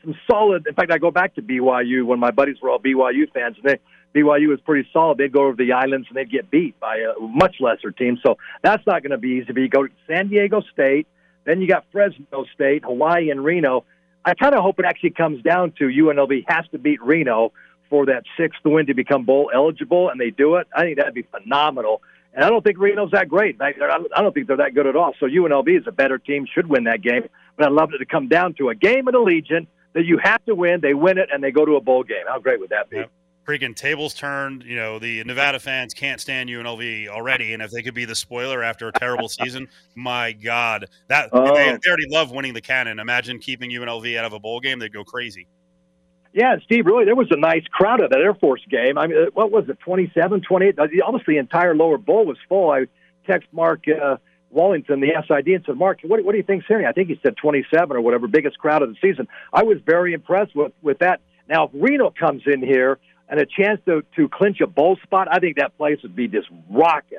some 0.02 0.16
solid. 0.28 0.66
In 0.66 0.74
fact, 0.74 0.90
I 0.90 0.98
go 0.98 1.10
back 1.10 1.34
to 1.36 1.42
BYU 1.42 2.04
when 2.04 2.18
my 2.18 2.32
buddies 2.32 2.56
were 2.60 2.70
all 2.70 2.80
BYU 2.80 3.30
fans, 3.32 3.56
and 3.62 3.70
they 3.70 3.78
BYU 4.20 4.48
was 4.48 4.60
pretty 4.60 4.88
solid. 4.92 5.18
They'd 5.18 5.32
go 5.32 5.46
over 5.46 5.56
the 5.56 5.72
islands 5.72 6.06
and 6.08 6.16
they'd 6.16 6.30
get 6.30 6.50
beat 6.50 6.78
by 6.80 6.96
a 6.96 7.20
much 7.20 7.56
lesser 7.60 7.90
team. 7.90 8.18
So 8.22 8.36
that's 8.62 8.84
not 8.86 9.02
going 9.02 9.12
to 9.12 9.18
be 9.18 9.40
easy. 9.42 9.52
But 9.52 9.60
you 9.60 9.68
go 9.68 9.86
to 9.86 9.92
San 10.06 10.28
Diego 10.28 10.60
State, 10.72 11.06
then 11.44 11.60
you 11.60 11.68
got 11.68 11.84
Fresno 11.92 12.44
State, 12.54 12.84
Hawaii, 12.84 13.30
and 13.30 13.44
Reno. 13.44 13.84
I 14.24 14.34
kind 14.34 14.54
of 14.54 14.62
hope 14.62 14.78
it 14.78 14.84
actually 14.84 15.10
comes 15.10 15.42
down 15.42 15.72
to 15.78 15.84
UNLV 15.84 16.44
has 16.48 16.64
to 16.72 16.78
beat 16.78 17.02
Reno 17.02 17.52
for 17.90 18.06
that 18.06 18.24
sixth 18.36 18.60
win 18.64 18.86
to 18.86 18.94
become 18.94 19.24
bowl 19.24 19.50
eligible, 19.52 20.08
and 20.08 20.20
they 20.20 20.30
do 20.30 20.56
it. 20.56 20.66
I 20.74 20.82
think 20.82 20.98
that'd 20.98 21.14
be 21.14 21.22
phenomenal. 21.30 22.02
And 22.34 22.44
I 22.44 22.48
don't 22.48 22.64
think 22.64 22.78
Reno's 22.78 23.10
that 23.10 23.28
great. 23.28 23.60
I 23.60 23.72
don't 23.72 24.32
think 24.32 24.46
they're 24.46 24.56
that 24.56 24.74
good 24.74 24.86
at 24.86 24.96
all. 24.96 25.14
So 25.20 25.26
UNLV 25.26 25.80
is 25.80 25.86
a 25.86 25.92
better 25.92 26.18
team, 26.18 26.46
should 26.52 26.66
win 26.66 26.84
that 26.84 27.02
game. 27.02 27.28
But 27.56 27.66
I'd 27.66 27.72
love 27.72 27.90
it 27.92 27.98
to 27.98 28.06
come 28.06 28.28
down 28.28 28.54
to 28.54 28.70
a 28.70 28.74
game 28.74 29.06
at 29.08 29.14
Allegiant 29.14 29.66
that 29.92 30.04
you 30.04 30.18
have 30.22 30.42
to 30.46 30.54
win. 30.54 30.80
They 30.80 30.94
win 30.94 31.18
it, 31.18 31.28
and 31.32 31.44
they 31.44 31.50
go 31.50 31.66
to 31.66 31.76
a 31.76 31.80
bowl 31.80 32.02
game. 32.02 32.24
How 32.26 32.38
great 32.38 32.58
would 32.60 32.70
that 32.70 32.88
be? 32.88 33.04
freaking 33.46 33.74
tables 33.74 34.14
turned. 34.14 34.62
You 34.64 34.76
know, 34.76 34.98
the 34.98 35.22
Nevada 35.24 35.58
fans 35.58 35.94
can't 35.94 36.20
stand 36.20 36.48
UNLV 36.48 37.08
already, 37.08 37.52
and 37.52 37.62
if 37.62 37.70
they 37.70 37.82
could 37.82 37.94
be 37.94 38.04
the 38.04 38.14
spoiler 38.14 38.62
after 38.62 38.88
a 38.88 38.92
terrible 38.92 39.28
season, 39.28 39.68
my 39.94 40.32
God, 40.32 40.86
that 41.08 41.30
oh. 41.32 41.54
they, 41.54 41.64
they, 41.64 41.88
already 41.88 42.08
love 42.08 42.30
winning 42.30 42.54
the 42.54 42.60
cannon. 42.60 42.98
Imagine 42.98 43.38
keeping 43.38 43.70
UNLV 43.70 44.16
out 44.16 44.24
of 44.24 44.32
a 44.32 44.38
bowl 44.38 44.60
game; 44.60 44.78
they'd 44.78 44.92
go 44.92 45.04
crazy. 45.04 45.46
Yeah, 46.32 46.56
Steve, 46.64 46.86
really, 46.86 47.04
there 47.04 47.14
was 47.14 47.28
a 47.30 47.36
nice 47.36 47.64
crowd 47.70 48.02
at 48.02 48.10
that 48.10 48.20
Air 48.20 48.34
Force 48.34 48.62
game. 48.70 48.96
I 48.96 49.06
mean, 49.06 49.18
uh, 49.18 49.30
what 49.34 49.50
was 49.50 49.68
it, 49.68 49.78
27, 49.80 50.40
28? 50.40 50.78
Uh, 50.78 50.86
Almost 51.04 51.26
the 51.26 51.36
entire 51.36 51.74
lower 51.74 51.98
bowl 51.98 52.24
was 52.24 52.38
full. 52.48 52.70
I 52.70 52.86
text 53.26 53.48
Mark 53.52 53.84
uh, 53.88 54.16
Wallington, 54.50 55.00
the 55.00 55.12
SID, 55.28 55.48
and 55.48 55.64
said, 55.66 55.76
Mark, 55.76 56.00
what, 56.02 56.24
what 56.24 56.32
do 56.32 56.38
you 56.38 56.44
think's 56.44 56.66
here? 56.66 56.86
I 56.86 56.92
think 56.92 57.08
he 57.08 57.20
said 57.22 57.36
27 57.36 57.96
or 57.96 58.00
whatever, 58.00 58.28
biggest 58.28 58.58
crowd 58.58 58.82
of 58.82 58.88
the 58.88 58.96
season. 59.02 59.28
I 59.52 59.62
was 59.62 59.78
very 59.84 60.14
impressed 60.14 60.54
with, 60.54 60.72
with 60.80 61.00
that. 61.00 61.20
Now, 61.48 61.64
if 61.64 61.70
Reno 61.74 62.10
comes 62.10 62.42
in 62.46 62.62
here 62.62 62.98
and 63.28 63.38
a 63.38 63.46
chance 63.46 63.80
to, 63.86 64.02
to 64.16 64.28
clinch 64.28 64.60
a 64.62 64.66
bowl 64.66 64.96
spot, 65.02 65.28
I 65.30 65.38
think 65.38 65.56
that 65.56 65.76
place 65.76 65.98
would 66.02 66.16
be 66.16 66.28
just 66.28 66.48
rocking. 66.70 67.18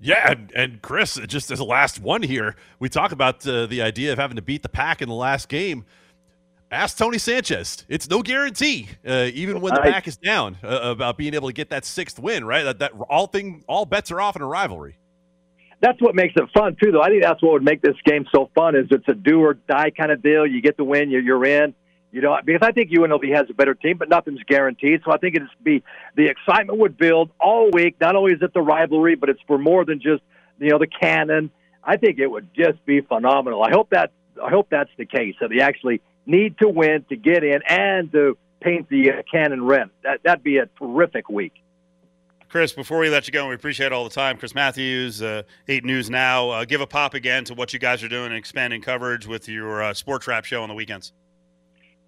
Yeah, 0.00 0.30
and, 0.30 0.52
and 0.54 0.82
Chris, 0.82 1.18
just 1.26 1.50
as 1.50 1.58
a 1.58 1.64
last 1.64 1.98
one 1.98 2.22
here, 2.22 2.54
we 2.78 2.88
talk 2.88 3.10
about 3.10 3.44
uh, 3.46 3.66
the 3.66 3.82
idea 3.82 4.12
of 4.12 4.18
having 4.18 4.36
to 4.36 4.42
beat 4.42 4.62
the 4.62 4.68
pack 4.68 5.02
in 5.02 5.08
the 5.08 5.14
last 5.14 5.48
game. 5.48 5.84
Ask 6.70 6.98
Tony 6.98 7.16
Sanchez. 7.16 7.84
It's 7.88 8.10
no 8.10 8.22
guarantee, 8.22 8.88
uh, 9.06 9.30
even 9.32 9.60
when 9.62 9.74
the 9.74 9.80
pack 9.80 10.06
is 10.06 10.18
down, 10.18 10.58
uh, 10.62 10.80
about 10.82 11.16
being 11.16 11.32
able 11.32 11.48
to 11.48 11.54
get 11.54 11.70
that 11.70 11.86
sixth 11.86 12.18
win. 12.18 12.44
Right, 12.44 12.62
that, 12.62 12.78
that 12.80 12.92
all 13.08 13.26
thing, 13.26 13.64
all 13.66 13.86
bets 13.86 14.10
are 14.10 14.20
off 14.20 14.36
in 14.36 14.42
a 14.42 14.46
rivalry. 14.46 14.98
That's 15.80 16.00
what 16.02 16.14
makes 16.14 16.34
it 16.36 16.44
fun 16.52 16.76
too, 16.82 16.92
though. 16.92 17.00
I 17.00 17.08
think 17.08 17.22
that's 17.22 17.42
what 17.42 17.52
would 17.52 17.62
make 17.62 17.80
this 17.80 17.96
game 18.04 18.26
so 18.34 18.50
fun 18.54 18.76
is 18.76 18.86
it's 18.90 19.08
a 19.08 19.14
do 19.14 19.40
or 19.40 19.54
die 19.54 19.90
kind 19.90 20.10
of 20.10 20.22
deal. 20.22 20.46
You 20.46 20.60
get 20.60 20.76
the 20.76 20.84
win, 20.84 21.10
you're, 21.10 21.22
you're 21.22 21.44
in. 21.44 21.74
You 22.10 22.22
know, 22.22 22.38
because 22.42 22.66
I 22.66 22.72
think 22.72 22.90
UNLV 22.90 23.34
has 23.34 23.46
a 23.50 23.54
better 23.54 23.74
team, 23.74 23.98
but 23.98 24.08
nothing's 24.08 24.42
guaranteed. 24.44 25.02
So 25.04 25.12
I 25.12 25.18
think 25.18 25.36
it'd 25.36 25.48
be 25.62 25.82
the 26.16 26.26
excitement 26.26 26.78
would 26.78 26.96
build 26.96 27.30
all 27.38 27.70
week. 27.70 27.96
Not 28.00 28.16
only 28.16 28.32
is 28.32 28.40
it 28.40 28.54
the 28.54 28.62
rivalry, 28.62 29.14
but 29.14 29.28
it's 29.28 29.40
for 29.46 29.58
more 29.58 29.84
than 29.84 30.00
just 30.00 30.22
you 30.58 30.70
know 30.70 30.78
the 30.78 30.86
cannon. 30.86 31.50
I 31.84 31.96
think 31.96 32.18
it 32.18 32.26
would 32.26 32.48
just 32.54 32.84
be 32.86 33.02
phenomenal. 33.02 33.62
I 33.62 33.70
hope 33.70 33.90
that 33.90 34.12
I 34.42 34.48
hope 34.48 34.68
that's 34.70 34.90
the 34.96 35.04
case. 35.04 35.34
That 35.40 35.50
they 35.50 35.60
actually 35.60 36.00
need 36.28 36.58
to 36.58 36.68
win 36.68 37.04
to 37.08 37.16
get 37.16 37.42
in 37.42 37.60
and 37.68 38.12
to 38.12 38.36
paint 38.60 38.88
the 38.88 39.10
uh, 39.10 39.22
cannon 39.30 39.64
red. 39.64 39.90
That 40.04 40.20
that'd 40.24 40.44
be 40.44 40.58
a 40.58 40.66
terrific 40.78 41.28
week. 41.28 41.54
Chris, 42.48 42.72
before 42.72 42.98
we 42.98 43.10
let 43.10 43.26
you 43.26 43.32
go, 43.32 43.40
and 43.40 43.48
we 43.50 43.54
appreciate 43.54 43.92
all 43.92 44.04
the 44.04 44.10
time. 44.10 44.38
Chris 44.38 44.54
Matthews, 44.54 45.20
uh, 45.20 45.42
8 45.68 45.84
News 45.84 46.08
Now. 46.08 46.48
Uh, 46.48 46.64
give 46.64 46.80
a 46.80 46.86
pop 46.86 47.12
again 47.12 47.44
to 47.44 47.54
what 47.54 47.74
you 47.74 47.78
guys 47.78 48.02
are 48.02 48.08
doing 48.08 48.26
and 48.26 48.36
expanding 48.36 48.80
coverage 48.80 49.26
with 49.26 49.50
your 49.50 49.82
uh, 49.82 49.92
Sports 49.92 50.26
Wrap 50.26 50.46
show 50.46 50.62
on 50.62 50.70
the 50.70 50.74
weekends. 50.74 51.12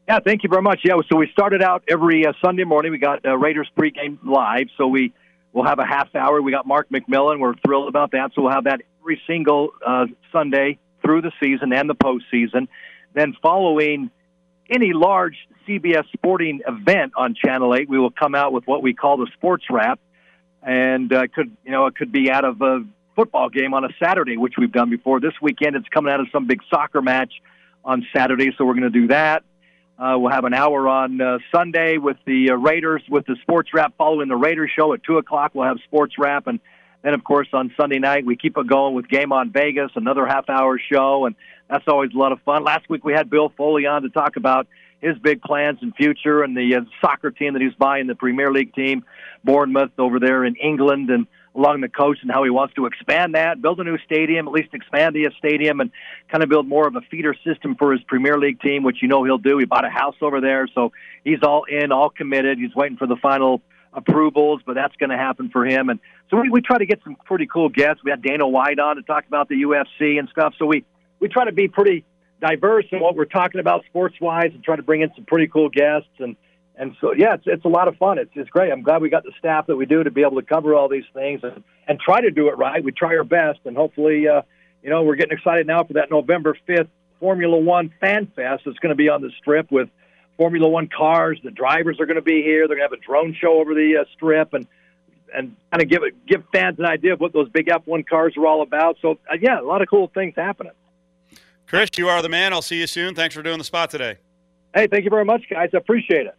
Yeah, 0.09 0.18
thank 0.25 0.43
you 0.43 0.49
very 0.49 0.62
much. 0.62 0.81
Yeah, 0.83 0.95
so 1.12 1.18
we 1.18 1.29
started 1.31 1.62
out 1.62 1.85
every 1.89 2.27
uh, 2.27 2.33
Sunday 2.43 2.64
morning. 2.64 2.91
We 2.91 2.99
got 2.99 3.25
uh, 3.25 3.37
Raiders 3.37 3.68
pregame 3.79 4.18
live, 4.25 4.68
so 4.79 4.87
we 4.87 5.12
will 5.53 5.66
have 5.66 5.79
a 5.79 5.85
half 5.85 6.14
hour. 6.14 6.41
We 6.41 6.53
got 6.53 6.66
Mark 6.66 6.89
McMillian. 6.89 7.39
We're 7.39 7.55
thrilled 7.57 7.89
about 7.89 8.12
that. 8.12 8.31
So 8.35 8.43
we'll 8.43 8.53
have 8.53 8.64
that 8.64 8.81
every 9.03 9.21
single 9.27 9.71
uh, 9.87 10.07
Sunday 10.33 10.79
through 11.03 11.21
the 11.21 11.33
season 11.39 11.73
and 11.75 11.89
the 11.89 11.95
postseason. 11.95 12.66
Then 13.15 13.35
following 13.43 14.11
any 14.69 14.93
large 14.93 15.37
CBS 15.69 16.05
sporting 16.13 16.61
event 16.67 17.13
on 17.17 17.35
Channel 17.35 17.75
8, 17.75 17.89
we 17.89 17.99
will 17.99 18.11
come 18.11 18.35
out 18.35 18.53
with 18.53 18.67
what 18.67 18.83
we 18.83 18.95
call 18.95 19.17
the 19.17 19.29
Sports 19.35 19.65
Wrap, 19.71 20.01
and 20.63 21.13
uh, 21.13 21.27
could 21.35 21.57
you 21.65 21.73
know 21.73 21.87
it 21.87 21.97
could 21.97 22.13
be 22.13 22.31
out 22.31 22.45
of 22.45 22.61
a 22.63 22.85
football 23.17 23.49
game 23.49 23.75
on 23.75 23.85
a 23.85 23.89
Saturday, 24.03 24.37
which 24.37 24.55
we've 24.57 24.73
done 24.73 24.91
before. 24.91 25.21
This 25.21 25.35
weekend, 25.43 25.77
it's 25.77 25.89
coming 25.89 26.13
out 26.13 26.21
of 26.21 26.29
some 26.33 26.47
big 26.47 26.61
soccer 26.71 27.03
match 27.03 27.33
on 27.85 28.07
Saturday, 28.15 28.53
so 28.57 28.65
we're 28.65 28.75
going 28.75 28.91
to 28.93 29.01
do 29.01 29.09
that. 29.09 29.43
Uh, 29.99 30.17
we'll 30.17 30.33
have 30.33 30.45
an 30.45 30.55
hour 30.55 30.89
on 30.89 31.21
uh, 31.21 31.39
Sunday 31.55 31.99
with 31.99 32.17
the 32.25 32.51
uh, 32.51 32.55
Raiders 32.55 33.03
with 33.11 33.27
the 33.27 33.37
sports 33.43 33.71
wrap 33.75 33.95
following 33.99 34.29
the 34.29 34.37
Raiders 34.37 34.71
show 34.75 34.95
at 34.95 35.03
two 35.03 35.19
o'clock. 35.19 35.53
We'll 35.55 35.67
have 35.67 35.79
sports 35.85 36.15
wrap, 36.19 36.47
and 36.47 36.59
then 37.03 37.13
of 37.13 37.23
course 37.23 37.49
on 37.53 37.73
Sunday 37.79 37.99
night 37.99 38.25
we 38.25 38.37
keep 38.37 38.57
it 38.57 38.67
going 38.67 38.95
with 38.95 39.09
Game 39.09 39.33
on 39.33 39.51
Vegas, 39.51 39.91
another 39.97 40.27
half 40.27 40.49
hour 40.49 40.81
show, 40.91 41.27
and 41.27 41.37
that's 41.71 41.85
always 41.87 42.11
a 42.14 42.18
lot 42.18 42.33
of 42.33 42.41
fun. 42.43 42.64
Last 42.64 42.89
week 42.91 43.05
we 43.05 43.12
had 43.12 43.31
Bill 43.31 43.53
Foley 43.57 43.87
on 43.87 44.03
to 44.03 44.11
talk 44.11 44.37
about 44.37 44.66
his 45.01 45.16
big 45.18 45.41
plans 45.41 45.79
and 45.81 45.95
future 45.95 46.43
and 46.43 46.57
the 46.57 46.77
uh, 46.77 46.81
soccer 47.01 47.31
team 47.31 47.55
that 47.55 47.62
he's 47.62 47.75
buying, 47.75 48.07
the 48.07 48.14
Premier 48.14 48.53
League 48.53 48.75
team, 48.75 49.05
Bournemouth 49.45 49.93
over 49.99 50.18
there 50.18 50.45
in 50.45 50.57
England, 50.57 51.09
and 51.11 51.27
along 51.55 51.81
the 51.81 51.89
coast, 51.89 52.21
and 52.23 52.31
how 52.31 52.45
he 52.45 52.51
wants 52.51 52.75
to 52.75 52.87
expand 52.87 53.35
that, 53.35 53.61
build 53.61 53.81
a 53.81 53.85
new 53.85 53.99
stadium, 54.05 54.47
at 54.47 54.53
least 54.53 54.73
expand 54.73 55.16
the 55.16 55.29
stadium, 55.39 55.81
and 55.81 55.91
kind 56.31 56.45
of 56.45 56.49
build 56.51 56.66
more 56.66 56.87
of 56.87 56.97
a 56.97 57.01
feeder 57.11 57.35
system 57.45 57.75
for 57.77 57.93
his 57.93 58.03
Premier 58.03 58.39
League 58.39 58.61
team, 58.61 58.83
which 58.83 58.99
you 59.01 59.09
know 59.09 59.25
he'll 59.25 59.39
do. 59.39 59.59
He 59.59 59.64
bought 59.64 59.85
a 59.85 59.91
house 59.91 60.16
over 60.21 60.41
there, 60.41 60.68
so 60.75 60.93
he's 61.25 61.43
all 61.43 61.64
in, 61.64 61.93
all 61.93 62.11
committed. 62.11 62.59
He's 62.59 62.75
waiting 62.75 62.99
for 62.99 63.07
the 63.07 63.16
final 63.16 63.62
approvals, 63.93 64.61
but 64.64 64.75
that's 64.75 64.95
going 64.97 65.11
to 65.11 65.16
happen 65.16 65.51
for 65.51 65.66
him. 65.66 65.89
And 65.89 65.99
so 66.31 66.41
we, 66.41 66.51
we 66.51 66.61
try 66.61 66.79
to 66.79 66.87
get 66.87 67.01
some 67.03 67.16
pretty 67.25 67.47
cool 67.47 67.68
guests. 67.68 68.05
We 68.05 68.11
had 68.11 68.23
Dana 68.23 68.47
White 68.47 68.79
on 68.79 68.97
to 68.97 69.03
talk 69.03 69.27
about 69.27 69.49
the 69.49 69.62
UFC 69.62 70.18
and 70.18 70.29
stuff. 70.29 70.55
So 70.59 70.66
we 70.66 70.85
we 71.21 71.29
try 71.29 71.45
to 71.45 71.53
be 71.53 71.68
pretty 71.68 72.05
diverse 72.41 72.87
in 72.91 73.01
what 73.01 73.14
we're 73.14 73.27
talking 73.27 73.61
about 73.61 73.85
sports 73.87 74.16
wise, 74.21 74.51
and 74.55 74.64
try 74.64 74.77
to 74.77 74.83
bring 74.83 75.03
in 75.03 75.11
some 75.14 75.25
pretty 75.25 75.47
cool 75.47 75.68
guests 75.68 76.11
and. 76.18 76.37
And 76.77 76.97
so, 76.99 77.12
yeah, 77.12 77.35
it's, 77.35 77.43
it's 77.45 77.64
a 77.66 77.68
lot 77.68 77.89
of 77.89 77.97
fun. 77.99 78.16
It's, 78.16 78.31
it's 78.35 78.49
great. 78.49 78.73
I'm 78.73 78.81
glad 78.81 79.03
we 79.03 79.11
got 79.11 79.25
the 79.25 79.33
staff 79.39 79.66
that 79.66 79.77
we 79.77 79.85
do 79.85 80.03
to 80.03 80.11
be 80.11 80.23
able 80.23 80.41
to 80.41 80.47
cover 80.47 80.75
all 80.75 80.89
these 80.89 81.05
things 81.12 81.41
and, 81.43 81.62
and 81.87 82.01
try 82.01 82.23
to 82.23 82.31
do 82.31 82.49
it 82.49 82.57
right. 82.57 82.83
We 82.83 82.91
try 82.91 83.16
our 83.16 83.25
best, 83.25 83.59
and 83.66 83.77
hopefully, 83.77 84.27
uh, 84.27 84.41
you 84.83 84.89
know, 84.89 85.03
we're 85.03 85.16
getting 85.16 85.37
excited 85.37 85.66
now 85.66 85.85
for 85.85 85.93
that 85.95 86.11
November 86.11 86.57
5th 86.66 86.89
Formula 87.18 87.59
One 87.59 87.93
Fan 88.01 88.33
Fest. 88.35 88.62
It's 88.64 88.79
going 88.79 88.91
to 88.91 88.97
be 88.97 89.11
on 89.11 89.21
the 89.21 89.31
strip 89.39 89.71
with 89.71 89.91
Formula 90.39 90.68
One 90.68 90.89
cars. 90.89 91.39
The 91.45 91.51
drivers 91.51 92.01
are 92.01 92.07
going 92.07 92.16
to 92.16 92.23
be 92.23 92.43
here. 92.43 92.66
They're 92.66 92.79
going 92.79 92.89
to 92.89 92.95
have 92.97 92.99
a 92.99 93.07
drone 93.07 93.37
show 93.39 93.61
over 93.61 93.75
the 93.75 93.99
uh, 94.01 94.05
strip 94.14 94.55
and 94.55 94.66
and 95.33 95.55
kind 95.71 95.83
of 95.83 95.89
give 95.89 96.03
it, 96.03 96.27
give 96.27 96.43
fans 96.53 96.79
an 96.81 96.87
idea 96.87 97.12
of 97.12 97.21
what 97.21 97.33
those 97.33 97.49
big 97.51 97.66
F1 97.66 98.05
cars 98.09 98.35
are 98.37 98.47
all 98.47 98.62
about. 98.62 98.97
So, 99.01 99.12
uh, 99.31 99.37
yeah, 99.41 99.61
a 99.61 99.62
lot 99.62 99.81
of 99.81 99.89
cool 99.89 100.11
things 100.12 100.35
happening. 100.35 100.73
Chris, 101.71 101.91
you 101.97 102.09
are 102.09 102.21
the 102.21 102.29
man. 102.29 102.53
I'll 102.53 102.62
see 102.62 102.81
you 102.81 102.89
soon. 102.89 103.14
Thanks 103.14 103.33
for 103.33 103.45
doing 103.45 103.59
the 103.59 103.62
spot 103.62 103.91
today. 103.91 104.16
Hey, 104.75 104.89
thank 104.89 105.05
you 105.05 105.11
very 105.11 105.25
much, 105.25 105.45
guys. 105.49 105.71
I 105.73 105.77
appreciate 105.77 106.27
it. 106.27 106.35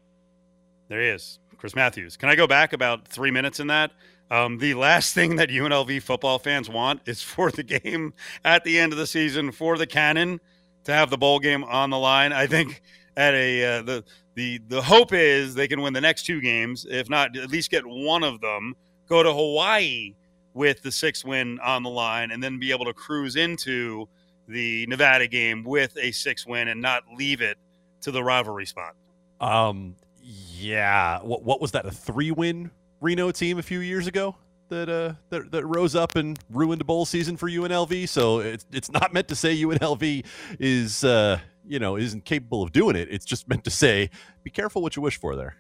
There 0.90 1.00
he 1.00 1.08
is, 1.08 1.40
Chris 1.56 1.74
Matthews. 1.74 2.18
Can 2.18 2.28
I 2.28 2.36
go 2.36 2.48
back 2.48 2.74
about 2.74 3.08
three 3.08 3.32
minutes 3.32 3.62
in 3.62 3.68
that? 3.68 3.92
Um, 4.30 4.58
the 4.58 4.74
last 4.74 5.14
thing 5.16 5.38
that 5.38 5.48
UNLV 5.48 6.02
football 6.02 6.38
fans 6.38 6.70
want 6.70 7.00
is 7.06 7.24
for 7.24 7.50
the 7.50 7.64
game 7.64 8.14
at 8.44 8.66
the 8.66 8.78
end 8.78 8.92
of 8.92 9.00
the 9.00 9.08
season 9.08 9.54
for 9.54 9.78
the 9.78 9.88
Cannon 9.88 10.42
to 10.84 10.92
have 10.92 11.10
the 11.10 11.18
bowl 11.18 11.40
game 11.40 11.64
on 11.64 11.92
the 11.92 11.98
line. 11.98 12.34
I 12.34 12.46
think 12.46 12.82
at 13.16 13.34
a 13.34 13.64
uh, 13.64 13.82
the 13.84 14.04
the 14.36 14.60
the 14.68 14.82
hope 14.82 15.14
is 15.14 15.56
they 15.56 15.70
can 15.70 15.82
win 15.82 15.94
the 15.94 16.02
next 16.02 16.26
two 16.26 16.42
games, 16.42 16.86
if 16.90 17.10
not 17.10 17.38
at 17.38 17.50
least 17.50 17.72
get 17.72 17.86
one 17.86 18.24
of 18.26 18.42
them. 18.42 18.76
Go 19.08 19.24
to 19.24 19.32
Hawaii 19.32 20.14
with 20.54 20.82
the 20.82 20.92
six 20.92 21.24
win 21.24 21.58
on 21.62 21.84
the 21.84 21.90
line, 21.90 22.32
and 22.32 22.44
then 22.44 22.60
be 22.60 22.74
able 22.74 22.84
to 22.84 22.94
cruise 22.94 23.38
into 23.38 24.10
the 24.52 24.86
Nevada 24.88 25.28
game 25.28 25.64
with 25.64 25.98
a 25.98 26.12
six 26.12 26.46
win 26.46 26.68
and 26.68 26.82
not 26.82 27.04
leave 27.18 27.42
it 27.42 27.58
to 28.02 28.12
the 28.12 28.24
rivalry 28.24 28.66
spot. 28.66 28.96
Um, 29.40 29.96
yeah. 30.22 31.20
What 31.22 31.44
what 31.44 31.62
was 31.62 31.72
that? 31.72 31.86
A 31.86 31.92
three 31.92 32.32
win 32.32 32.72
Reno 33.00 33.32
team 33.32 33.58
a 33.58 33.64
few 33.64 33.80
years 33.80 34.08
ago 34.08 34.36
that 34.70 34.90
uh 34.90 35.14
that, 35.30 35.52
that 35.52 35.66
rose 35.66 35.96
up 35.96 36.16
and 36.16 36.40
ruined 36.50 36.82
a 36.82 36.86
bowl 36.86 37.06
season 37.06 37.38
for 37.38 37.50
UNLV. 37.50 38.08
So 38.10 38.40
it's 38.40 38.66
it's 38.72 38.92
not 38.92 39.14
meant 39.14 39.28
to 39.30 39.36
say 39.36 39.56
UNLV 39.56 40.26
is 40.60 41.04
uh 41.04 41.40
you 41.66 41.80
know 41.80 41.98
isn't 41.98 42.26
capable 42.26 42.64
of 42.64 42.72
doing 42.72 42.96
it. 42.96 43.08
It's 43.12 43.26
just 43.26 43.48
meant 43.48 43.64
to 43.66 43.72
say 43.72 44.10
be 44.44 44.50
careful 44.50 44.82
what 44.82 44.96
you 44.96 45.02
wish 45.02 45.20
for 45.20 45.36
there. 45.36 45.56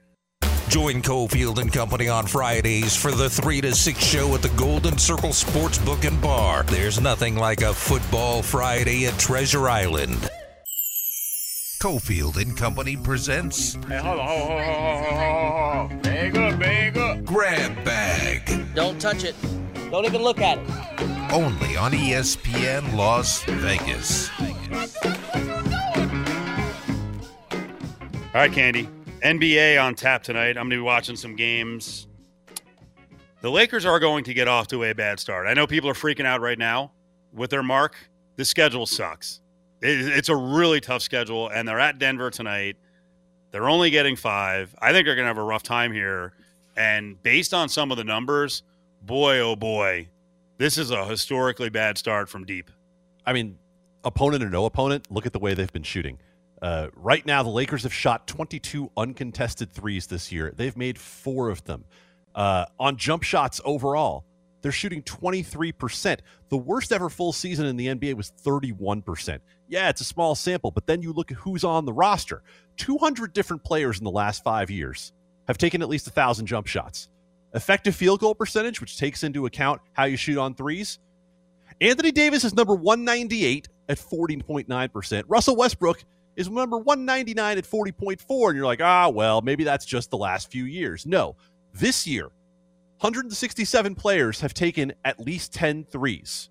Join 0.69 1.01
Cofield 1.01 1.57
and 1.59 1.71
Company 1.71 2.07
on 2.07 2.27
Fridays 2.27 2.95
for 2.95 3.11
the 3.11 3.29
3 3.29 3.61
to 3.61 3.75
6 3.75 4.03
show 4.03 4.33
at 4.35 4.41
the 4.41 4.49
Golden 4.49 4.97
Circle 4.97 5.31
Sportsbook 5.31 6.07
and 6.07 6.21
Bar. 6.21 6.63
There's 6.63 7.01
nothing 7.01 7.35
like 7.35 7.61
a 7.61 7.73
football 7.73 8.41
Friday 8.41 9.05
at 9.05 9.17
Treasure 9.19 9.67
Island. 9.67 10.29
Cofield 11.81 12.39
and 12.39 12.55
Company 12.55 12.95
presents 12.95 13.73
Hey, 13.87 13.97
hold 13.97 14.19
on, 14.19 14.27
hold 14.27 14.51
on, 14.51 14.63
hold 14.63 14.77
on, 14.77 15.03
hold 15.03 15.13
on, 15.13 15.89
hold 15.89 15.91
on. 15.91 16.01
Bag 16.01 16.37
up, 16.37 16.59
bag 16.59 16.97
up. 16.97 17.25
Grab 17.25 17.83
Bag. 17.83 18.75
Don't 18.75 19.01
touch 19.01 19.23
it. 19.23 19.35
Don't 19.89 20.05
even 20.05 20.21
look 20.21 20.39
at 20.39 20.59
it. 20.59 21.33
Only 21.33 21.75
on 21.75 21.91
ESPN 21.91 22.95
Las 22.95 23.43
Vegas. 23.43 24.29
All 28.33 28.39
right, 28.39 28.53
Candy. 28.53 28.87
NBA 29.23 29.81
on 29.81 29.95
tap 29.95 30.23
tonight. 30.23 30.57
I'm 30.57 30.67
going 30.67 30.71
to 30.71 30.75
be 30.77 30.81
watching 30.81 31.15
some 31.15 31.35
games. 31.35 32.07
The 33.41 33.51
Lakers 33.51 33.85
are 33.85 33.99
going 33.99 34.23
to 34.25 34.33
get 34.33 34.47
off 34.47 34.67
to 34.67 34.83
a 34.83 34.93
bad 34.93 35.19
start. 35.19 35.47
I 35.47 35.53
know 35.53 35.67
people 35.67 35.89
are 35.89 35.95
freaking 35.95 36.25
out 36.25 36.41
right 36.41 36.57
now 36.57 36.91
with 37.33 37.49
their 37.49 37.63
mark. 37.63 37.95
The 38.35 38.45
schedule 38.45 38.85
sucks. 38.85 39.41
It's 39.81 40.29
a 40.29 40.35
really 40.35 40.79
tough 40.79 41.01
schedule, 41.01 41.49
and 41.49 41.67
they're 41.67 41.79
at 41.79 41.97
Denver 41.97 42.29
tonight. 42.29 42.77
They're 43.51 43.67
only 43.67 43.89
getting 43.89 44.15
five. 44.15 44.75
I 44.79 44.91
think 44.91 45.05
they're 45.05 45.15
going 45.15 45.25
to 45.25 45.29
have 45.29 45.37
a 45.37 45.43
rough 45.43 45.63
time 45.63 45.91
here. 45.91 46.33
And 46.77 47.21
based 47.21 47.53
on 47.53 47.67
some 47.67 47.91
of 47.91 47.97
the 47.97 48.03
numbers, 48.03 48.63
boy, 49.01 49.39
oh 49.39 49.55
boy, 49.55 50.07
this 50.57 50.77
is 50.77 50.91
a 50.91 51.05
historically 51.05 51.69
bad 51.69 51.97
start 51.97 52.29
from 52.29 52.45
deep. 52.45 52.69
I 53.25 53.33
mean, 53.33 53.57
opponent 54.03 54.43
or 54.43 54.49
no 54.49 54.65
opponent, 54.65 55.11
look 55.11 55.25
at 55.25 55.33
the 55.33 55.39
way 55.39 55.53
they've 55.53 55.73
been 55.73 55.83
shooting. 55.83 56.19
Uh, 56.61 56.87
right 56.95 57.25
now, 57.25 57.41
the 57.41 57.49
Lakers 57.49 57.83
have 57.83 57.93
shot 57.93 58.27
22 58.27 58.91
uncontested 58.95 59.71
threes 59.71 60.07
this 60.07 60.31
year. 60.31 60.53
They've 60.55 60.77
made 60.77 60.97
four 60.97 61.49
of 61.49 61.63
them. 61.63 61.85
Uh, 62.35 62.65
on 62.79 62.97
jump 62.97 63.23
shots 63.23 63.59
overall, 63.65 64.25
they're 64.61 64.71
shooting 64.71 65.01
23%. 65.01 66.19
The 66.49 66.57
worst 66.57 66.91
ever 66.91 67.09
full 67.09 67.33
season 67.33 67.65
in 67.65 67.77
the 67.77 67.87
NBA 67.87 68.13
was 68.13 68.31
31%. 68.43 69.39
Yeah, 69.67 69.89
it's 69.89 70.01
a 70.01 70.05
small 70.05 70.35
sample, 70.35 70.69
but 70.71 70.85
then 70.85 71.01
you 71.01 71.13
look 71.13 71.31
at 71.31 71.37
who's 71.37 71.63
on 71.63 71.85
the 71.85 71.93
roster. 71.93 72.43
200 72.77 73.33
different 73.33 73.63
players 73.63 73.97
in 73.97 74.03
the 74.03 74.11
last 74.11 74.43
five 74.43 74.69
years 74.69 75.13
have 75.47 75.57
taken 75.57 75.81
at 75.81 75.89
least 75.89 76.07
1,000 76.07 76.45
jump 76.45 76.67
shots. 76.67 77.09
Effective 77.53 77.95
field 77.95 78.19
goal 78.19 78.35
percentage, 78.35 78.79
which 78.79 78.97
takes 78.97 79.23
into 79.23 79.45
account 79.45 79.81
how 79.93 80.03
you 80.03 80.15
shoot 80.15 80.37
on 80.37 80.53
threes. 80.53 80.99
Anthony 81.81 82.11
Davis 82.11 82.43
is 82.43 82.53
number 82.53 82.75
198 82.75 83.67
at 83.89 83.97
40.9%. 83.97 85.23
Russell 85.27 85.55
Westbrook 85.55 86.03
is 86.35 86.49
number 86.49 86.77
199 86.77 87.57
at 87.57 87.63
40.4. 87.65 88.47
And 88.47 88.55
you're 88.55 88.65
like, 88.65 88.81
ah, 88.81 89.09
well, 89.09 89.41
maybe 89.41 89.63
that's 89.63 89.85
just 89.85 90.09
the 90.09 90.17
last 90.17 90.51
few 90.51 90.65
years. 90.65 91.05
No, 91.05 91.35
this 91.73 92.07
year, 92.07 92.25
167 92.99 93.95
players 93.95 94.41
have 94.41 94.53
taken 94.53 94.93
at 95.03 95.19
least 95.19 95.53
10 95.53 95.85
threes. 95.85 96.49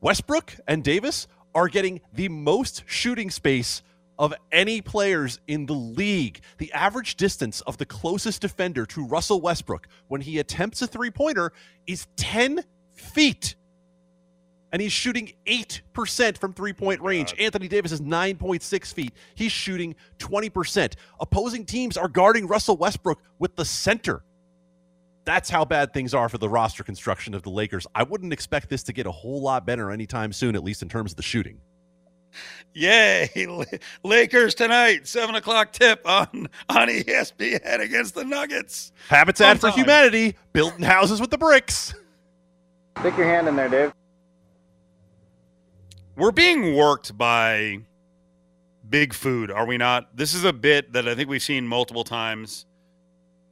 Westbrook 0.00 0.56
and 0.66 0.82
Davis 0.82 1.28
are 1.54 1.68
getting 1.68 2.00
the 2.12 2.28
most 2.28 2.84
shooting 2.86 3.30
space 3.30 3.82
of 4.18 4.34
any 4.52 4.82
players 4.82 5.40
in 5.46 5.66
the 5.66 5.74
league. 5.74 6.40
The 6.58 6.72
average 6.72 7.16
distance 7.16 7.60
of 7.62 7.78
the 7.78 7.86
closest 7.86 8.42
defender 8.42 8.84
to 8.86 9.06
Russell 9.06 9.40
Westbrook 9.40 9.86
when 10.08 10.20
he 10.20 10.38
attempts 10.38 10.82
a 10.82 10.86
three 10.86 11.10
pointer 11.10 11.52
is 11.86 12.06
10 12.16 12.64
feet. 12.92 13.56
And 14.72 14.80
he's 14.80 14.92
shooting 14.92 15.32
8% 15.46 16.38
from 16.38 16.52
three 16.52 16.72
point 16.72 17.00
oh 17.00 17.06
range. 17.06 17.34
Anthony 17.38 17.68
Davis 17.68 17.92
is 17.92 18.00
9.6 18.00 18.94
feet. 18.94 19.12
He's 19.34 19.52
shooting 19.52 19.94
20%. 20.18 20.94
Opposing 21.20 21.64
teams 21.64 21.96
are 21.96 22.08
guarding 22.08 22.46
Russell 22.46 22.76
Westbrook 22.76 23.20
with 23.38 23.56
the 23.56 23.64
center. 23.64 24.22
That's 25.24 25.50
how 25.50 25.64
bad 25.64 25.92
things 25.92 26.14
are 26.14 26.28
for 26.28 26.38
the 26.38 26.48
roster 26.48 26.82
construction 26.82 27.34
of 27.34 27.42
the 27.42 27.50
Lakers. 27.50 27.86
I 27.94 28.04
wouldn't 28.04 28.32
expect 28.32 28.68
this 28.68 28.82
to 28.84 28.92
get 28.92 29.06
a 29.06 29.12
whole 29.12 29.42
lot 29.42 29.66
better 29.66 29.90
anytime 29.90 30.32
soon, 30.32 30.56
at 30.56 30.64
least 30.64 30.82
in 30.82 30.88
terms 30.88 31.12
of 31.12 31.16
the 31.16 31.22
shooting. 31.22 31.60
Yay! 32.74 33.28
Lakers 34.04 34.54
tonight, 34.54 35.06
seven 35.06 35.34
o'clock 35.34 35.72
tip 35.72 36.08
on 36.08 36.48
on 36.68 36.88
ESPN 36.88 37.80
against 37.80 38.14
the 38.14 38.24
Nuggets. 38.24 38.92
Habitat 39.08 39.58
for 39.58 39.70
Humanity, 39.70 40.36
building 40.52 40.82
houses 40.82 41.20
with 41.20 41.30
the 41.30 41.38
bricks. 41.38 41.94
Stick 43.00 43.16
your 43.16 43.26
hand 43.26 43.48
in 43.48 43.56
there, 43.56 43.68
Dave. 43.68 43.92
We're 46.20 46.32
being 46.32 46.74
worked 46.74 47.16
by 47.16 47.78
big 48.86 49.14
food, 49.14 49.50
are 49.50 49.64
we 49.64 49.78
not? 49.78 50.14
This 50.14 50.34
is 50.34 50.44
a 50.44 50.52
bit 50.52 50.92
that 50.92 51.08
I 51.08 51.14
think 51.14 51.30
we've 51.30 51.42
seen 51.42 51.66
multiple 51.66 52.04
times 52.04 52.66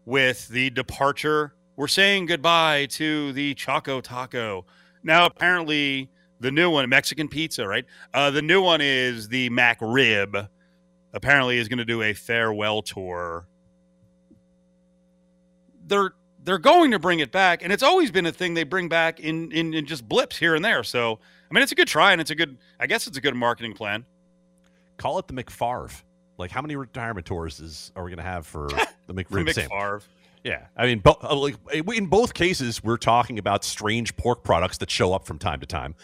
with 0.04 0.48
the 0.48 0.68
departure. 0.68 1.54
We're 1.76 1.88
saying 1.88 2.26
goodbye 2.26 2.84
to 2.90 3.32
the 3.32 3.54
Choco 3.54 4.02
Taco. 4.02 4.66
Now, 5.02 5.24
apparently, 5.24 6.10
the 6.40 6.50
new 6.50 6.68
one, 6.68 6.86
Mexican 6.90 7.26
pizza, 7.28 7.66
right? 7.66 7.86
Uh, 8.12 8.30
the 8.30 8.42
new 8.42 8.60
one 8.60 8.82
is 8.82 9.28
the 9.28 9.48
McRib. 9.48 10.50
Apparently, 11.14 11.56
is 11.56 11.68
going 11.68 11.78
to 11.78 11.86
do 11.86 12.02
a 12.02 12.12
farewell 12.12 12.82
tour. 12.82 13.48
They're 15.86 16.10
they're 16.44 16.58
going 16.58 16.90
to 16.90 16.98
bring 16.98 17.20
it 17.20 17.32
back, 17.32 17.62
and 17.62 17.72
it's 17.72 17.82
always 17.82 18.10
been 18.10 18.26
a 18.26 18.32
thing 18.32 18.52
they 18.52 18.64
bring 18.64 18.90
back 18.90 19.20
in, 19.20 19.52
in 19.52 19.72
in 19.72 19.86
just 19.86 20.06
blips 20.06 20.36
here 20.36 20.54
and 20.54 20.62
there. 20.62 20.84
So, 20.84 21.18
I 21.50 21.54
mean, 21.54 21.62
it's 21.62 21.72
a 21.72 21.74
good 21.74 21.88
try, 21.88 22.12
and 22.12 22.20
it's 22.20 22.30
a 22.30 22.34
good. 22.34 22.58
I 22.78 22.86
guess 22.86 23.06
it's 23.06 23.16
a 23.16 23.20
good 23.20 23.34
marketing 23.34 23.74
plan. 23.74 24.04
Call 24.98 25.18
it 25.18 25.28
the 25.28 25.34
McFarve. 25.34 26.02
Like, 26.36 26.50
how 26.50 26.62
many 26.62 26.76
retirement 26.76 27.26
tours 27.26 27.60
is 27.60 27.90
are 27.96 28.04
we 28.04 28.10
going 28.10 28.18
to 28.18 28.24
have 28.24 28.46
for 28.46 28.68
the 29.06 29.14
McRib? 29.14 29.48
McFarve. 29.48 30.02
Yeah, 30.44 30.66
I 30.76 30.86
mean, 30.86 31.00
bo- 31.00 31.18
uh, 31.22 31.34
like 31.34 31.56
in 31.74 32.06
both 32.06 32.32
cases, 32.32 32.82
we're 32.82 32.96
talking 32.96 33.38
about 33.38 33.64
strange 33.64 34.16
pork 34.16 34.44
products 34.44 34.78
that 34.78 34.90
show 34.90 35.12
up 35.12 35.26
from 35.26 35.38
time 35.38 35.60
to 35.60 35.66
time. 35.66 35.94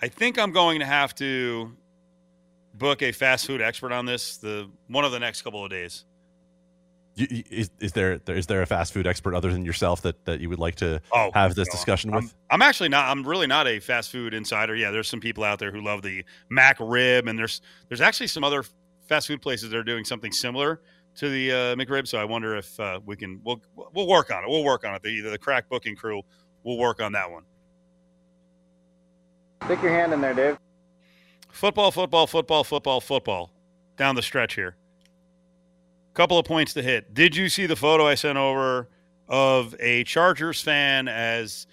I 0.00 0.08
think 0.08 0.38
I'm 0.38 0.52
going 0.52 0.80
to 0.80 0.86
have 0.86 1.14
to 1.16 1.72
book 2.74 3.02
a 3.02 3.12
fast 3.12 3.46
food 3.46 3.62
expert 3.62 3.92
on 3.92 4.06
this 4.06 4.36
the 4.36 4.68
one 4.88 5.04
of 5.04 5.12
the 5.12 5.18
next 5.18 5.42
couple 5.42 5.64
of 5.64 5.70
days. 5.70 6.04
You, 7.16 7.42
is, 7.50 7.70
is 7.80 7.92
there 7.92 8.20
is 8.28 8.46
there 8.46 8.60
a 8.60 8.66
fast 8.66 8.92
food 8.92 9.06
expert 9.06 9.34
other 9.34 9.50
than 9.50 9.64
yourself 9.64 10.02
that, 10.02 10.22
that 10.26 10.40
you 10.40 10.50
would 10.50 10.58
like 10.58 10.74
to 10.76 11.00
oh, 11.12 11.30
have 11.32 11.54
this 11.54 11.66
no, 11.68 11.72
discussion 11.72 12.10
I'm, 12.12 12.24
with? 12.24 12.34
I'm 12.50 12.60
actually 12.60 12.90
not. 12.90 13.08
I'm 13.08 13.26
really 13.26 13.46
not 13.46 13.66
a 13.66 13.80
fast 13.80 14.12
food 14.12 14.34
insider. 14.34 14.76
Yeah, 14.76 14.90
there's 14.90 15.08
some 15.08 15.20
people 15.20 15.42
out 15.42 15.58
there 15.58 15.72
who 15.72 15.80
love 15.80 16.02
the 16.02 16.24
McRib, 16.52 17.28
and 17.28 17.38
there's 17.38 17.62
there's 17.88 18.02
actually 18.02 18.26
some 18.26 18.44
other 18.44 18.64
fast 19.08 19.28
food 19.28 19.40
places 19.40 19.70
that 19.70 19.78
are 19.78 19.82
doing 19.82 20.04
something 20.04 20.30
similar 20.30 20.82
to 21.14 21.30
the 21.30 21.52
uh, 21.52 21.56
McRib. 21.74 22.06
So 22.06 22.18
I 22.18 22.24
wonder 22.24 22.54
if 22.54 22.78
uh, 22.78 23.00
we 23.06 23.16
can 23.16 23.40
we'll 23.44 23.62
we'll 23.94 24.06
work 24.06 24.30
on 24.30 24.44
it. 24.44 24.50
We'll 24.50 24.64
work 24.64 24.84
on 24.84 24.94
it. 24.94 25.02
The 25.02 25.22
the 25.22 25.38
crack 25.38 25.70
booking 25.70 25.96
crew 25.96 26.20
will 26.64 26.76
work 26.76 27.00
on 27.00 27.12
that 27.12 27.30
one. 27.30 27.44
Stick 29.64 29.82
your 29.82 29.92
hand 29.92 30.12
in 30.12 30.20
there, 30.20 30.34
Dave. 30.34 30.58
Football, 31.50 31.90
football, 31.90 32.26
football, 32.26 32.62
football, 32.62 33.00
football. 33.00 33.50
Down 33.96 34.14
the 34.14 34.22
stretch 34.22 34.54
here. 34.54 34.76
Couple 36.16 36.38
of 36.38 36.46
points 36.46 36.72
to 36.72 36.82
hit. 36.82 37.12
Did 37.12 37.36
you 37.36 37.50
see 37.50 37.66
the 37.66 37.76
photo 37.76 38.06
I 38.06 38.14
sent 38.14 38.38
over 38.38 38.88
of 39.28 39.76
a 39.78 40.02
Chargers 40.04 40.62
fan 40.62 41.08
as 41.08 41.66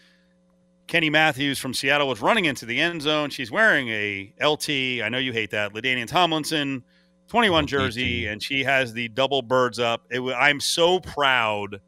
Kenny 0.86 1.10
Matthews 1.10 1.60
from 1.60 1.74
Seattle 1.74 2.10
was 2.10 2.22
running 2.22 2.44
into 2.44 2.66
the 2.66 2.78
end 2.78 3.02
zone? 3.02 3.30
She's 3.30 3.52
wearing 3.52 3.88
a 3.88 4.34
LT. 4.46 5.02
I 5.02 5.08
know 5.10 5.18
you 5.18 5.32
hate 5.32 5.52
that. 5.52 5.74
LaDainian 5.74 6.08
Tomlinson, 6.08 6.84
21 7.30 7.68
jersey, 7.68 8.26
and 8.26 8.44
she 8.44 8.66
has 8.66 8.92
the 8.92 9.08
double 9.08 9.42
birds 9.42 9.80
up. 9.80 10.04
It, 10.10 10.20
I'm 10.20 10.60
so 10.60 11.00
proud 11.00 11.80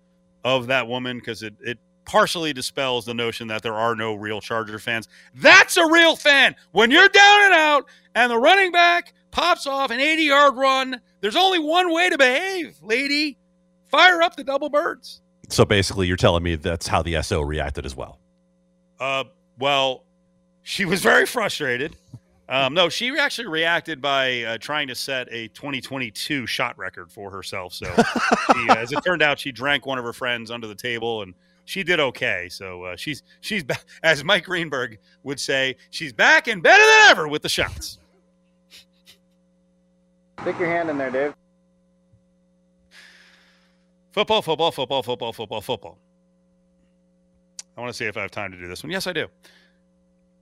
of 0.45 0.67
that 0.67 0.87
woman 0.87 1.19
because 1.19 1.43
it, 1.43 1.55
it 1.59 1.77
partially 2.05 2.53
dispels 2.53 3.03
the 3.03 3.13
notion 3.13 3.49
that 3.49 3.63
there 3.63 3.75
are 3.75 3.97
no 3.97 4.13
real 4.13 4.39
Charger 4.39 4.79
fans. 4.79 5.09
That's 5.33 5.75
a 5.75 5.85
real 5.91 6.15
fan. 6.15 6.55
When 6.71 6.89
you're 6.89 7.09
down 7.09 7.41
and 7.41 7.53
out 7.53 7.85
and 8.15 8.31
the 8.31 8.39
running 8.39 8.71
back 8.71 9.13
pops 9.31 9.67
off 9.67 9.91
an 9.91 9.99
80 9.99 10.23
yard 10.23 10.55
run, 10.55 11.01
there's 11.25 11.35
only 11.35 11.57
one 11.57 11.91
way 11.91 12.07
to 12.07 12.19
behave, 12.19 12.77
lady. 12.83 13.35
Fire 13.87 14.21
up 14.21 14.35
the 14.35 14.43
double 14.43 14.69
birds. 14.69 15.21
So 15.49 15.65
basically, 15.65 16.05
you're 16.05 16.17
telling 16.17 16.43
me 16.43 16.55
that's 16.55 16.85
how 16.85 17.01
the 17.01 17.19
SO 17.23 17.41
reacted 17.41 17.83
as 17.83 17.95
well. 17.95 18.19
Uh, 18.99 19.23
well, 19.57 20.03
she 20.61 20.85
was 20.85 21.01
very 21.01 21.25
frustrated. 21.25 21.95
Um, 22.47 22.75
no, 22.75 22.89
she 22.89 23.17
actually 23.17 23.47
reacted 23.47 24.03
by 24.03 24.43
uh, 24.43 24.57
trying 24.59 24.87
to 24.87 24.93
set 24.93 25.27
a 25.31 25.47
2022 25.47 26.45
shot 26.45 26.77
record 26.77 27.11
for 27.11 27.31
herself. 27.31 27.73
So, 27.73 27.87
she, 28.53 28.69
uh, 28.69 28.75
as 28.75 28.91
it 28.91 29.03
turned 29.03 29.23
out, 29.23 29.39
she 29.39 29.51
drank 29.51 29.87
one 29.87 29.97
of 29.97 30.05
her 30.05 30.13
friends 30.13 30.51
under 30.51 30.67
the 30.67 30.75
table 30.75 31.23
and 31.23 31.33
she 31.65 31.81
did 31.81 31.99
okay. 31.99 32.49
So 32.51 32.83
uh, 32.83 32.97
she's 32.97 33.23
she's 33.41 33.63
as 34.03 34.23
Mike 34.23 34.45
Greenberg 34.45 34.99
would 35.23 35.39
say, 35.39 35.77
she's 35.89 36.13
back 36.13 36.47
and 36.47 36.61
better 36.61 36.83
than 36.83 37.09
ever 37.09 37.27
with 37.27 37.41
the 37.41 37.49
shots. 37.49 37.97
Stick 40.41 40.59
your 40.59 40.67
hand 40.67 40.89
in 40.89 40.97
there, 40.97 41.11
Dave. 41.11 41.33
Football, 44.11 44.41
football, 44.41 44.71
football, 44.71 45.03
football, 45.03 45.33
football, 45.33 45.61
football. 45.61 45.97
I 47.75 47.81
want 47.81 47.91
to 47.91 47.97
see 47.97 48.05
if 48.05 48.15
I 48.15 48.21
have 48.21 48.31
time 48.31 48.51
to 48.51 48.57
do 48.57 48.67
this 48.67 48.83
one. 48.83 48.91
Yes, 48.91 49.07
I 49.07 49.13
do. 49.13 49.27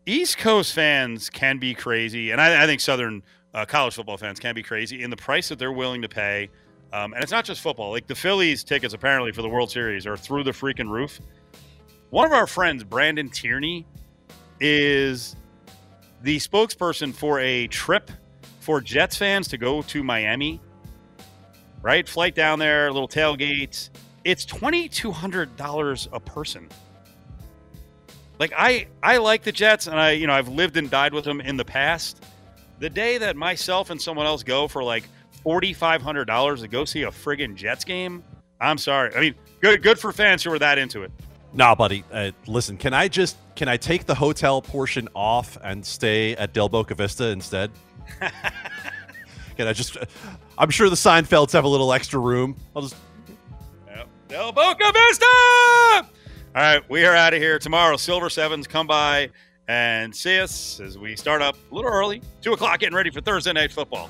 East 0.05 0.37
Coast 0.37 0.73
fans 0.73 1.29
can 1.29 1.57
be 1.57 1.73
crazy, 1.73 2.31
and 2.31 2.39
I, 2.39 2.63
I 2.63 2.65
think 2.67 2.81
Southern 2.81 3.23
uh, 3.53 3.65
college 3.65 3.95
football 3.95 4.17
fans 4.17 4.39
can 4.39 4.53
be 4.53 4.61
crazy 4.61 5.01
in 5.01 5.09
the 5.09 5.17
price 5.17 5.49
that 5.49 5.57
they're 5.57 5.71
willing 5.71 6.01
to 6.01 6.09
pay. 6.09 6.49
Um, 6.91 7.13
and 7.13 7.23
it's 7.23 7.31
not 7.31 7.45
just 7.45 7.61
football. 7.61 7.91
Like 7.91 8.05
the 8.05 8.15
Phillies 8.15 8.63
tickets, 8.63 8.93
apparently 8.93 9.31
for 9.31 9.41
the 9.41 9.49
World 9.49 9.71
Series, 9.71 10.05
are 10.05 10.17
through 10.17 10.43
the 10.43 10.51
freaking 10.51 10.89
roof. 10.89 11.19
One 12.11 12.25
of 12.27 12.33
our 12.33 12.45
friends, 12.45 12.83
Brandon 12.83 13.29
Tierney, 13.29 13.87
is 14.59 15.35
the 16.21 16.37
spokesperson 16.37 17.11
for 17.13 17.39
a 17.39 17.65
trip 17.67 18.11
for 18.63 18.79
Jets 18.79 19.17
fans 19.17 19.49
to 19.49 19.57
go 19.57 19.81
to 19.81 20.03
Miami. 20.03 20.61
Right, 21.81 22.07
flight 22.07 22.33
down 22.33 22.59
there, 22.59 22.91
little 22.93 23.09
tailgate. 23.09 23.89
It's 24.23 24.45
twenty 24.45 24.87
two 24.87 25.11
hundred 25.11 25.55
dollars 25.57 26.07
a 26.13 26.19
person. 26.19 26.69
Like 28.39 28.53
I, 28.57 28.87
I 29.03 29.17
like 29.17 29.43
the 29.43 29.51
Jets, 29.51 29.87
and 29.87 29.99
I, 29.99 30.11
you 30.11 30.27
know, 30.27 30.33
I've 30.33 30.47
lived 30.47 30.77
and 30.77 30.89
died 30.89 31.13
with 31.13 31.25
them 31.25 31.41
in 31.41 31.57
the 31.57 31.65
past. 31.65 32.23
The 32.79 32.89
day 32.89 33.17
that 33.17 33.35
myself 33.35 33.89
and 33.89 34.01
someone 34.01 34.25
else 34.25 34.43
go 34.43 34.69
for 34.69 34.81
like 34.81 35.03
forty 35.43 35.73
five 35.73 36.01
hundred 36.01 36.25
dollars 36.25 36.61
to 36.61 36.69
go 36.69 36.85
see 36.85 37.03
a 37.03 37.11
friggin' 37.11 37.55
Jets 37.55 37.83
game, 37.83 38.23
I'm 38.61 38.77
sorry. 38.77 39.13
I 39.13 39.19
mean, 39.19 39.35
good, 39.61 39.83
good 39.83 39.99
for 39.99 40.13
fans 40.13 40.41
who 40.41 40.53
are 40.53 40.59
that 40.59 40.77
into 40.77 41.03
it. 41.03 41.11
Nah, 41.53 41.75
buddy. 41.75 42.05
Uh, 42.11 42.31
listen, 42.47 42.77
can 42.77 42.93
I 42.93 43.09
just 43.09 43.35
can 43.57 43.67
I 43.67 43.75
take 43.75 44.05
the 44.05 44.15
hotel 44.15 44.61
portion 44.61 45.09
off 45.13 45.57
and 45.61 45.85
stay 45.85 46.33
at 46.37 46.53
Del 46.53 46.69
Boca 46.69 46.95
Vista 46.95 47.27
instead? 47.27 47.69
can 49.57 49.67
I 49.67 49.73
just? 49.73 49.97
I'm 50.57 50.69
sure 50.69 50.89
the 50.89 50.95
Seinfelds 50.95 51.51
have 51.53 51.63
a 51.63 51.67
little 51.67 51.93
extra 51.93 52.19
room. 52.19 52.55
I'll 52.75 52.83
just. 52.83 52.95
Yep. 53.87 54.07
Del 54.27 54.51
Boca 54.51 54.91
Vista. 54.93 55.25
All 56.55 56.61
right, 56.61 56.87
we 56.89 57.05
are 57.05 57.15
out 57.15 57.33
of 57.33 57.41
here 57.41 57.57
tomorrow. 57.57 57.97
Silver 57.97 58.29
Sevens, 58.29 58.67
come 58.67 58.85
by 58.85 59.29
and 59.67 60.15
see 60.15 60.39
us 60.39 60.79
as 60.79 60.97
we 60.97 61.15
start 61.15 61.41
up 61.41 61.55
a 61.71 61.75
little 61.75 61.89
early, 61.89 62.21
two 62.41 62.53
o'clock, 62.53 62.79
getting 62.79 62.95
ready 62.95 63.09
for 63.09 63.21
Thursday 63.21 63.53
night 63.53 63.71
football. 63.71 64.09